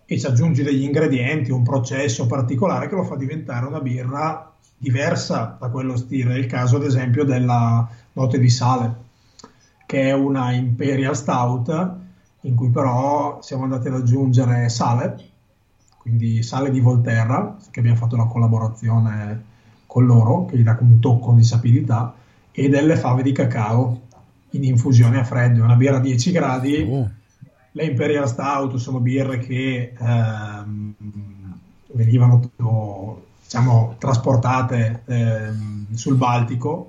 e 0.06 0.18
ci 0.18 0.26
aggiungi 0.26 0.62
degli 0.62 0.82
ingredienti, 0.82 1.50
un 1.50 1.62
processo 1.62 2.26
particolare 2.26 2.88
che 2.88 2.94
lo 2.94 3.04
fa 3.04 3.16
diventare 3.16 3.66
una 3.66 3.80
birra 3.80 4.50
diversa 4.78 5.58
da 5.60 5.68
quello 5.68 5.96
stile. 5.96 6.36
È 6.36 6.38
il 6.38 6.46
caso, 6.46 6.76
ad 6.76 6.84
esempio, 6.84 7.24
della 7.24 7.86
note 8.14 8.38
di 8.38 8.48
sale, 8.48 9.04
che 9.86 10.08
è 10.08 10.12
una 10.12 10.52
Imperial 10.52 11.16
Stout, 11.16 11.94
in 12.40 12.54
cui 12.54 12.70
però 12.70 13.38
siamo 13.40 13.62
andati 13.62 13.88
ad 13.88 13.94
aggiungere 13.94 14.68
sale, 14.68 15.30
quindi 15.98 16.42
sale 16.42 16.70
di 16.70 16.80
Volterra, 16.80 17.56
che 17.70 17.80
abbiamo 17.80 17.98
fatto 17.98 18.16
la 18.16 18.26
collaborazione 18.26 19.44
con 19.86 20.04
loro, 20.04 20.44
che 20.44 20.58
gli 20.58 20.62
dà 20.62 20.76
un 20.80 20.98
tocco 20.98 21.32
di 21.32 21.44
sapidità, 21.44 22.14
e 22.50 22.68
delle 22.68 22.96
fave 22.96 23.22
di 23.22 23.32
cacao 23.32 24.02
in 24.50 24.64
infusione 24.64 25.20
a 25.20 25.24
freddo, 25.24 25.62
una 25.62 25.76
birra 25.76 25.96
a 25.96 26.00
10 26.00 26.32
gradi. 26.32 26.88
Oh. 26.88 27.10
Le 27.72 27.84
Imperial 27.84 28.28
Stout 28.28 28.76
sono 28.76 29.00
birre 29.00 29.38
che 29.38 29.92
ehm, 29.98 30.94
venivano 31.92 32.40
diciamo, 33.42 33.94
trasportate 33.98 35.02
ehm, 35.04 35.94
sul 35.94 36.16
Baltico 36.16 36.88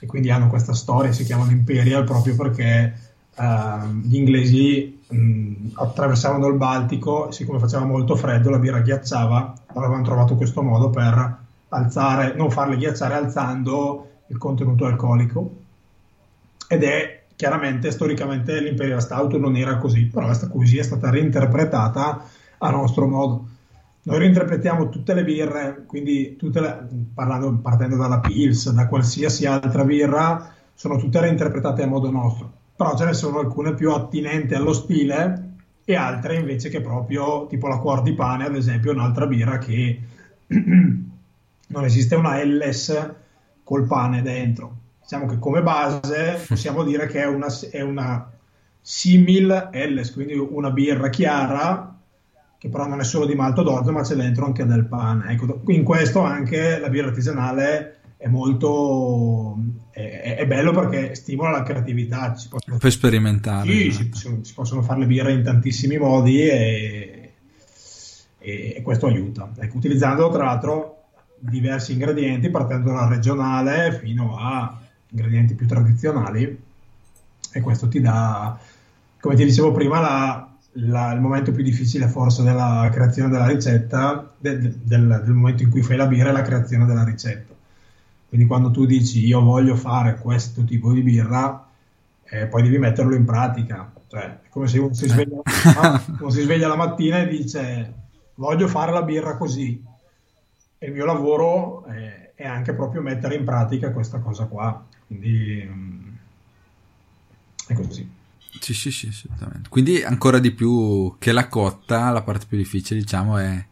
e 0.00 0.06
quindi 0.06 0.30
hanno 0.30 0.48
questa 0.48 0.74
storia, 0.74 1.12
si 1.12 1.24
chiamano 1.24 1.50
Imperial 1.50 2.04
proprio 2.04 2.34
perché 2.36 2.98
ehm, 3.34 4.02
gli 4.02 4.16
inglesi 4.16 5.02
mh, 5.08 5.68
attraversavano 5.74 6.46
il 6.46 6.54
Baltico, 6.54 7.30
siccome 7.30 7.58
faceva 7.58 7.84
molto 7.84 8.16
freddo 8.16 8.50
la 8.50 8.58
birra 8.58 8.80
ghiacciava, 8.80 9.54
avevano 9.66 10.02
trovato 10.02 10.36
questo 10.36 10.62
modo 10.62 10.90
per 10.90 11.36
alzare, 11.68 12.34
non 12.34 12.50
farle 12.50 12.76
ghiacciare 12.76 13.14
alzando 13.14 14.10
il 14.28 14.38
contenuto 14.38 14.86
alcolico 14.86 15.56
ed 16.68 16.82
è 16.82 17.24
chiaramente 17.36 17.90
storicamente 17.90 18.60
l'Imperial 18.60 19.00
Stout 19.00 19.34
non 19.34 19.56
era 19.56 19.76
così, 19.76 20.06
però 20.06 20.26
questa 20.26 20.48
così 20.48 20.78
è 20.78 20.82
stata 20.82 21.10
reinterpretata 21.10 22.24
a 22.58 22.70
nostro 22.70 23.06
modo. 23.06 23.48
Noi 24.06 24.18
reinterpretiamo 24.18 24.88
tutte 24.88 25.14
le 25.14 25.24
birre, 25.24 25.82
quindi 25.86 26.36
tutte 26.36 26.60
le, 26.60 26.86
parlando, 27.12 27.52
partendo 27.60 27.96
dalla 27.96 28.20
Pils, 28.20 28.70
da 28.70 28.86
qualsiasi 28.86 29.46
altra 29.46 29.84
birra, 29.84 30.52
sono 30.74 30.96
tutte 30.96 31.20
reinterpretate 31.20 31.82
a 31.82 31.86
modo 31.86 32.10
nostro. 32.10 32.52
Però 32.76 32.96
ce 32.96 33.04
ne 33.04 33.14
sono 33.14 33.40
alcune 33.40 33.74
più 33.74 33.90
attinenti 33.90 34.54
allo 34.54 34.72
stile 34.72 35.54
e 35.84 35.96
altre 35.96 36.36
invece 36.36 36.68
che 36.68 36.80
proprio, 36.80 37.46
tipo 37.48 37.66
la 37.66 37.78
Cuor 37.78 38.02
di 38.02 38.14
Pane, 38.14 38.44
ad 38.44 38.54
esempio, 38.54 38.92
è 38.92 38.94
un'altra 38.94 39.26
birra 39.26 39.58
che 39.58 40.00
non 40.46 41.84
esiste 41.84 42.14
una 42.14 42.40
Ls 42.40 43.14
col 43.64 43.86
pane 43.86 44.22
dentro 44.22 44.84
diciamo 45.06 45.26
che 45.26 45.38
come 45.38 45.62
base 45.62 46.44
possiamo 46.46 46.82
dire 46.82 47.06
che 47.06 47.22
è 47.22 47.26
una, 47.26 47.46
è 47.70 47.80
una 47.80 48.28
simil 48.80 49.68
Elles, 49.72 50.12
quindi 50.12 50.34
una 50.34 50.70
birra 50.70 51.08
chiara 51.08 51.95
che 52.58 52.68
però 52.68 52.86
non 52.86 53.00
è 53.00 53.04
solo 53.04 53.26
di 53.26 53.34
malto 53.34 53.62
d'orzo 53.62 53.92
ma 53.92 54.02
c'è 54.02 54.14
dentro 54.14 54.46
anche 54.46 54.64
del 54.64 54.86
pane. 54.86 55.32
Ecco, 55.32 55.62
in 55.66 55.84
questo 55.84 56.20
anche 56.20 56.78
la 56.78 56.88
birra 56.88 57.08
artigianale 57.08 57.96
è 58.16 58.28
molto 58.28 59.58
è, 59.90 60.36
è 60.38 60.46
bello 60.46 60.72
perché 60.72 61.14
stimola 61.14 61.50
la 61.50 61.62
creatività. 61.62 62.34
Si 62.34 62.48
possono, 62.48 62.78
per 62.78 62.90
sperimentare. 62.90 63.70
Sì, 63.70 63.90
si, 63.90 64.10
si, 64.42 64.54
possono 64.54 64.82
fare 64.82 65.00
le 65.00 65.06
birre 65.06 65.32
in 65.32 65.42
tantissimi 65.42 65.96
modi 65.98 66.40
e, 66.42 67.32
e, 68.38 68.74
e 68.76 68.82
questo 68.82 69.06
aiuta. 69.06 69.50
Ecco, 69.58 69.76
utilizzando 69.76 70.30
tra 70.30 70.44
l'altro 70.44 70.92
diversi 71.38 71.92
ingredienti 71.92 72.50
partendo 72.50 72.90
dalla 72.90 73.08
regionale 73.08 73.92
fino 73.92 74.36
a 74.38 74.80
ingredienti 75.10 75.54
più 75.54 75.66
tradizionali 75.66 76.64
e 77.52 77.60
questo 77.60 77.88
ti 77.88 78.00
dà, 78.00 78.58
come 79.20 79.34
ti 79.34 79.44
dicevo 79.44 79.72
prima, 79.72 80.00
la, 80.00 80.45
la, 80.76 81.12
il 81.12 81.20
momento 81.20 81.52
più 81.52 81.62
difficile 81.62 82.08
forse 82.08 82.42
della 82.42 82.88
creazione 82.92 83.30
della 83.30 83.46
ricetta, 83.46 84.34
de, 84.38 84.58
de, 84.58 84.74
del, 84.82 85.22
del, 85.24 85.32
momento 85.32 85.62
in 85.62 85.70
cui 85.70 85.82
fai 85.82 85.96
la 85.96 86.06
birra, 86.06 86.30
è 86.30 86.32
la 86.32 86.42
creazione 86.42 86.84
della 86.86 87.04
ricetta. 87.04 87.54
Quindi 88.28 88.46
quando 88.46 88.70
tu 88.70 88.84
dici 88.84 89.24
io 89.24 89.40
voglio 89.40 89.76
fare 89.76 90.16
questo 90.18 90.64
tipo 90.64 90.92
di 90.92 91.02
birra, 91.02 91.66
eh, 92.24 92.46
poi 92.46 92.62
devi 92.62 92.78
metterlo 92.78 93.14
in 93.14 93.24
pratica. 93.24 93.92
Cioè, 94.08 94.22
è 94.42 94.48
come 94.50 94.66
se 94.66 94.78
uno 94.78 94.92
si 94.92 95.08
sveglia, 95.08 95.40
uno 96.20 96.30
si 96.30 96.42
sveglia 96.42 96.68
la 96.68 96.76
mattina 96.76 97.20
e 97.20 97.28
dice 97.28 97.94
voglio 98.34 98.68
fare 98.68 98.92
la 98.92 99.02
birra 99.02 99.36
così. 99.36 99.82
E 100.78 100.86
il 100.86 100.92
mio 100.92 101.06
lavoro 101.06 101.84
è, 101.84 102.32
è 102.34 102.46
anche 102.46 102.74
proprio 102.74 103.00
mettere 103.00 103.36
in 103.36 103.44
pratica 103.44 103.92
questa 103.92 104.18
cosa 104.18 104.44
qua. 104.44 104.84
Quindi 105.06 105.68
mm, 105.68 106.08
è 107.68 107.74
così. 107.74 108.15
Sì, 108.60 108.74
sì, 108.74 108.90
sì, 108.90 109.08
assolutamente. 109.08 109.68
Quindi 109.68 110.02
ancora 110.02 110.38
di 110.38 110.52
più 110.52 111.16
che 111.18 111.32
la 111.32 111.48
cotta, 111.48 112.10
la 112.10 112.22
parte 112.22 112.46
più 112.48 112.56
difficile, 112.56 113.00
diciamo, 113.00 113.38
è 113.38 113.64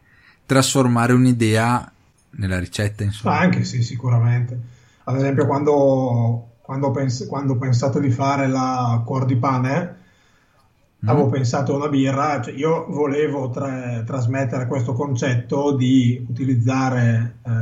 trasformare 0.47 1.13
un'idea 1.13 1.91
nella 2.37 2.59
ricetta, 2.59 3.05
insomma. 3.05 3.37
Ah, 3.37 3.41
anche 3.41 3.65
sì, 3.65 3.83
sicuramente. 3.83 4.59
Ad 5.05 5.17
esempio, 5.17 5.47
quando, 5.47 6.53
quando, 6.61 6.91
pens- 6.91 7.27
quando 7.27 7.55
ho 7.55 7.59
pensato 7.59 7.99
di 7.99 8.11
fare 8.11 8.49
la 8.49 9.03
cuor 9.05 9.25
di 9.27 9.37
pane, 9.37 9.97
mm. 11.05 11.09
avevo 11.09 11.29
pensato 11.29 11.73
a 11.73 11.77
una 11.77 11.89
birra, 11.89 12.41
cioè 12.41 12.55
io 12.55 12.87
volevo 12.89 13.51
tra- 13.51 14.03
trasmettere 14.05 14.67
questo 14.67 14.93
concetto 14.93 15.77
di 15.77 16.25
utilizzare 16.29 17.37
eh, 17.45 17.53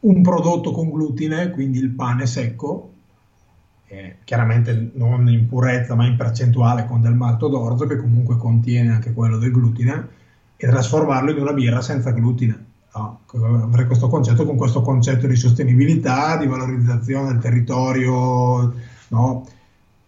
un 0.00 0.22
prodotto 0.22 0.72
con 0.72 0.90
glutine, 0.90 1.50
quindi 1.50 1.78
il 1.78 1.90
pane 1.90 2.26
secco, 2.26 2.91
eh, 3.92 4.16
chiaramente 4.24 4.92
non 4.94 5.28
in 5.28 5.46
purezza 5.46 5.94
ma 5.94 6.06
in 6.06 6.16
percentuale 6.16 6.86
con 6.86 7.02
del 7.02 7.12
malto 7.12 7.48
d'orzo 7.48 7.86
che 7.86 7.98
comunque 7.98 8.38
contiene 8.38 8.94
anche 8.94 9.12
quello 9.12 9.36
del 9.36 9.52
glutine, 9.52 10.08
e 10.56 10.66
trasformarlo 10.66 11.30
in 11.30 11.38
una 11.38 11.52
birra 11.52 11.82
senza 11.82 12.10
glutine. 12.12 12.70
No, 12.94 13.20
avrei 13.32 13.86
questo 13.86 14.08
concetto 14.08 14.46
con 14.46 14.56
questo 14.56 14.80
concetto 14.80 15.26
di 15.26 15.36
sostenibilità, 15.36 16.36
di 16.36 16.46
valorizzazione 16.46 17.32
del 17.32 17.38
territorio. 17.38 18.72
No? 19.08 19.46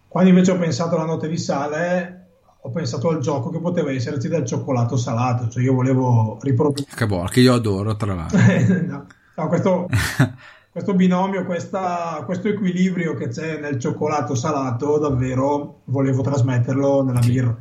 Quando 0.07 0.29
invece 0.29 0.51
ho 0.51 0.57
pensato 0.57 0.95
alla 0.95 1.05
notte 1.05 1.27
di 1.27 1.37
sale, 1.37 2.27
ho 2.61 2.69
pensato 2.71 3.09
al 3.09 3.19
gioco 3.19 3.49
che 3.49 3.59
poteva 3.59 3.91
esserci 3.91 4.27
del 4.27 4.45
cioccolato 4.45 4.97
salato, 4.97 5.49
cioè 5.49 5.63
io 5.63 5.73
volevo 5.73 6.39
riprodurre... 6.41 6.87
Che 6.95 7.05
buono, 7.05 7.27
che 7.27 7.41
io 7.41 7.53
adoro 7.53 7.95
tra 7.95 8.13
l'altro. 8.13 8.39
no 8.87 9.05
no, 9.35 9.47
questo, 9.47 9.87
questo, 10.75 10.93
binomio, 10.93 11.45
questa, 11.45 12.21
questo 12.25 12.49
equilibrio 12.49 13.13
che 13.13 13.29
c'è 13.29 13.61
nel 13.61 13.79
cioccolato 13.79 14.35
salato, 14.35 14.97
davvero 14.97 15.83
volevo 15.85 16.21
trasmetterlo 16.21 17.01
nella 17.01 17.21
birra. 17.21 17.55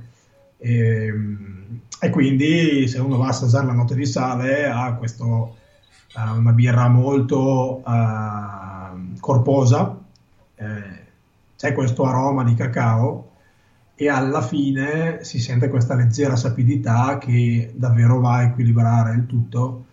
E, 0.59 1.07
ehm, 1.07 1.81
e, 2.00 2.11
quindi 2.11 2.88
se 2.88 2.98
uno 2.98 3.16
va 3.16 3.27
a 3.27 3.29
assaggiare 3.29 3.66
la 3.66 3.72
notte 3.72 3.94
di 3.94 4.05
sale 4.05 4.66
ha 4.66 4.94
questo, 4.94 5.57
uh, 6.16 6.37
una 6.37 6.50
birra 6.50 6.88
molto 6.88 7.83
uh, 7.87 9.20
corposa, 9.20 9.96
eh, 10.57 11.03
c'è 11.57 11.72
questo 11.72 12.03
aroma 12.07 12.42
di 12.42 12.55
cacao 12.55 13.31
e 13.94 14.09
alla 14.09 14.42
fine 14.42 15.22
si 15.22 15.38
sente 15.38 15.68
questa 15.68 15.94
leggera 15.94 16.35
sapidità 16.35 17.18
che 17.18 17.72
davvero 17.77 18.18
va 18.18 18.38
a 18.38 18.42
equilibrare 18.42 19.14
il 19.14 19.27
tutto 19.27 19.85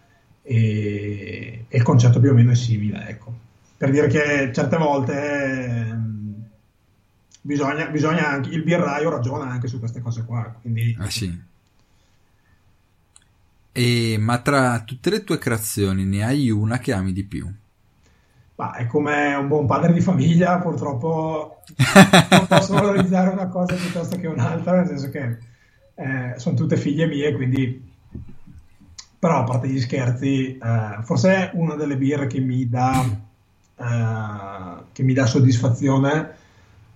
e, 0.43 1.65
e 1.67 1.77
il 1.77 1.83
concetto 1.83 2.19
più 2.19 2.31
o 2.31 2.33
meno 2.33 2.51
è 2.51 2.55
simile. 2.55 3.07
Ecco. 3.07 3.33
Per 3.77 3.89
dire 3.89 4.07
che 4.07 4.51
certe 4.53 4.77
volte 4.77 5.13
eh, 5.13 5.95
bisogna, 7.41 7.87
bisogna, 7.87 8.27
anche, 8.27 8.49
il 8.49 8.63
birraio 8.63 9.09
ragiona 9.09 9.49
anche 9.49 9.67
su 9.67 9.79
queste 9.79 10.01
cose 10.01 10.23
qua. 10.25 10.55
Quindi... 10.61 10.95
Ah, 10.99 11.09
sì. 11.09 11.49
E, 13.73 14.17
ma 14.19 14.37
tra 14.39 14.81
tutte 14.81 15.09
le 15.09 15.23
tue 15.23 15.37
creazioni 15.37 16.05
ne 16.05 16.23
hai 16.23 16.49
una 16.49 16.77
che 16.77 16.93
ami 16.93 17.13
di 17.13 17.23
più? 17.23 17.49
Ma 18.55 18.75
è 18.75 18.85
come 18.85 19.33
un 19.33 19.47
buon 19.47 19.65
padre 19.65 19.93
di 19.93 20.01
famiglia, 20.01 20.59
purtroppo 20.59 21.63
non 22.29 22.47
posso 22.47 22.73
valorizzare 22.73 23.29
una 23.29 23.47
cosa 23.47 23.73
piuttosto 23.73 24.17
che 24.17 24.27
un'altra, 24.27 24.75
nel 24.75 24.87
senso 24.87 25.09
che 25.09 25.37
eh, 25.95 26.33
sono 26.37 26.55
tutte 26.55 26.77
figlie 26.77 27.07
mie, 27.07 27.33
quindi... 27.33 27.89
Però 29.21 29.37
a 29.37 29.43
parte 29.43 29.67
gli 29.67 29.79
scherzi, 29.79 30.57
eh, 30.57 31.03
forse 31.03 31.35
è 31.35 31.51
una 31.53 31.75
delle 31.75 31.95
birre 31.95 32.25
che 32.25 32.39
mi 32.39 32.67
dà, 32.67 33.05
eh, 33.77 34.83
che 34.91 35.03
mi 35.03 35.13
dà 35.13 35.27
soddisfazione 35.27 36.29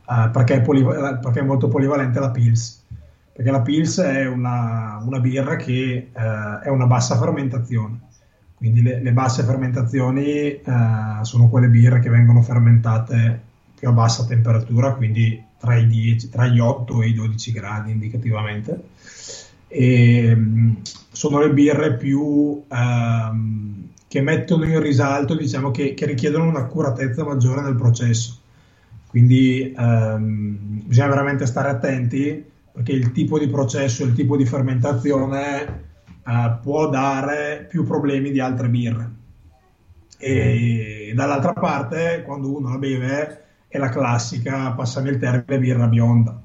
eh, 0.09 0.29
perché, 0.31 0.55
è 0.55 0.61
poliv- 0.61 1.19
perché, 1.19 1.41
è 1.41 1.43
molto 1.43 1.67
polivalente 1.67 2.19
la 2.19 2.31
Pils. 2.31 2.83
Perché 3.31 3.51
la 3.51 3.61
Pils 3.61 3.99
è 3.99 4.25
una, 4.25 4.99
una 5.05 5.19
birra 5.19 5.55
che 5.55 6.09
eh, 6.11 6.59
è 6.63 6.69
una 6.69 6.87
bassa 6.87 7.17
fermentazione 7.17 7.99
quindi 8.55 8.81
le, 8.81 9.01
le 9.01 9.11
basse 9.11 9.43
fermentazioni 9.43 10.23
eh, 10.23 10.61
sono 11.21 11.49
quelle 11.49 11.67
birre 11.67 11.99
che 11.99 12.09
vengono 12.09 12.41
fermentate 12.41 13.41
più 13.75 13.89
a 13.89 13.91
bassa 13.91 14.25
temperatura, 14.25 14.93
quindi 14.93 15.43
tra 15.59 15.75
i, 15.75 15.85
10, 15.85 16.29
tra 16.29 16.47
gli 16.47 16.59
8 16.59 17.01
e 17.01 17.07
i 17.09 17.13
12 17.13 17.51
gradi 17.51 17.91
indicativamente. 17.91 18.83
E, 19.67 20.33
mm, 20.35 20.73
sono 21.15 21.39
le 21.39 21.49
birre 21.51 21.95
più 21.95 22.61
ehm, 22.67 23.87
che 24.05 24.21
mettono 24.21 24.65
in 24.65 24.81
risalto, 24.81 25.33
diciamo 25.33 25.71
che, 25.71 25.93
che, 25.93 26.05
richiedono 26.05 26.49
un'accuratezza 26.49 27.23
maggiore 27.23 27.61
nel 27.61 27.75
processo. 27.75 28.37
Quindi 29.07 29.73
ehm, 29.75 30.81
bisogna 30.83 31.07
veramente 31.07 31.45
stare 31.45 31.69
attenti 31.69 32.43
perché 32.73 32.91
il 32.91 33.13
tipo 33.13 33.39
di 33.39 33.47
processo, 33.47 34.03
il 34.03 34.13
tipo 34.13 34.35
di 34.35 34.45
fermentazione 34.45 35.83
uh, 36.25 36.59
può 36.61 36.89
dare 36.89 37.65
più 37.69 37.85
problemi 37.85 38.31
di 38.31 38.41
altre 38.41 38.67
birre. 38.67 39.11
E 40.17 41.13
dall'altra 41.15 41.53
parte, 41.53 42.23
quando 42.25 42.53
uno 42.53 42.71
la 42.71 42.77
beve, 42.77 43.43
è 43.69 43.77
la 43.77 43.87
classica, 43.87 44.73
passami 44.73 45.07
il 45.11 45.19
termine, 45.19 45.59
birra 45.59 45.87
bionda. 45.87 46.37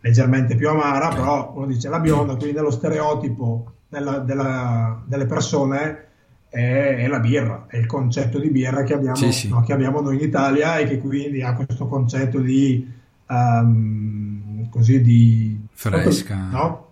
Leggermente 0.00 0.56
più 0.56 0.68
amara, 0.68 1.08
però 1.08 1.52
uno 1.54 1.66
dice 1.66 1.88
la 1.88 2.00
bionda, 2.00 2.34
quindi 2.34 2.56
nello 2.56 2.72
stereotipo 2.72 3.75
della, 3.98 4.18
della, 4.18 5.02
delle 5.06 5.26
persone 5.26 6.04
è, 6.48 6.96
è, 6.98 7.06
la 7.06 7.20
birra, 7.20 7.66
è 7.68 7.76
il 7.76 7.86
concetto 7.86 8.38
di 8.38 8.50
birra 8.50 8.82
che 8.82 8.94
abbiamo, 8.94 9.16
sì, 9.16 9.32
sì. 9.32 9.48
No, 9.48 9.62
che 9.62 9.72
abbiamo, 9.72 10.00
noi 10.00 10.16
in 10.16 10.22
Italia 10.22 10.76
e 10.78 10.86
che 10.86 10.98
quindi 10.98 11.42
ha 11.42 11.54
questo 11.54 11.86
concetto 11.86 12.40
di, 12.40 12.90
um, 13.28 14.68
così 14.70 15.00
di 15.00 15.60
fresca. 15.72 16.48
No? 16.50 16.84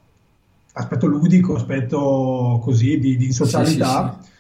aspetto 0.76 1.06
ludico, 1.06 1.54
aspetto 1.54 2.60
così 2.62 2.98
di, 2.98 3.16
di 3.16 3.32
socialità. 3.32 4.18
Sì, 4.18 4.24
sì, 4.24 4.24
sì. 4.24 4.32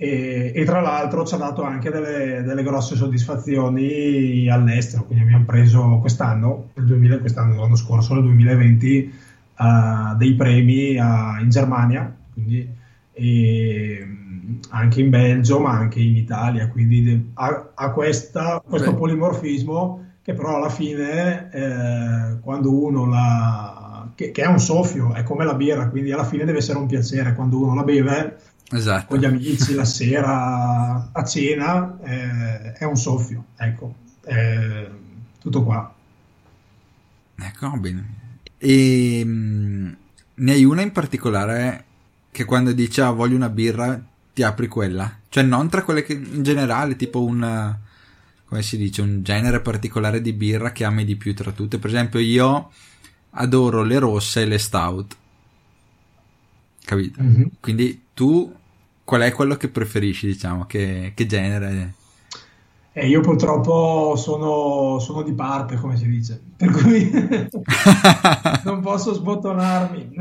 E, 0.00 0.52
e, 0.54 0.64
tra 0.64 0.80
l'altro 0.80 1.24
ci 1.24 1.34
ha 1.34 1.38
dato 1.38 1.62
anche 1.62 1.90
delle, 1.90 2.42
delle, 2.42 2.62
grosse 2.62 2.94
soddisfazioni 2.94 4.48
all'estero. 4.48 5.04
Quindi 5.04 5.24
abbiamo 5.24 5.44
preso 5.44 5.98
quest'anno, 6.00 6.70
nel 6.74 6.86
2000, 6.86 7.18
quest'anno, 7.18 7.60
l'anno 7.60 7.74
scorso, 7.74 8.14
nel 8.14 8.22
2020, 8.24 9.12
uh, 9.58 10.12
eh, 10.12 10.16
dei 10.16 10.34
premi 10.34 10.96
uh, 10.96 11.40
in 11.40 11.48
Germania, 11.48 12.14
quindi, 12.32 12.68
e, 13.12 14.06
anche 14.70 15.00
in 15.00 15.10
Belgio, 15.10 15.60
ma 15.60 15.70
anche 15.70 16.00
in 16.00 16.16
Italia. 16.16 16.68
Quindi 16.68 17.30
ha, 17.34 17.70
ha 17.74 17.90
questa, 17.90 18.62
questo 18.64 18.92
Beh. 18.92 18.98
polimorfismo 18.98 20.06
che 20.28 20.34
però 20.34 20.56
alla 20.56 20.68
fine, 20.68 21.50
eh, 21.50 22.38
quando 22.40 22.70
uno 22.70 23.06
la 23.06 24.10
che, 24.14 24.30
che, 24.30 24.42
è 24.42 24.46
un 24.46 24.60
soffio, 24.60 25.14
è 25.14 25.22
come 25.22 25.46
la 25.46 25.54
birra, 25.54 25.88
quindi 25.88 26.12
alla 26.12 26.24
fine 26.24 26.44
deve 26.44 26.58
essere 26.58 26.76
un 26.76 26.86
piacere 26.86 27.34
quando 27.34 27.58
uno 27.62 27.74
la 27.74 27.82
beve 27.82 28.36
esatto. 28.70 29.06
con 29.06 29.18
gli 29.18 29.24
amici 29.24 29.74
la 29.74 29.86
sera 29.86 31.08
a 31.12 31.24
cena, 31.24 31.98
eh, 32.02 32.72
è 32.72 32.84
un 32.84 32.96
soffio, 32.96 33.44
ecco, 33.56 33.94
è 34.22 34.86
tutto 35.40 35.62
qua. 35.64 35.94
Ecco, 37.36 37.70
bene. 37.78 38.17
E 38.58 39.24
mh, 39.24 39.30
mm, 39.30 39.92
ne 40.34 40.52
hai 40.52 40.64
una 40.64 40.82
in 40.82 40.92
particolare 40.92 41.84
che 42.30 42.44
quando 42.44 42.72
dici 42.72 43.00
ah, 43.00 43.10
voglio 43.10 43.36
una 43.36 43.48
birra 43.48 44.00
ti 44.34 44.42
apri 44.42 44.68
quella? 44.68 45.20
Cioè 45.28 45.42
non 45.42 45.68
tra 45.68 45.82
quelle 45.82 46.02
che 46.02 46.14
in 46.14 46.42
generale, 46.42 46.96
tipo 46.96 47.24
un 47.24 47.76
come 48.48 48.62
si 48.62 48.78
dice, 48.78 49.02
un 49.02 49.22
genere 49.22 49.60
particolare 49.60 50.22
di 50.22 50.32
birra 50.32 50.72
che 50.72 50.84
ami 50.84 51.04
di 51.04 51.16
più 51.16 51.34
tra 51.34 51.52
tutte. 51.52 51.78
Per 51.78 51.90
esempio, 51.90 52.18
io 52.18 52.70
adoro 53.32 53.82
le 53.82 53.98
rosse 53.98 54.40
e 54.40 54.46
le 54.46 54.56
stout. 54.56 55.16
Capito? 56.82 57.22
Mm-hmm. 57.22 57.42
Quindi 57.60 58.04
tu 58.14 58.50
qual 59.04 59.20
è 59.20 59.32
quello 59.32 59.56
che 59.56 59.68
preferisci, 59.68 60.28
diciamo, 60.28 60.64
che, 60.64 61.12
che 61.14 61.26
genere? 61.26 61.92
Eh, 62.98 63.06
io 63.06 63.20
purtroppo 63.20 64.16
sono, 64.16 64.98
sono, 64.98 65.22
di 65.22 65.32
parte, 65.32 65.76
come 65.76 65.96
si 65.96 66.08
dice, 66.08 66.42
per 66.56 66.72
cui 66.72 67.08
non 68.64 68.80
posso 68.80 69.14
sbottonarmi. 69.14 70.10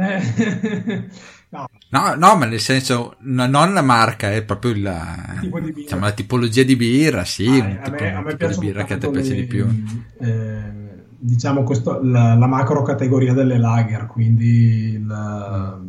no. 1.49 1.65
no. 1.89 2.13
no, 2.15 2.35
ma 2.35 2.45
nel 2.45 2.59
senso, 2.59 3.15
no, 3.21 3.47
non 3.47 3.73
la 3.73 3.81
marca, 3.81 4.31
è 4.31 4.43
proprio 4.43 4.75
la, 4.77 5.39
diciamo, 5.73 6.05
la 6.05 6.11
tipologia 6.11 6.61
di 6.61 6.75
birra, 6.75 7.25
sì, 7.25 7.47
ah, 7.47 7.81
a, 7.81 7.89
tipo, 7.89 8.03
me, 8.03 8.13
a 8.13 8.21
me 8.21 8.35
piace 8.35 8.59
birra 8.59 8.83
che 8.83 8.93
a 8.93 8.97
te 8.99 9.09
piace 9.09 9.29
le, 9.29 9.35
di 9.35 9.45
più. 9.47 9.65
Eh, 10.19 10.61
diciamo 11.17 11.63
questo, 11.63 11.99
la, 12.03 12.35
la, 12.35 12.47
macro 12.47 12.83
categoria 12.83 13.33
delle 13.33 13.57
lager, 13.57 14.05
quindi 14.05 15.03
la, 15.03 15.81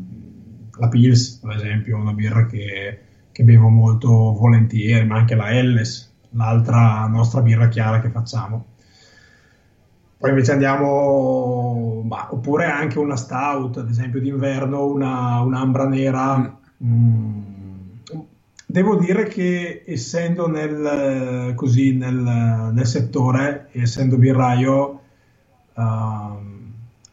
la 0.79 0.89
Pils, 0.89 1.41
per 1.43 1.55
esempio, 1.55 1.99
una 1.99 2.15
birra 2.15 2.47
che, 2.47 3.01
che, 3.31 3.45
bevo 3.45 3.69
molto 3.69 4.09
volentieri, 4.09 5.05
ma 5.05 5.17
anche 5.17 5.35
la 5.35 5.51
Elles, 5.51 6.08
l'altra 6.31 7.07
nostra 7.07 7.41
birra 7.41 7.69
chiara 7.69 8.01
che 8.01 8.11
facciamo. 8.11 8.67
Poi 10.19 10.31
invece 10.31 10.51
andiamo, 10.51 12.03
bah, 12.05 12.29
oppure 12.33 12.65
anche 12.65 12.99
una 12.99 13.15
stout, 13.15 13.77
ad 13.77 13.89
esempio 13.89 14.21
d'inverno, 14.21 14.85
una, 14.85 15.41
un'ambra 15.43 15.87
nera. 15.87 16.59
Mm. 16.83 17.57
Devo 18.67 18.97
dire 18.97 19.25
che 19.25 19.85
essendo 19.87 20.49
nel, 20.49 21.53
così, 21.55 21.95
nel, 21.95 22.71
nel 22.73 22.87
settore, 22.87 23.69
essendo 23.73 24.19
birraio, 24.19 25.01
uh, 25.75 25.83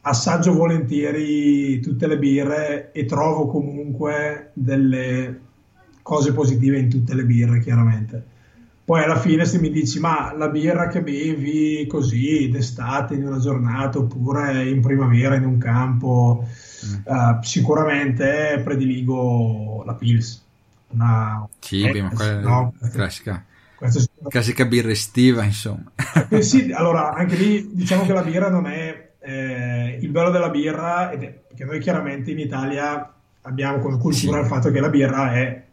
assaggio 0.00 0.52
volentieri 0.52 1.78
tutte 1.80 2.08
le 2.08 2.18
birre 2.18 2.90
e 2.90 3.04
trovo 3.04 3.46
comunque 3.46 4.50
delle 4.52 5.40
cose 6.02 6.32
positive 6.32 6.76
in 6.78 6.90
tutte 6.90 7.14
le 7.14 7.24
birre, 7.24 7.60
chiaramente. 7.60 8.34
Poi 8.86 9.02
alla 9.02 9.18
fine 9.18 9.44
se 9.44 9.58
mi 9.58 9.70
dici 9.70 9.98
ma 9.98 10.32
la 10.36 10.48
birra 10.48 10.86
che 10.86 11.02
bevi 11.02 11.86
così 11.88 12.48
d'estate 12.48 13.14
in 13.14 13.26
una 13.26 13.40
giornata 13.40 13.98
oppure 13.98 14.68
in 14.68 14.80
primavera 14.80 15.34
in 15.34 15.44
un 15.44 15.58
campo, 15.58 16.46
mm. 16.86 16.94
uh, 17.04 17.42
sicuramente 17.42 18.60
prediligo 18.62 19.82
la 19.84 19.94
Pils. 19.94 20.44
Una, 20.88 21.46
sì, 21.58 21.82
eh, 21.82 21.90
prima, 21.90 22.10
quella 22.10 22.40
no, 22.40 22.74
classica 22.92 23.44
questa 23.76 24.04
Classica 24.28 24.64
birra 24.64 24.90
estiva, 24.90 25.44
insomma. 25.44 25.92
Eh 26.30 26.42
sì, 26.42 26.72
allora 26.72 27.12
anche 27.12 27.36
lì 27.36 27.70
diciamo 27.72 28.04
che 28.04 28.12
la 28.12 28.22
birra 28.22 28.48
non 28.48 28.66
è 28.66 29.10
eh, 29.20 29.98
il 30.00 30.08
bello 30.08 30.30
della 30.30 30.48
birra, 30.48 31.10
è, 31.10 31.18
perché 31.18 31.64
noi 31.64 31.78
chiaramente 31.78 32.30
in 32.30 32.38
Italia 32.38 33.12
abbiamo 33.42 33.78
come 33.80 33.98
cultura 33.98 34.38
sì. 34.38 34.42
il 34.42 34.46
fatto 34.46 34.70
che 34.70 34.80
la 34.80 34.88
birra 34.88 35.34
è 35.34 35.65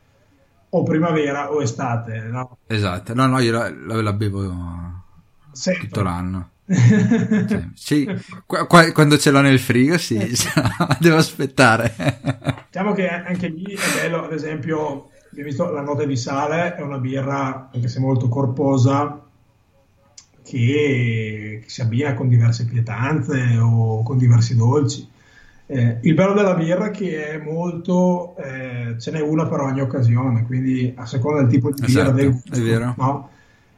o 0.75 0.83
primavera 0.83 1.51
o 1.51 1.61
estate. 1.61 2.19
No? 2.31 2.57
Esatto, 2.67 3.13
no, 3.13 3.27
no, 3.27 3.39
io 3.39 3.51
la, 3.51 3.69
la, 3.69 4.01
la 4.01 4.13
bevo 4.13 5.03
Sempre. 5.51 5.83
tutto 5.83 6.01
l'anno. 6.01 6.49
sì, 6.65 7.69
sì. 7.75 8.05
Qu- 8.45 8.65
qu- 8.65 8.91
quando 8.91 9.17
ce 9.17 9.29
l'ho 9.29 9.41
nel 9.41 9.59
frigo, 9.59 9.97
sì, 9.97 10.17
devo 10.99 11.17
aspettare. 11.17 11.93
Diciamo 12.65 12.93
che 12.93 13.07
anche 13.07 13.49
lì 13.49 13.65
è 13.65 14.01
bello, 14.01 14.23
ad 14.25 14.33
esempio, 14.33 15.09
abbiamo 15.29 15.49
visto 15.49 15.69
la 15.71 15.81
nota 15.81 16.05
di 16.05 16.17
sale, 16.17 16.75
è 16.75 16.81
una 16.81 16.97
birra, 16.97 17.69
anche 17.71 17.87
se 17.87 17.99
molto 17.99 18.27
corposa, 18.27 19.21
che, 20.43 21.59
che 21.63 21.69
si 21.69 21.81
abbina 21.81 22.15
con 22.15 22.27
diverse 22.29 22.65
pietanze 22.65 23.57
o 23.59 24.01
con 24.01 24.17
diversi 24.17 24.55
dolci. 24.55 25.07
Eh, 25.65 25.99
il 26.01 26.13
bello 26.13 26.33
della 26.33 26.55
birra 26.55 26.87
è 26.87 26.91
che 26.91 27.29
è 27.29 27.37
molto, 27.37 28.35
eh, 28.37 28.95
ce 28.99 29.11
n'è 29.11 29.21
una 29.21 29.47
per 29.47 29.61
ogni 29.61 29.79
occasione, 29.79 30.45
quindi 30.45 30.93
a 30.95 31.05
seconda 31.05 31.41
del 31.41 31.49
tipo 31.49 31.71
di 31.71 31.81
birra 31.81 32.01
esatto, 32.01 32.15
del 32.15 32.31
gusto. 32.31 32.93
No? 32.97 33.29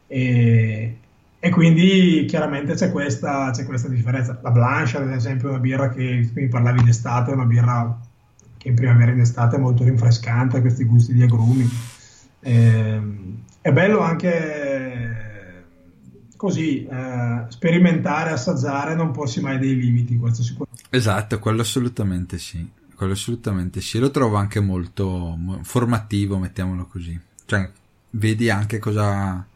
E, 0.08 0.96
e, 1.38 1.50
quindi 1.50 2.24
chiaramente 2.28 2.74
c'è 2.74 2.90
questa, 2.90 3.50
c'è 3.50 3.64
questa, 3.64 3.88
differenza. 3.88 4.38
La 4.42 4.50
Blanche, 4.50 4.96
ad 4.96 5.10
esempio, 5.10 5.48
è 5.48 5.50
una 5.52 5.60
birra 5.60 5.88
che 5.90 6.28
mi 6.34 6.48
parlavi 6.48 6.82
d'estate, 6.82 7.30
è 7.30 7.34
una 7.34 7.44
birra 7.44 7.98
che 8.58 8.68
in 8.68 8.74
primavera 8.74 9.12
e 9.12 9.14
in 9.14 9.20
estate 9.20 9.56
è 9.56 9.58
molto 9.60 9.84
rinfrescante, 9.84 10.60
questi 10.60 10.84
gusti 10.84 11.14
di 11.14 11.22
agrumi. 11.22 11.68
Eh, 12.40 13.00
è 13.60 13.72
bello 13.72 14.00
anche 14.00 14.65
così 16.36 16.86
eh, 16.86 17.44
sperimentare, 17.48 18.30
assaggiare, 18.30 18.94
non 18.94 19.10
porsi 19.10 19.40
mai 19.40 19.58
dei 19.58 19.74
limiti, 19.74 20.16
questo 20.16 20.42
sicuramente. 20.42 20.84
Esatto, 20.90 21.38
quello 21.38 21.62
assolutamente 21.62 22.38
sì. 22.38 22.68
Quello 22.94 23.12
assolutamente 23.12 23.80
sì, 23.82 23.98
lo 23.98 24.10
trovo 24.10 24.36
anche 24.36 24.60
molto 24.60 25.38
formativo, 25.62 26.38
mettiamolo 26.38 26.86
così. 26.86 27.18
Cioè, 27.44 27.70
vedi 28.10 28.48
anche 28.48 28.78
cosa, 28.78 29.46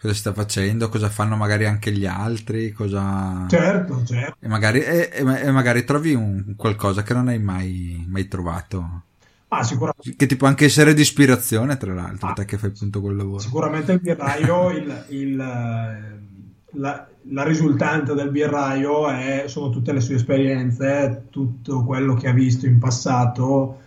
cosa 0.00 0.14
sta 0.14 0.32
facendo, 0.32 0.88
cosa 0.88 1.08
fanno 1.08 1.34
magari 1.34 1.66
anche 1.66 1.90
gli 1.90 2.06
altri, 2.06 2.70
cosa... 2.70 3.46
Certo, 3.48 4.04
certo. 4.04 4.36
E 4.38 4.46
magari, 4.46 4.82
e, 4.82 5.10
e 5.12 5.50
magari 5.50 5.84
trovi 5.84 6.14
un, 6.14 6.54
qualcosa 6.56 7.02
che 7.02 7.12
non 7.12 7.26
hai 7.26 7.40
mai, 7.40 8.04
mai 8.08 8.28
trovato. 8.28 9.02
Ah, 9.48 9.62
sicuramente. 9.62 10.16
Che 10.16 10.26
ti 10.26 10.36
può 10.36 10.48
anche 10.48 10.64
essere 10.64 10.92
di 10.92 11.02
ispirazione, 11.02 11.76
tra 11.76 11.94
l'altro, 11.94 12.28
ah, 12.28 12.32
te 12.32 12.44
che 12.44 12.58
fai 12.58 12.70
appunto 12.70 13.00
quel 13.00 13.16
lavoro. 13.16 13.38
Sicuramente 13.38 13.92
il 13.92 14.00
birraio, 14.00 14.70
il, 14.76 15.04
il, 15.10 15.36
la, 15.36 17.08
la, 17.22 17.44
risultante 17.44 18.14
del 18.14 18.30
birraio 18.30 19.08
è, 19.08 19.44
sono 19.46 19.70
tutte 19.70 19.92
le 19.92 20.00
sue 20.00 20.16
esperienze, 20.16 21.26
tutto 21.30 21.84
quello 21.84 22.14
che 22.14 22.28
ha 22.28 22.32
visto 22.32 22.66
in 22.66 22.78
passato 22.78 23.82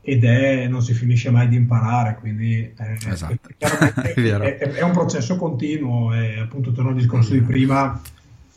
ed 0.00 0.24
è, 0.24 0.66
non 0.66 0.82
si 0.82 0.92
finisce 0.92 1.30
mai 1.30 1.48
di 1.48 1.56
imparare, 1.56 2.16
quindi 2.20 2.72
è, 2.76 2.96
esatto. 3.06 3.38
è, 3.56 4.12
è, 4.12 4.58
è, 4.58 4.82
un 4.82 4.92
processo 4.92 5.36
continuo 5.36 6.12
e 6.12 6.40
appunto 6.40 6.72
torno 6.72 6.90
al 6.90 6.96
discorso 6.96 7.32
di 7.32 7.40
prima. 7.40 7.98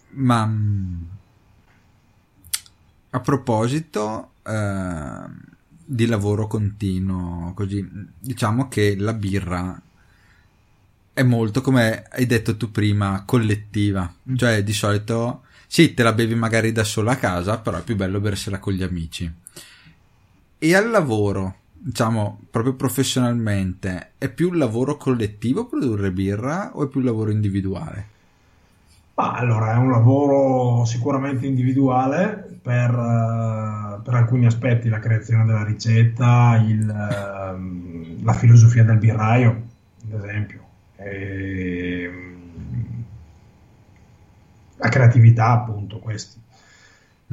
Ma 0.09 0.45
mm, 0.45 1.03
a 3.11 3.19
proposito 3.19 4.31
eh, 4.43 5.46
di 5.89 6.05
lavoro 6.05 6.47
continuo, 6.47 7.53
così 7.53 7.87
diciamo 8.19 8.67
che 8.67 8.95
la 8.97 9.13
birra 9.13 9.81
è 11.13 11.23
molto, 11.23 11.61
come 11.61 12.03
hai 12.11 12.25
detto 12.25 12.57
tu 12.57 12.71
prima, 12.71 13.23
collettiva, 13.25 14.13
mm. 14.29 14.35
cioè 14.35 14.63
di 14.63 14.73
solito 14.73 15.43
sì, 15.65 15.93
te 15.93 16.03
la 16.03 16.13
bevi 16.13 16.35
magari 16.35 16.71
da 16.71 16.83
sola 16.83 17.13
a 17.13 17.17
casa, 17.17 17.57
però 17.59 17.77
è 17.77 17.83
più 17.83 17.95
bello 17.95 18.19
bersela 18.19 18.59
con 18.59 18.73
gli 18.73 18.83
amici 18.83 19.31
e 20.59 20.75
al 20.75 20.89
lavoro, 20.89 21.55
diciamo 21.73 22.39
proprio 22.49 22.73
professionalmente, 22.73 24.13
è 24.17 24.29
più 24.29 24.49
un 24.49 24.57
lavoro 24.57 24.97
collettivo 24.97 25.67
produrre 25.67 26.11
birra 26.11 26.71
o 26.73 26.83
è 26.83 26.87
più 26.87 26.99
un 26.99 27.05
lavoro 27.05 27.31
individuale? 27.31 28.15
Ah, 29.15 29.33
allora, 29.33 29.73
è 29.73 29.77
un 29.77 29.91
lavoro 29.91 30.85
sicuramente 30.85 31.45
individuale 31.45 32.46
per, 32.67 32.93
uh, 32.93 34.01
per, 34.01 34.13
alcuni 34.13 34.45
aspetti, 34.45 34.89
la 34.89 34.99
creazione 34.99 35.45
della 35.45 35.63
ricetta, 35.63 36.61
il, 36.67 36.81
uh, 36.85 38.23
la 38.25 38.33
filosofia 38.33 38.83
del 38.83 38.97
birraio, 38.97 39.61
ad 40.11 40.21
esempio, 40.21 40.59
e, 40.97 42.11
um, 42.13 43.03
la 44.75 44.89
creatività, 44.89 45.51
appunto, 45.51 45.99
questi. 45.99 46.37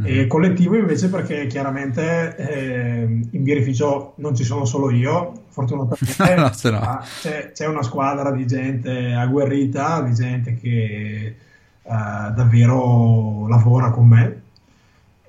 Mm. 0.01 0.05
E 0.07 0.27
collettivo 0.29 0.77
invece 0.77 1.09
perché 1.09 1.47
chiaramente 1.49 2.37
eh, 2.37 3.03
in 3.31 3.43
birrificio 3.43 4.15
non 4.19 4.37
ci 4.37 4.45
sono 4.45 4.65
solo 4.65 4.91
io, 4.91 5.43
fortunatamente 5.49 6.35
no, 6.71 6.79
no. 6.79 7.01
C'è, 7.21 7.51
c'è, 7.53 7.67
una 7.67 7.83
squadra 7.83 8.31
di 8.31 8.47
gente 8.47 9.13
agguerrita, 9.15 10.01
di 10.03 10.15
gente 10.15 10.55
che 10.55 11.27
eh, 11.27 11.37
davvero 11.83 13.47
lavora 13.49 13.91
con 13.91 14.07
me 14.07 14.43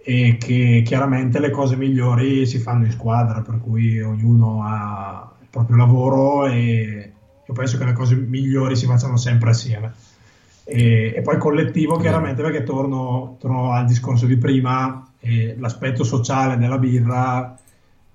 e 0.08 0.38
che 0.39 0.84
chiaramente 0.86 1.39
le 1.39 1.49
cose 1.49 1.76
migliori 1.76 2.45
si 2.45 2.60
fanno 2.60 2.86
in 2.86 2.91
squadra, 2.91 3.41
per 3.41 3.60
cui 3.60 3.99
ognuno 3.99 4.62
ha 4.64 5.34
il 5.41 5.47
proprio 5.49 5.78
lavoro 5.78 6.45
e 6.45 7.12
io 7.43 7.53
penso 7.53 7.80
che 7.80 7.86
le 7.86 7.93
cose 7.93 8.16
migliori 8.16 8.76
si 8.76 8.86
facciano 8.86 9.18
sempre 9.18 9.49
assieme 9.49 9.93
e, 10.64 11.14
e 11.16 11.22
poi 11.22 11.39
collettivo 11.39 11.97
chiaramente 11.97 12.43
perché 12.43 12.62
torno, 12.62 13.38
torno, 13.39 13.72
al 13.72 13.86
discorso 13.86 14.28
di 14.28 14.38
prima, 14.38 15.08
l'aspetto 15.58 16.03
sociale 16.03 16.58
della 16.58 16.78
birra 16.78 17.58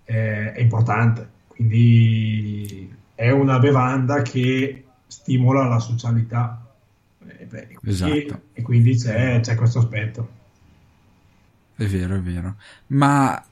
eh, 0.05 0.53
è 0.53 0.61
importante, 0.61 1.29
quindi 1.49 2.89
è 3.17 3.31
una 3.31 3.59
bevanda 3.59 4.23
che 4.23 4.85
stimola 5.09 5.67
la 5.67 5.81
socialità 5.81 6.65
e, 7.27 7.45
beh, 7.47 7.69
esatto. 7.85 8.13
e, 8.13 8.41
e 8.53 8.63
quindi 8.63 8.97
c'è, 8.97 9.41
c'è 9.41 9.57
questo 9.57 9.81
aspetto. 9.81 10.39
È 11.81 11.87
vero, 11.87 12.17
è 12.17 12.21
vero. 12.21 12.57
Ma 12.89 13.43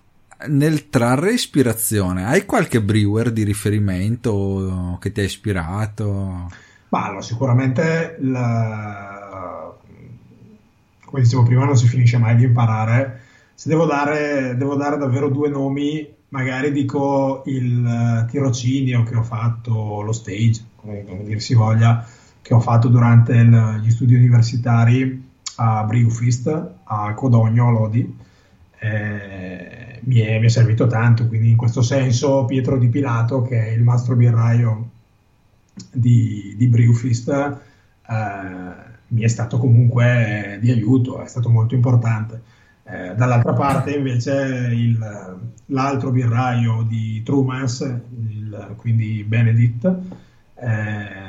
nel 0.49 0.91
trarre 0.91 1.33
ispirazione, 1.33 2.26
hai 2.26 2.45
qualche 2.45 2.83
brewer 2.83 3.33
di 3.33 3.43
riferimento 3.43 4.99
che 5.01 5.12
ti 5.12 5.20
ha 5.20 5.24
ispirato? 5.24 6.51
Ma 6.91 7.05
allora, 7.07 7.22
sicuramente, 7.22 8.18
la... 8.20 9.74
come 11.07 11.22
dicevo 11.22 11.43
prima, 11.45 11.64
non 11.64 11.79
si 11.79 11.87
finisce 11.87 12.18
mai 12.18 12.37
di 12.37 12.45
imparare. 12.45 13.22
Se 13.55 13.70
devo 13.70 13.87
dare, 13.87 14.55
devo 14.59 14.74
dare 14.74 14.99
davvero 14.99 15.31
due 15.31 15.49
nomi, 15.49 16.07
magari 16.29 16.70
dico 16.70 17.45
il 17.47 18.26
tirocinio 18.31 19.05
che 19.05 19.16
ho 19.16 19.22
fatto, 19.22 20.03
lo 20.03 20.12
stage, 20.12 20.62
come, 20.76 21.03
dir 21.24 21.41
si 21.41 21.55
voglia, 21.55 22.07
che 22.43 22.53
ho 22.53 22.61
fatto 22.61 22.89
durante 22.89 23.33
il, 23.33 23.81
gli 23.83 23.91
studi 23.91 24.14
universitari 24.14 25.28
a 25.61 25.84
Briufist, 25.84 26.70
a 26.84 27.14
Codogno, 27.14 27.68
a 27.68 27.70
Lodi. 27.70 28.16
Eh, 28.80 30.00
mi, 30.02 30.20
è, 30.20 30.38
mi, 30.38 30.46
è, 30.46 30.48
servito 30.48 30.86
tanto, 30.86 31.26
quindi 31.26 31.50
in 31.50 31.56
questo 31.56 31.82
senso 31.82 32.44
Pietro 32.44 32.78
Di 32.78 32.88
Pilato, 32.88 33.42
che 33.42 33.66
è 33.66 33.70
il 33.70 33.82
mastro 33.82 34.14
birraio 34.14 34.90
di, 35.92 36.54
di 36.56 36.66
Brewfist 36.68 37.28
eh, 38.09 38.86
mi 39.09 39.22
è 39.22 39.28
stato 39.28 39.59
comunque 39.59 40.59
di 40.61 40.70
aiuto, 40.70 41.22
è 41.22 41.26
stato 41.26 41.50
molto 41.50 41.74
importante. 41.74 42.42
Eh, 42.84 43.14
dall'altra 43.14 43.52
parte 43.52 43.94
invece 43.94 44.70
il, 44.72 44.98
l'altro 45.66 46.11
birraio 46.11 46.82
di 46.82 47.22
Trumans, 47.22 47.80
il, 47.80 48.74
quindi 48.76 49.24
Benedict, 49.24 49.84
eh, 50.54 51.28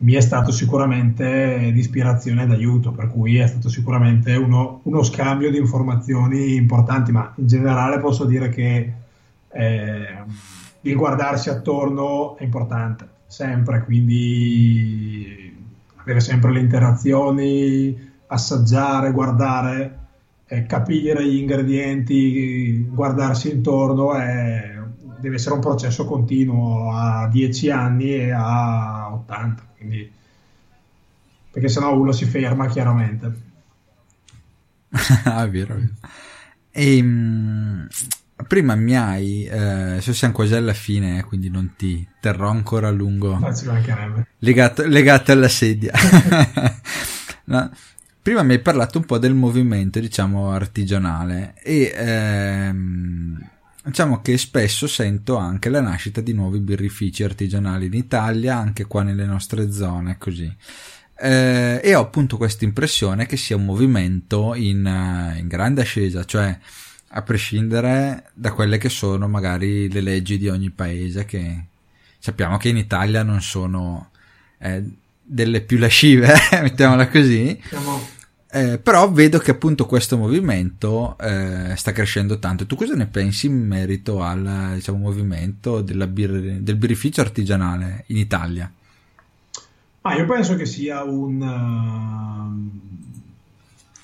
mi 0.00 0.14
è 0.14 0.20
stato 0.20 0.50
sicuramente 0.50 1.70
di 1.72 1.78
ispirazione 1.78 2.44
ed 2.44 2.50
aiuto, 2.50 2.92
per 2.92 3.08
cui 3.08 3.36
è 3.36 3.46
stato 3.46 3.68
sicuramente 3.68 4.34
uno, 4.34 4.80
uno 4.84 5.02
scambio 5.02 5.50
di 5.50 5.58
informazioni 5.58 6.54
importanti, 6.54 7.12
ma 7.12 7.32
in 7.36 7.46
generale 7.46 7.98
posso 7.98 8.24
dire 8.24 8.48
che 8.48 8.92
eh, 9.50 10.06
il 10.82 10.94
guardarsi 10.96 11.50
attorno 11.50 12.36
è 12.36 12.44
importante 12.44 13.08
sempre, 13.26 13.84
quindi 13.84 15.56
avere 15.96 16.20
sempre 16.20 16.52
le 16.52 16.60
interazioni, 16.60 18.10
assaggiare, 18.26 19.12
guardare, 19.12 19.98
eh, 20.46 20.64
capire 20.64 21.26
gli 21.26 21.36
ingredienti, 21.36 22.88
guardarsi 22.90 23.50
intorno, 23.50 24.14
è, 24.14 24.78
deve 25.20 25.34
essere 25.34 25.54
un 25.54 25.60
processo 25.60 26.04
continuo 26.06 26.92
a 26.92 27.28
10 27.28 27.70
anni 27.70 28.14
e 28.14 28.30
a 28.30 29.12
80, 29.12 29.67
quindi, 29.78 30.12
perché 31.50 31.68
sennò 31.68 31.96
uno 31.98 32.12
si 32.12 32.26
ferma 32.26 32.66
chiaramente. 32.66 33.46
ah, 35.24 35.46
vero, 35.46 35.74
vero. 35.74 35.92
E, 36.70 36.96
ehm, 36.96 37.88
prima 38.46 38.74
mi 38.74 38.96
hai, 38.96 39.44
eh, 39.44 39.58
adesso 39.58 40.12
siamo 40.12 40.34
quasi 40.34 40.54
alla 40.54 40.74
fine, 40.74 41.24
quindi 41.24 41.50
non 41.50 41.74
ti 41.76 42.06
terrò 42.20 42.48
ancora 42.50 42.88
a 42.88 42.92
lungo. 42.92 43.38
Legato, 44.38 44.86
legato 44.86 45.32
alla 45.32 45.48
sedia. 45.48 45.92
no, 47.44 47.70
prima 48.22 48.42
mi 48.42 48.52
hai 48.52 48.60
parlato 48.60 48.98
un 48.98 49.04
po' 49.04 49.18
del 49.18 49.34
movimento, 49.34 49.98
diciamo, 50.00 50.50
artigianale 50.50 51.54
e 51.62 51.92
ehm, 51.94 53.50
diciamo 53.88 54.20
che 54.20 54.36
spesso 54.38 54.86
sento 54.86 55.36
anche 55.36 55.70
la 55.70 55.80
nascita 55.80 56.20
di 56.20 56.32
nuovi 56.32 56.60
birrifici 56.60 57.24
artigianali 57.24 57.86
in 57.86 57.94
Italia, 57.94 58.56
anche 58.56 58.86
qua 58.86 59.02
nelle 59.02 59.24
nostre 59.24 59.72
zone, 59.72 60.18
così. 60.18 60.54
Eh, 61.20 61.80
e 61.82 61.94
ho 61.94 62.00
appunto 62.00 62.36
questa 62.36 62.64
impressione 62.64 63.26
che 63.26 63.36
sia 63.36 63.56
un 63.56 63.64
movimento 63.64 64.54
in, 64.54 64.84
in 65.36 65.48
grande 65.48 65.82
ascesa, 65.82 66.24
cioè 66.24 66.56
a 67.08 67.22
prescindere 67.22 68.30
da 68.34 68.52
quelle 68.52 68.78
che 68.78 68.90
sono 68.90 69.26
magari 69.26 69.90
le 69.90 70.02
leggi 70.02 70.36
di 70.36 70.48
ogni 70.48 70.70
paese 70.70 71.24
che 71.24 71.64
sappiamo 72.18 72.58
che 72.58 72.68
in 72.68 72.76
Italia 72.76 73.22
non 73.22 73.40
sono 73.40 74.10
eh, 74.58 74.84
delle 75.22 75.62
più 75.62 75.78
lascive, 75.78 76.34
mettiamola 76.60 77.08
così. 77.08 77.58
Eh, 78.50 78.78
però 78.78 79.10
vedo 79.10 79.38
che 79.38 79.50
appunto 79.50 79.84
questo 79.84 80.16
movimento 80.16 81.16
eh, 81.18 81.74
sta 81.76 81.92
crescendo 81.92 82.38
tanto. 82.38 82.66
Tu 82.66 82.76
cosa 82.76 82.94
ne 82.94 83.06
pensi 83.06 83.46
in 83.46 83.66
merito 83.66 84.22
al 84.22 84.72
diciamo, 84.74 84.98
movimento 84.98 85.82
bir- 85.82 86.60
del 86.60 86.76
birrificio 86.76 87.20
artigianale 87.20 88.04
in 88.08 88.16
Italia? 88.16 88.70
Ah, 90.02 90.14
io 90.16 90.24
penso 90.26 90.56
che 90.56 90.64
sia 90.64 91.02
un, 91.02 91.40
uh 91.42 92.86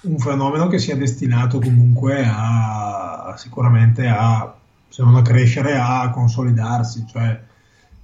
un 0.04 0.18
fenomeno 0.18 0.68
che 0.68 0.78
sia 0.78 0.96
destinato 0.96 1.58
comunque 1.58 2.22
a 2.26 3.34
sicuramente 3.36 4.06
a, 4.06 4.54
se 4.88 5.02
non 5.02 5.16
a 5.16 5.22
crescere, 5.22 5.76
a 5.76 6.10
consolidarsi, 6.10 7.04
cioè 7.06 7.40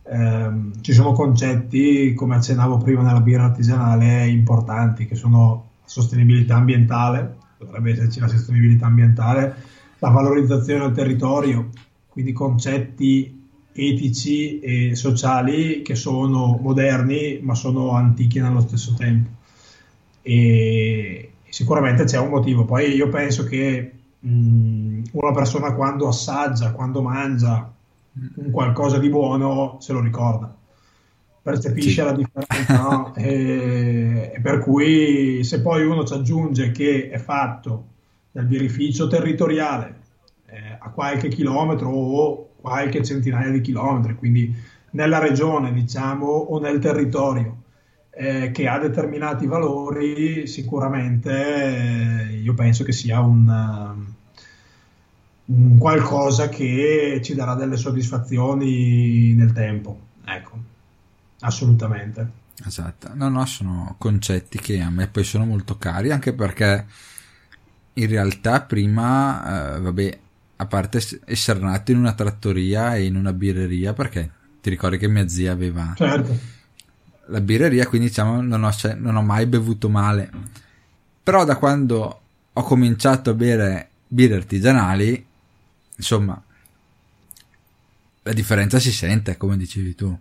ehm, 0.04 0.80
ci 0.80 0.92
sono 0.92 1.12
concetti, 1.12 2.14
come 2.14 2.36
accennavo 2.36 2.78
prima 2.78 3.02
nella 3.02 3.20
birra 3.20 3.44
artigianale, 3.44 4.26
importanti, 4.26 5.06
che 5.06 5.14
sono 5.14 5.68
sostenibilità 5.90 6.54
ambientale, 6.54 7.36
dovrebbe 7.58 7.90
esserci 7.90 8.20
la 8.20 8.28
sostenibilità 8.28 8.86
ambientale, 8.86 9.56
la 9.98 10.08
valorizzazione 10.08 10.84
del 10.84 10.92
territorio, 10.92 11.68
quindi 12.08 12.32
concetti 12.32 13.48
etici 13.72 14.60
e 14.60 14.94
sociali 14.94 15.82
che 15.82 15.96
sono 15.96 16.58
moderni 16.62 17.40
ma 17.42 17.54
sono 17.56 17.90
antichi 17.90 18.40
nello 18.40 18.60
stesso 18.60 18.94
tempo. 18.94 19.30
E 20.22 21.32
sicuramente 21.48 22.04
c'è 22.04 22.18
un 22.18 22.28
motivo. 22.28 22.64
Poi 22.64 22.94
io 22.94 23.08
penso 23.08 23.42
che 23.42 23.92
mh, 24.20 25.02
una 25.10 25.32
persona 25.32 25.74
quando 25.74 26.06
assaggia, 26.06 26.70
quando 26.70 27.02
mangia 27.02 27.68
un 28.36 28.50
qualcosa 28.52 28.98
di 28.98 29.08
buono, 29.08 29.78
se 29.80 29.92
lo 29.92 30.00
ricorda, 30.00 30.54
percepisce 31.50 31.90
sì. 31.90 32.02
la 32.02 32.12
differenza. 32.12 32.82
no? 32.82 33.14
e, 33.16 34.32
e 34.34 34.40
per 34.40 34.58
cui 34.60 35.42
se 35.44 35.60
poi 35.60 35.84
uno 35.84 36.04
ci 36.04 36.14
aggiunge 36.14 36.70
che 36.70 37.10
è 37.10 37.18
fatto 37.18 37.86
dal 38.32 38.46
birrificio 38.46 39.08
territoriale 39.08 39.98
eh, 40.46 40.76
a 40.78 40.90
qualche 40.90 41.28
chilometro 41.28 41.88
o 41.90 42.48
qualche 42.60 43.02
centinaia 43.02 43.50
di 43.50 43.60
chilometri, 43.60 44.14
quindi 44.14 44.54
nella 44.90 45.18
regione, 45.18 45.72
diciamo, 45.72 46.26
o 46.26 46.58
nel 46.58 46.78
territorio 46.78 47.56
eh, 48.10 48.50
che 48.50 48.68
ha 48.68 48.78
determinati 48.78 49.46
valori, 49.46 50.46
sicuramente 50.46 52.28
eh, 52.30 52.36
io 52.36 52.54
penso 52.54 52.84
che 52.84 52.92
sia 52.92 53.20
un, 53.20 53.96
un, 55.46 55.78
qualcosa 55.78 56.48
che 56.48 57.20
ci 57.22 57.34
darà 57.34 57.54
delle 57.54 57.76
soddisfazioni 57.76 59.32
nel 59.34 59.52
tempo. 59.52 59.98
Ecco, 60.24 60.58
assolutamente. 61.40 62.38
Esatto, 62.64 63.10
no, 63.14 63.28
no, 63.28 63.46
sono 63.46 63.94
concetti 63.98 64.58
che 64.58 64.80
a 64.80 64.90
me 64.90 65.08
poi 65.08 65.24
sono 65.24 65.46
molto 65.46 65.78
cari, 65.78 66.10
anche 66.10 66.32
perché 66.34 66.86
in 67.94 68.06
realtà 68.06 68.60
prima, 68.62 69.76
eh, 69.76 69.80
vabbè, 69.80 70.18
a 70.56 70.66
parte 70.66 71.00
essere 71.24 71.58
nato 71.58 71.90
in 71.90 71.98
una 71.98 72.12
trattoria 72.12 72.96
e 72.96 73.04
in 73.04 73.16
una 73.16 73.32
birreria, 73.32 73.94
perché 73.94 74.30
ti 74.60 74.68
ricordi 74.68 74.98
che 74.98 75.08
mia 75.08 75.26
zia 75.26 75.52
aveva 75.52 75.94
certo. 75.96 76.38
la 77.26 77.40
birreria, 77.40 77.86
quindi 77.86 78.08
diciamo 78.08 78.42
non 78.42 78.62
ho, 78.62 78.72
cioè, 78.72 78.94
non 78.94 79.16
ho 79.16 79.22
mai 79.22 79.46
bevuto 79.46 79.88
male. 79.88 80.30
Però 81.22 81.44
da 81.44 81.56
quando 81.56 82.20
ho 82.52 82.62
cominciato 82.62 83.30
a 83.30 83.34
bere 83.34 83.88
birre 84.06 84.34
artigianali, 84.34 85.24
insomma, 85.96 86.42
la 88.22 88.32
differenza 88.32 88.78
si 88.78 88.92
sente, 88.92 89.36
come 89.36 89.56
dicevi 89.56 89.94
tu. 89.94 90.18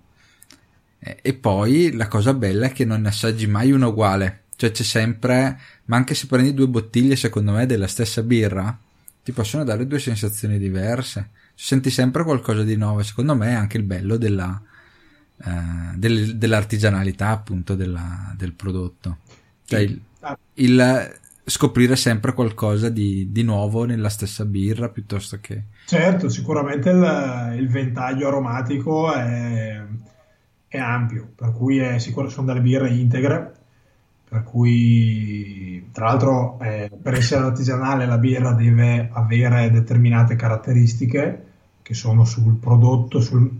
E 0.99 1.33
poi 1.33 1.93
la 1.93 2.07
cosa 2.07 2.33
bella 2.33 2.67
è 2.67 2.71
che 2.71 2.83
non 2.83 3.01
ne 3.01 3.07
assaggi 3.07 3.47
mai 3.47 3.71
uno 3.71 3.87
uguale. 3.87 4.43
Cioè 4.55 4.71
c'è 4.71 4.83
sempre, 4.83 5.57
ma 5.85 5.95
anche 5.95 6.13
se 6.13 6.27
prendi 6.27 6.53
due 6.53 6.67
bottiglie, 6.67 7.15
secondo 7.15 7.53
me, 7.53 7.65
della 7.65 7.87
stessa 7.87 8.21
birra, 8.21 8.77
ti 9.23 9.31
possono 9.31 9.63
dare 9.63 9.87
due 9.87 9.99
sensazioni 9.99 10.57
diverse. 10.57 11.29
Senti 11.55 11.89
sempre 11.89 12.23
qualcosa 12.23 12.63
di 12.63 12.75
nuovo. 12.75 13.01
Secondo 13.03 13.35
me 13.35 13.49
è 13.49 13.53
anche 13.53 13.77
il 13.77 13.83
bello 13.83 14.17
della, 14.17 14.61
eh, 15.45 15.95
del, 15.95 16.37
dell'artigianalità, 16.37 17.29
appunto, 17.29 17.75
della, 17.75 18.33
del 18.35 18.51
prodotto. 18.51 19.19
Cioè 19.63 19.79
il, 19.79 20.01
il, 20.55 21.19
scoprire 21.45 21.95
sempre 21.95 22.33
qualcosa 22.33 22.89
di, 22.89 23.31
di, 23.31 23.43
nuovo 23.43 23.85
nella 23.85 24.09
stessa 24.09 24.43
birra 24.43 24.89
piuttosto 24.89 25.39
che. 25.39 25.63
Certo, 25.85 26.27
sicuramente 26.27 26.89
il, 26.89 27.55
il 27.57 27.69
ventaglio 27.69 28.27
aromatico 28.27 29.13
è, 29.13 29.81
è, 30.69 30.77
ampio, 30.77 31.27
per 31.35 31.51
cui 31.51 31.79
è 31.79 31.99
sicuro, 31.99 32.29
sono 32.29 32.47
delle 32.47 32.61
birre 32.61 32.89
integre 32.89 33.57
per 34.29 34.43
cui 34.43 35.89
tra 35.91 36.05
l'altro 36.05 36.59
eh, 36.61 36.91
per 37.01 37.15
essere 37.15 37.45
artigianale 37.45 38.05
la 38.05 38.19
birra 38.19 38.53
deve 38.53 39.09
avere 39.11 39.71
determinate 39.71 40.35
caratteristiche 40.35 41.45
che 41.81 41.95
sono 41.95 42.25
sul 42.25 42.53
prodotto, 42.57 43.21
sul 43.21 43.51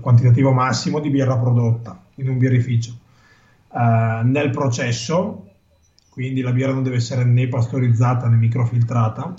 quantitativo 0.00 0.52
massimo 0.52 1.00
di 1.00 1.10
birra 1.10 1.36
prodotta 1.36 2.00
in 2.14 2.28
un 2.28 2.38
birrificio. 2.38 2.96
Uh, 3.68 4.24
nel 4.24 4.50
processo, 4.50 5.48
quindi 6.10 6.40
la 6.40 6.52
birra 6.52 6.72
non 6.72 6.84
deve 6.84 6.96
essere 6.96 7.24
né 7.24 7.48
pastorizzata 7.48 8.28
né 8.28 8.36
microfiltrata, 8.36 9.34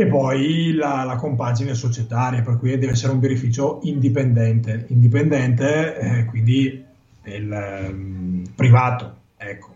e 0.00 0.06
poi 0.06 0.74
la, 0.74 1.02
la, 1.02 1.16
compagine 1.16 1.74
societaria, 1.74 2.40
per 2.40 2.56
cui 2.56 2.70
deve 2.78 2.92
essere 2.92 3.10
un 3.10 3.18
birrificio 3.18 3.80
indipendente, 3.82 4.84
indipendente 4.90 5.98
eh, 5.98 6.24
quindi 6.26 6.84
il, 7.24 7.86
um, 7.90 8.44
privato, 8.54 9.16
Ecco. 9.36 9.74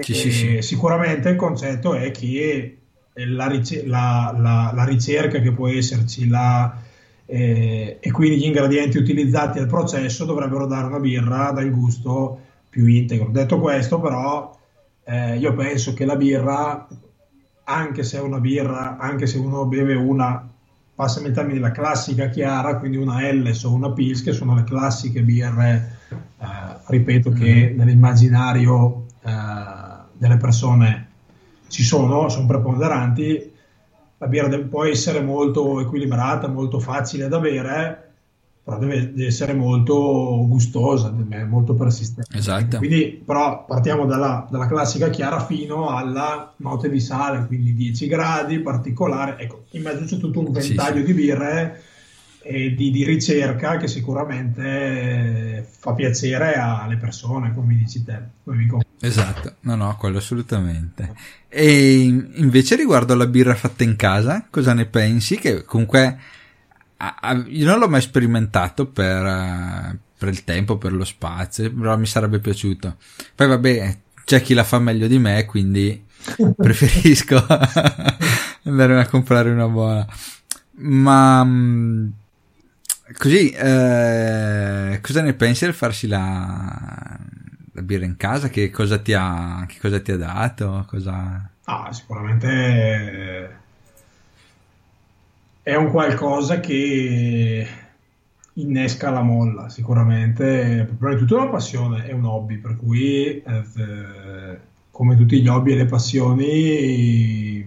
Sì, 0.00 0.14
sì, 0.14 0.32
sì. 0.32 0.62
Sicuramente 0.62 1.28
il 1.28 1.36
concetto 1.36 1.94
è 1.94 2.10
che 2.10 2.78
la, 3.12 3.46
ric- 3.46 3.84
la, 3.84 4.34
la, 4.36 4.72
la 4.74 4.84
ricerca 4.84 5.38
che 5.38 5.52
può 5.52 5.68
esserci 5.68 6.28
eh, 7.26 7.98
e 8.00 8.10
quindi 8.10 8.38
gli 8.38 8.46
ingredienti 8.46 8.98
utilizzati 8.98 9.60
al 9.60 9.68
processo 9.68 10.24
dovrebbero 10.24 10.66
dare 10.66 10.86
una 10.86 10.98
birra 10.98 11.52
dal 11.52 11.70
gusto 11.70 12.40
più 12.68 12.84
integro. 12.86 13.28
Detto 13.28 13.60
questo, 13.60 14.00
però, 14.00 14.58
eh, 15.04 15.36
io 15.36 15.54
penso 15.54 15.94
che 15.94 16.04
la 16.04 16.16
birra, 16.16 16.88
anche 17.72 18.02
se 18.02 18.18
è 18.18 18.20
una 18.20 18.38
birra, 18.38 18.96
anche 18.98 19.26
se 19.26 19.38
uno 19.38 19.64
beve 19.66 19.94
una, 19.94 20.48
passami 20.94 21.28
il 21.28 21.34
termine, 21.34 21.58
la 21.58 21.70
classica 21.70 22.28
chiara, 22.28 22.78
quindi 22.78 22.96
una 22.96 23.26
Helles 23.26 23.64
o 23.64 23.72
una 23.72 23.90
Pils, 23.90 24.22
che 24.22 24.32
sono 24.32 24.54
le 24.54 24.64
classiche 24.64 25.22
birre 25.22 25.98
eh, 26.10 26.46
ripeto 26.86 27.30
che 27.30 27.72
mm. 27.72 27.78
nell'immaginario 27.78 29.06
eh, 29.22 29.30
delle 30.12 30.36
persone 30.36 31.08
ci 31.68 31.82
sono, 31.82 32.28
sono 32.28 32.46
preponderanti, 32.46 33.50
la 34.18 34.26
birra 34.26 34.48
deve, 34.48 34.64
può 34.64 34.84
essere 34.84 35.20
molto 35.20 35.80
equilibrata, 35.80 36.46
molto 36.48 36.78
facile 36.78 37.28
da 37.28 37.38
bere, 37.40 38.11
però 38.64 38.78
deve, 38.78 39.12
deve 39.12 39.26
essere 39.26 39.54
molto 39.54 40.46
gustosa, 40.46 41.12
molto 41.48 41.74
persistente. 41.74 42.36
Esatto. 42.36 42.78
Quindi, 42.78 43.20
però 43.24 43.64
partiamo 43.64 44.06
dalla, 44.06 44.46
dalla, 44.48 44.68
classica 44.68 45.10
chiara 45.10 45.44
fino 45.44 45.88
alla 45.88 46.52
note 46.58 46.88
di 46.88 47.00
sale, 47.00 47.44
quindi 47.46 47.74
10 47.74 48.06
gradi, 48.06 48.60
particolare. 48.60 49.36
Ecco, 49.38 49.64
in 49.70 49.82
mezzo 49.82 50.04
c'è 50.04 50.16
tutto 50.16 50.38
un 50.38 50.52
ventaglio 50.52 51.00
sì, 51.00 51.06
sì. 51.06 51.06
di 51.06 51.12
birre 51.12 51.82
e 52.44 52.74
di, 52.74 52.92
di, 52.92 53.04
ricerca 53.04 53.78
che 53.78 53.88
sicuramente 53.88 55.66
fa 55.68 55.92
piacere 55.94 56.54
alle 56.54 56.96
persone, 56.96 57.52
come 57.52 57.74
dici 57.74 58.04
te. 58.04 58.20
Come 58.44 58.84
esatto, 59.00 59.56
no, 59.60 59.74
no, 59.74 59.96
quello 59.98 60.18
assolutamente. 60.18 61.14
E 61.48 62.02
invece 62.02 62.76
riguardo 62.76 63.12
alla 63.12 63.26
birra 63.26 63.56
fatta 63.56 63.82
in 63.82 63.96
casa, 63.96 64.46
cosa 64.50 64.72
ne 64.72 64.86
pensi? 64.86 65.36
Che 65.36 65.64
comunque 65.64 66.18
io 67.48 67.66
non 67.66 67.78
l'ho 67.78 67.88
mai 67.88 68.00
sperimentato 68.00 68.86
per, 68.86 69.98
per 70.18 70.28
il 70.28 70.44
tempo, 70.44 70.78
per 70.78 70.92
lo 70.92 71.04
spazio, 71.04 71.72
però 71.72 71.96
mi 71.96 72.06
sarebbe 72.06 72.38
piaciuto. 72.38 72.96
Poi 73.34 73.46
vabbè, 73.48 73.98
c'è 74.24 74.40
chi 74.40 74.54
la 74.54 74.64
fa 74.64 74.78
meglio 74.78 75.06
di 75.06 75.18
me, 75.18 75.44
quindi 75.44 76.04
preferisco 76.56 77.44
andare 78.64 79.00
a 79.00 79.06
comprare 79.06 79.50
una 79.50 79.68
buona. 79.68 80.06
Ma 80.74 81.44
Così, 83.18 83.50
eh, 83.50 84.98
cosa 85.02 85.22
ne 85.22 85.34
pensi 85.34 85.64
del 85.64 85.74
farsi 85.74 86.06
la, 86.06 87.18
la, 87.72 87.82
birra 87.82 88.04
in 88.04 88.16
casa? 88.16 88.48
Che 88.48 88.70
cosa 88.70 88.98
ti 88.98 89.12
ha, 89.12 89.64
che 89.68 89.78
cosa 89.80 90.00
ti 90.00 90.12
ha 90.12 90.16
dato? 90.16 90.84
Cosa... 90.88 91.50
Ah, 91.64 91.92
sicuramente 91.92 93.61
è 95.62 95.74
un 95.76 95.90
qualcosa 95.90 96.60
che 96.60 97.66
innesca 98.54 99.10
la 99.10 99.22
molla, 99.22 99.68
sicuramente. 99.68 100.88
Prima 100.98 101.14
di 101.14 101.20
tutto 101.20 101.36
una 101.36 101.48
passione, 101.48 102.04
è 102.06 102.12
un 102.12 102.24
hobby, 102.24 102.56
per 102.56 102.76
cui 102.76 103.42
eh, 103.42 104.60
come 104.90 105.16
tutti 105.16 105.40
gli 105.40 105.48
hobby 105.48 105.72
e 105.72 105.76
le 105.76 105.86
passioni 105.86 107.64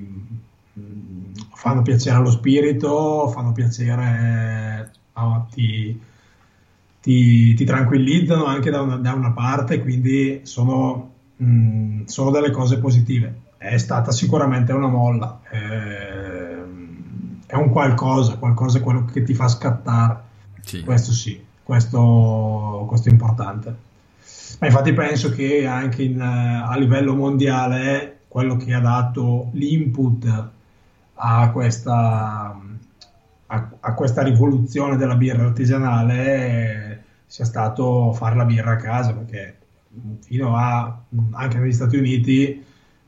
mm, 0.78 1.34
fanno 1.54 1.82
piacere 1.82 2.18
allo 2.18 2.32
spirito, 2.32 3.30
fanno 3.30 3.52
piacere 3.52 4.92
no? 5.16 5.48
ti, 5.52 6.00
ti, 7.02 7.54
ti, 7.54 7.66
tranquillizzano 7.66 8.46
anche 8.46 8.70
da 8.70 8.82
una, 8.82 8.98
da 8.98 9.14
una 9.14 9.32
parte, 9.32 9.82
quindi 9.82 10.42
sono, 10.44 11.12
mh, 11.38 11.46
mm, 11.46 12.04
sono, 12.06 12.30
delle 12.30 12.52
cose 12.52 12.78
positive. 12.80 13.44
È 13.58 13.78
stata 13.78 14.12
sicuramente 14.12 14.74
una 14.74 14.88
molla, 14.88 15.42
è, 15.50 16.15
è 17.46 17.56
un 17.56 17.70
qualcosa, 17.70 18.38
qualcosa 18.38 18.82
quello 18.82 19.06
che 19.06 19.24
ti 19.24 19.34
fa 19.34 19.48
scattare. 19.48 20.24
Sì. 20.62 20.84
Questo 20.84 21.12
sì, 21.12 21.44
questo, 21.64 22.86
questo, 22.88 23.10
è 23.10 23.12
importante. 23.12 23.76
Ma 24.60 24.68
infatti 24.68 24.94
penso 24.94 25.30
che 25.32 25.66
anche 25.66 26.04
in, 26.04 26.20
a 26.22 26.76
livello 26.78 27.14
mondiale 27.16 28.22
quello 28.28 28.58
che 28.58 28.74
ha 28.74 28.80
dato 28.80 29.50
l'input 29.54 30.50
a 31.16 31.52
questa 31.52 32.60
a, 33.48 33.70
a 33.80 33.94
questa 33.94 34.24
rivoluzione 34.24 34.98
della 34.98 35.16
birra 35.16 35.44
artigianale 35.44 37.04
sia 37.28 37.46
stato 37.46 38.12
fare 38.14 38.36
la 38.36 38.46
birra 38.46 38.72
a 38.72 38.78
casa, 38.78 39.14
perché 39.14 39.58
fino 40.22 40.56
a 40.58 41.02
anche 41.32 41.58
negli 41.58 41.72
Stati 41.72 41.98
Uniti 41.98 42.65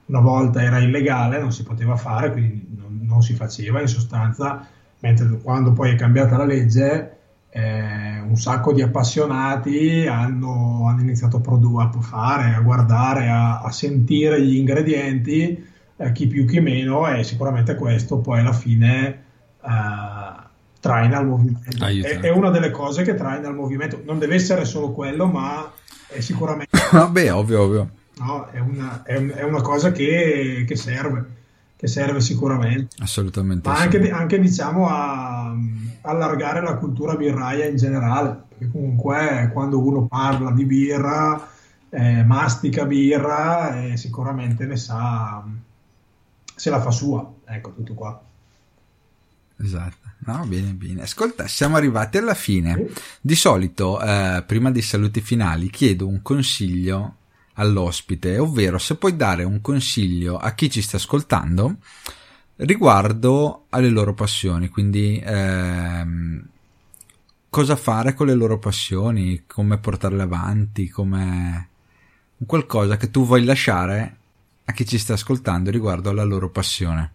una 0.07 0.19
volta 0.19 0.61
era 0.61 0.79
illegale, 0.79 1.39
non 1.39 1.51
si 1.51 1.63
poteva 1.63 1.95
fare, 1.95 2.31
quindi 2.31 2.75
non, 2.77 2.99
non 3.03 3.21
si 3.21 3.33
faceva 3.33 3.81
in 3.81 3.87
sostanza, 3.87 4.65
mentre 4.99 5.27
quando 5.41 5.71
poi 5.73 5.91
è 5.91 5.95
cambiata 5.95 6.37
la 6.37 6.45
legge 6.45 7.17
eh, 7.49 8.19
un 8.19 8.35
sacco 8.35 8.73
di 8.73 8.81
appassionati 8.81 10.05
hanno, 10.05 10.87
hanno 10.87 11.01
iniziato 11.01 11.37
a, 11.37 11.39
produ- 11.39 11.79
a 11.79 11.91
fare, 12.01 12.53
a 12.53 12.61
guardare, 12.61 13.29
a, 13.29 13.61
a 13.61 13.71
sentire 13.71 14.41
gli 14.41 14.57
ingredienti, 14.57 15.65
eh, 15.95 16.11
chi 16.11 16.27
più 16.27 16.45
chi 16.45 16.59
meno, 16.59 17.07
e 17.07 17.23
sicuramente 17.23 17.75
questo 17.75 18.19
poi 18.19 18.41
alla 18.41 18.53
fine 18.53 19.23
eh, 19.61 20.45
traina 20.79 21.19
il 21.19 21.25
movimento. 21.25 21.85
È, 21.85 22.19
è, 22.19 22.29
una 22.29 22.51
delle 22.51 22.69
cose 22.69 23.03
che 23.03 23.15
traina 23.15 23.47
il 23.47 23.55
movimento. 23.55 24.01
Non 24.05 24.19
deve 24.19 24.35
essere 24.35 24.63
solo 24.65 24.91
quello, 24.91 25.25
ma 25.25 25.71
è 26.07 26.19
sicuramente... 26.19 26.77
Vabbè, 26.91 27.33
ovvio, 27.33 27.61
ovvio. 27.61 27.89
No, 28.19 28.47
è, 28.47 28.59
una, 28.59 29.03
è, 29.03 29.15
è 29.15 29.43
una 29.43 29.61
cosa 29.61 29.91
che, 29.91 30.65
che 30.67 30.75
serve 30.75 31.35
che 31.77 31.87
serve 31.87 32.19
sicuramente. 32.19 32.95
Assolutamente. 32.99 33.69
Ma 33.69 33.77
anche, 33.77 34.09
anche, 34.09 34.39
diciamo 34.39 34.89
a, 34.89 35.55
allargare 36.01 36.61
la 36.61 36.75
cultura 36.75 37.15
birraia 37.15 37.65
in 37.65 37.77
generale, 37.77 38.45
perché 38.49 38.69
comunque 38.71 39.51
quando 39.53 39.79
uno 39.79 40.07
parla 40.07 40.51
di 40.51 40.65
birra, 40.65 41.47
eh, 41.89 42.23
mastica 42.23 42.85
birra, 42.85 43.79
eh, 43.83 43.95
sicuramente 43.95 44.65
ne 44.65 44.75
sa, 44.75 45.45
se 46.55 46.69
la 46.71 46.81
fa 46.81 46.89
sua, 46.89 47.31
ecco 47.45 47.71
tutto 47.73 47.93
qua. 47.93 48.21
Esatto. 49.59 50.05
No, 50.19 50.45
bene, 50.47 50.71
bene. 50.71 51.03
Ascolta, 51.03 51.47
siamo 51.47 51.77
arrivati 51.77 52.17
alla 52.17 52.33
fine. 52.33 52.87
Di 53.21 53.35
solito, 53.35 54.01
eh, 54.01 54.43
prima 54.47 54.71
dei 54.71 54.81
saluti 54.81 55.21
finali, 55.21 55.69
chiedo 55.69 56.07
un 56.07 56.23
consiglio 56.23 57.16
all'ospite, 57.57 58.37
ovvero 58.39 58.77
se 58.77 58.95
puoi 58.95 59.15
dare 59.15 59.43
un 59.43 59.61
consiglio 59.61 60.37
a 60.37 60.53
chi 60.53 60.69
ci 60.69 60.81
sta 60.81 60.97
ascoltando 60.97 61.77
riguardo 62.57 63.65
alle 63.69 63.89
loro 63.89 64.13
passioni, 64.13 64.69
quindi 64.69 65.21
ehm, 65.23 66.47
cosa 67.49 67.75
fare 67.75 68.13
con 68.13 68.27
le 68.27 68.33
loro 68.33 68.57
passioni, 68.57 69.43
come 69.45 69.77
portarle 69.77 70.23
avanti, 70.23 70.89
come 70.89 71.69
qualcosa 72.45 72.97
che 72.97 73.11
tu 73.11 73.25
vuoi 73.25 73.43
lasciare 73.43 74.15
a 74.65 74.71
chi 74.71 74.85
ci 74.85 74.97
sta 74.97 75.13
ascoltando 75.13 75.69
riguardo 75.69 76.09
alla 76.09 76.23
loro 76.23 76.49
passione. 76.49 77.13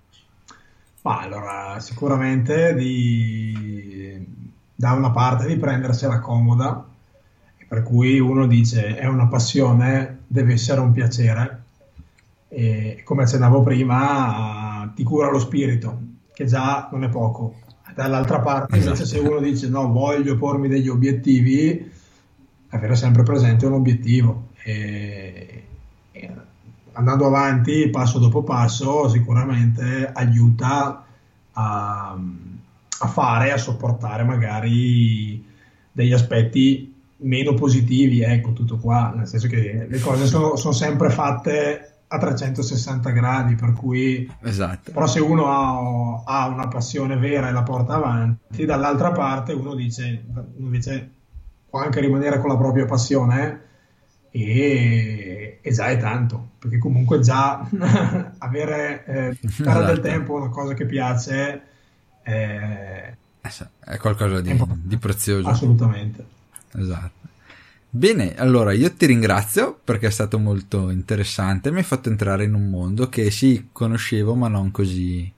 Ma 1.03 1.21
allora, 1.21 1.81
sicuramente 1.81 2.75
di, 2.75 4.25
da 4.75 4.93
una 4.93 5.11
parte 5.11 5.47
di 5.47 5.57
prendersela 5.57 6.21
comoda, 6.21 6.87
per 7.73 7.83
cui 7.85 8.21
uno 8.21 8.47
dice 8.47 8.97
è 8.97 9.07
una 9.07 9.29
passione, 9.29 10.25
deve 10.27 10.53
essere 10.53 10.81
un 10.81 10.93
piacere, 10.93 11.63
e 12.49 13.01
come 13.03 13.23
accennavo 13.23 13.63
prima, 13.63 14.93
ti 14.95 15.03
cura 15.03 15.31
lo 15.31 15.39
spirito, 15.39 15.99
che 16.35 16.45
già 16.45 16.91
non 16.93 17.05
è 17.05 17.09
poco. 17.09 17.55
Dall'altra 17.95 18.41
parte, 18.41 18.77
esatto. 18.77 19.01
invece, 19.01 19.07
se 19.07 19.19
uno 19.21 19.41
dice 19.41 19.71
no, 19.71 19.91
voglio 19.91 20.37
pormi 20.37 20.69
degli 20.69 20.89
obiettivi, 20.89 21.91
avere 22.69 22.95
sempre 22.95 23.23
presente 23.23 23.65
un 23.65 23.73
obiettivo. 23.73 24.49
E, 24.65 25.65
e 26.13 26.31
andando 26.93 27.27
avanti 27.27 27.89
passo 27.89 28.19
dopo 28.19 28.43
passo, 28.43 29.09
sicuramente 29.09 30.11
aiuta 30.13 31.07
a, 31.53 32.19
a 32.99 33.07
fare, 33.07 33.51
a 33.51 33.57
sopportare 33.57 34.25
magari 34.25 35.43
degli 35.91 36.13
aspetti 36.13 36.92
meno 37.23 37.55
positivi, 37.55 38.23
ecco 38.23 38.53
tutto 38.53 38.79
qua, 38.79 39.13
nel 39.15 39.27
senso 39.27 39.49
che 39.49 39.87
le 39.89 40.01
cose 40.01 40.27
sono, 40.27 40.57
sono 40.57 40.73
sempre 40.73 41.11
fatte 41.11 41.93
a 42.09 42.19
360 42.19 43.11
gradi, 43.11 43.55
per 43.55 43.73
cui 43.73 44.31
esatto. 44.43 44.93
però 44.93 45.07
se 45.07 45.21
uno 45.21 45.47
ha, 45.47 46.23
ha, 46.25 46.49
una 46.49 46.69
passione 46.69 47.17
vera 47.17 47.49
e 47.49 47.53
la 47.53 47.63
porta 47.63 47.95
avanti, 47.95 48.65
dall'altra 48.65 49.13
parte 49.13 49.53
uno 49.53 49.75
dice, 49.75 50.25
dice 50.57 51.11
può 51.71 51.81
anche 51.81 52.01
rimanere 52.01 52.39
con 52.39 52.51
la 52.51 52.59
propria 52.59 52.85
passione 52.85 53.61
e, 54.31 55.59
e 55.63 55.73
già 55.73 55.87
è 55.87 55.97
tanto, 55.97 56.51
perché 56.59 56.77
comunque 56.79 57.21
già 57.21 57.67
avere 58.39 59.05
eh, 59.07 59.39
esatto. 59.41 59.85
del 59.87 60.01
tempo 60.01 60.35
una 60.35 60.51
cosa 60.51 60.75
che 60.75 60.85
piace 60.85 61.63
eh, 62.23 63.17
è 63.41 63.97
qualcosa 63.99 64.41
di, 64.41 64.55
di 64.83 64.97
prezioso. 64.99 65.49
Assolutamente. 65.49 66.41
Esatto. 66.75 67.23
Bene, 67.95 68.35
allora 68.37 68.73
io 68.73 68.91
ti 68.95 69.05
ringrazio 69.05 69.79
perché 69.85 70.07
è 70.07 70.11
stato 70.11 70.39
molto 70.39 70.89
interessante, 70.89 71.71
mi 71.71 71.79
hai 71.79 71.83
fatto 71.83 72.09
entrare 72.09 72.45
in 72.45 72.55
un 72.55 72.71
mondo 72.71 73.11
che 73.11 73.31
sì, 73.31 73.69
conoscevo 73.71 74.35
ma 74.35 74.49
non 74.49 74.71
così, 74.71 75.31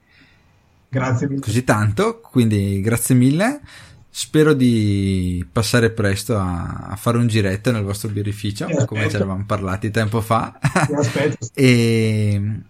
grazie 0.89 1.27
mille. 1.27 1.41
così 1.41 1.65
tanto, 1.65 2.21
quindi 2.21 2.81
grazie 2.81 3.17
mille. 3.17 3.61
Spero 4.09 4.53
di 4.53 5.45
passare 5.51 5.91
presto 5.91 6.39
a, 6.39 6.87
a 6.91 6.95
fare 6.95 7.19
un 7.19 7.27
giretto 7.27 7.73
nel 7.73 7.83
vostro 7.83 8.09
birrificio, 8.11 8.69
come 8.87 9.09
ci 9.09 9.17
eravamo 9.17 9.45
parlati 9.45 9.91
tempo 9.91 10.21
fa. 10.21 10.57
e, 11.53 12.61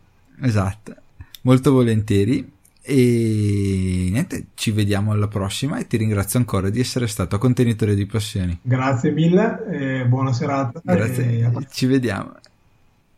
esatto, 0.40 0.94
molto 1.42 1.72
volentieri. 1.72 2.52
E 2.86 4.08
niente, 4.12 4.48
ci 4.52 4.70
vediamo 4.70 5.12
alla 5.12 5.26
prossima 5.26 5.78
e 5.78 5.86
ti 5.86 5.96
ringrazio 5.96 6.38
ancora 6.38 6.68
di 6.68 6.80
essere 6.80 7.06
stato 7.06 7.38
contenitore 7.38 7.94
di 7.94 8.04
passioni. 8.04 8.58
Grazie 8.60 9.10
mille, 9.10 9.64
e 9.70 10.06
buona 10.06 10.34
serata. 10.34 10.82
Grazie, 10.84 11.24
e... 11.24 11.66
ci 11.70 11.86
vediamo. 11.86 12.34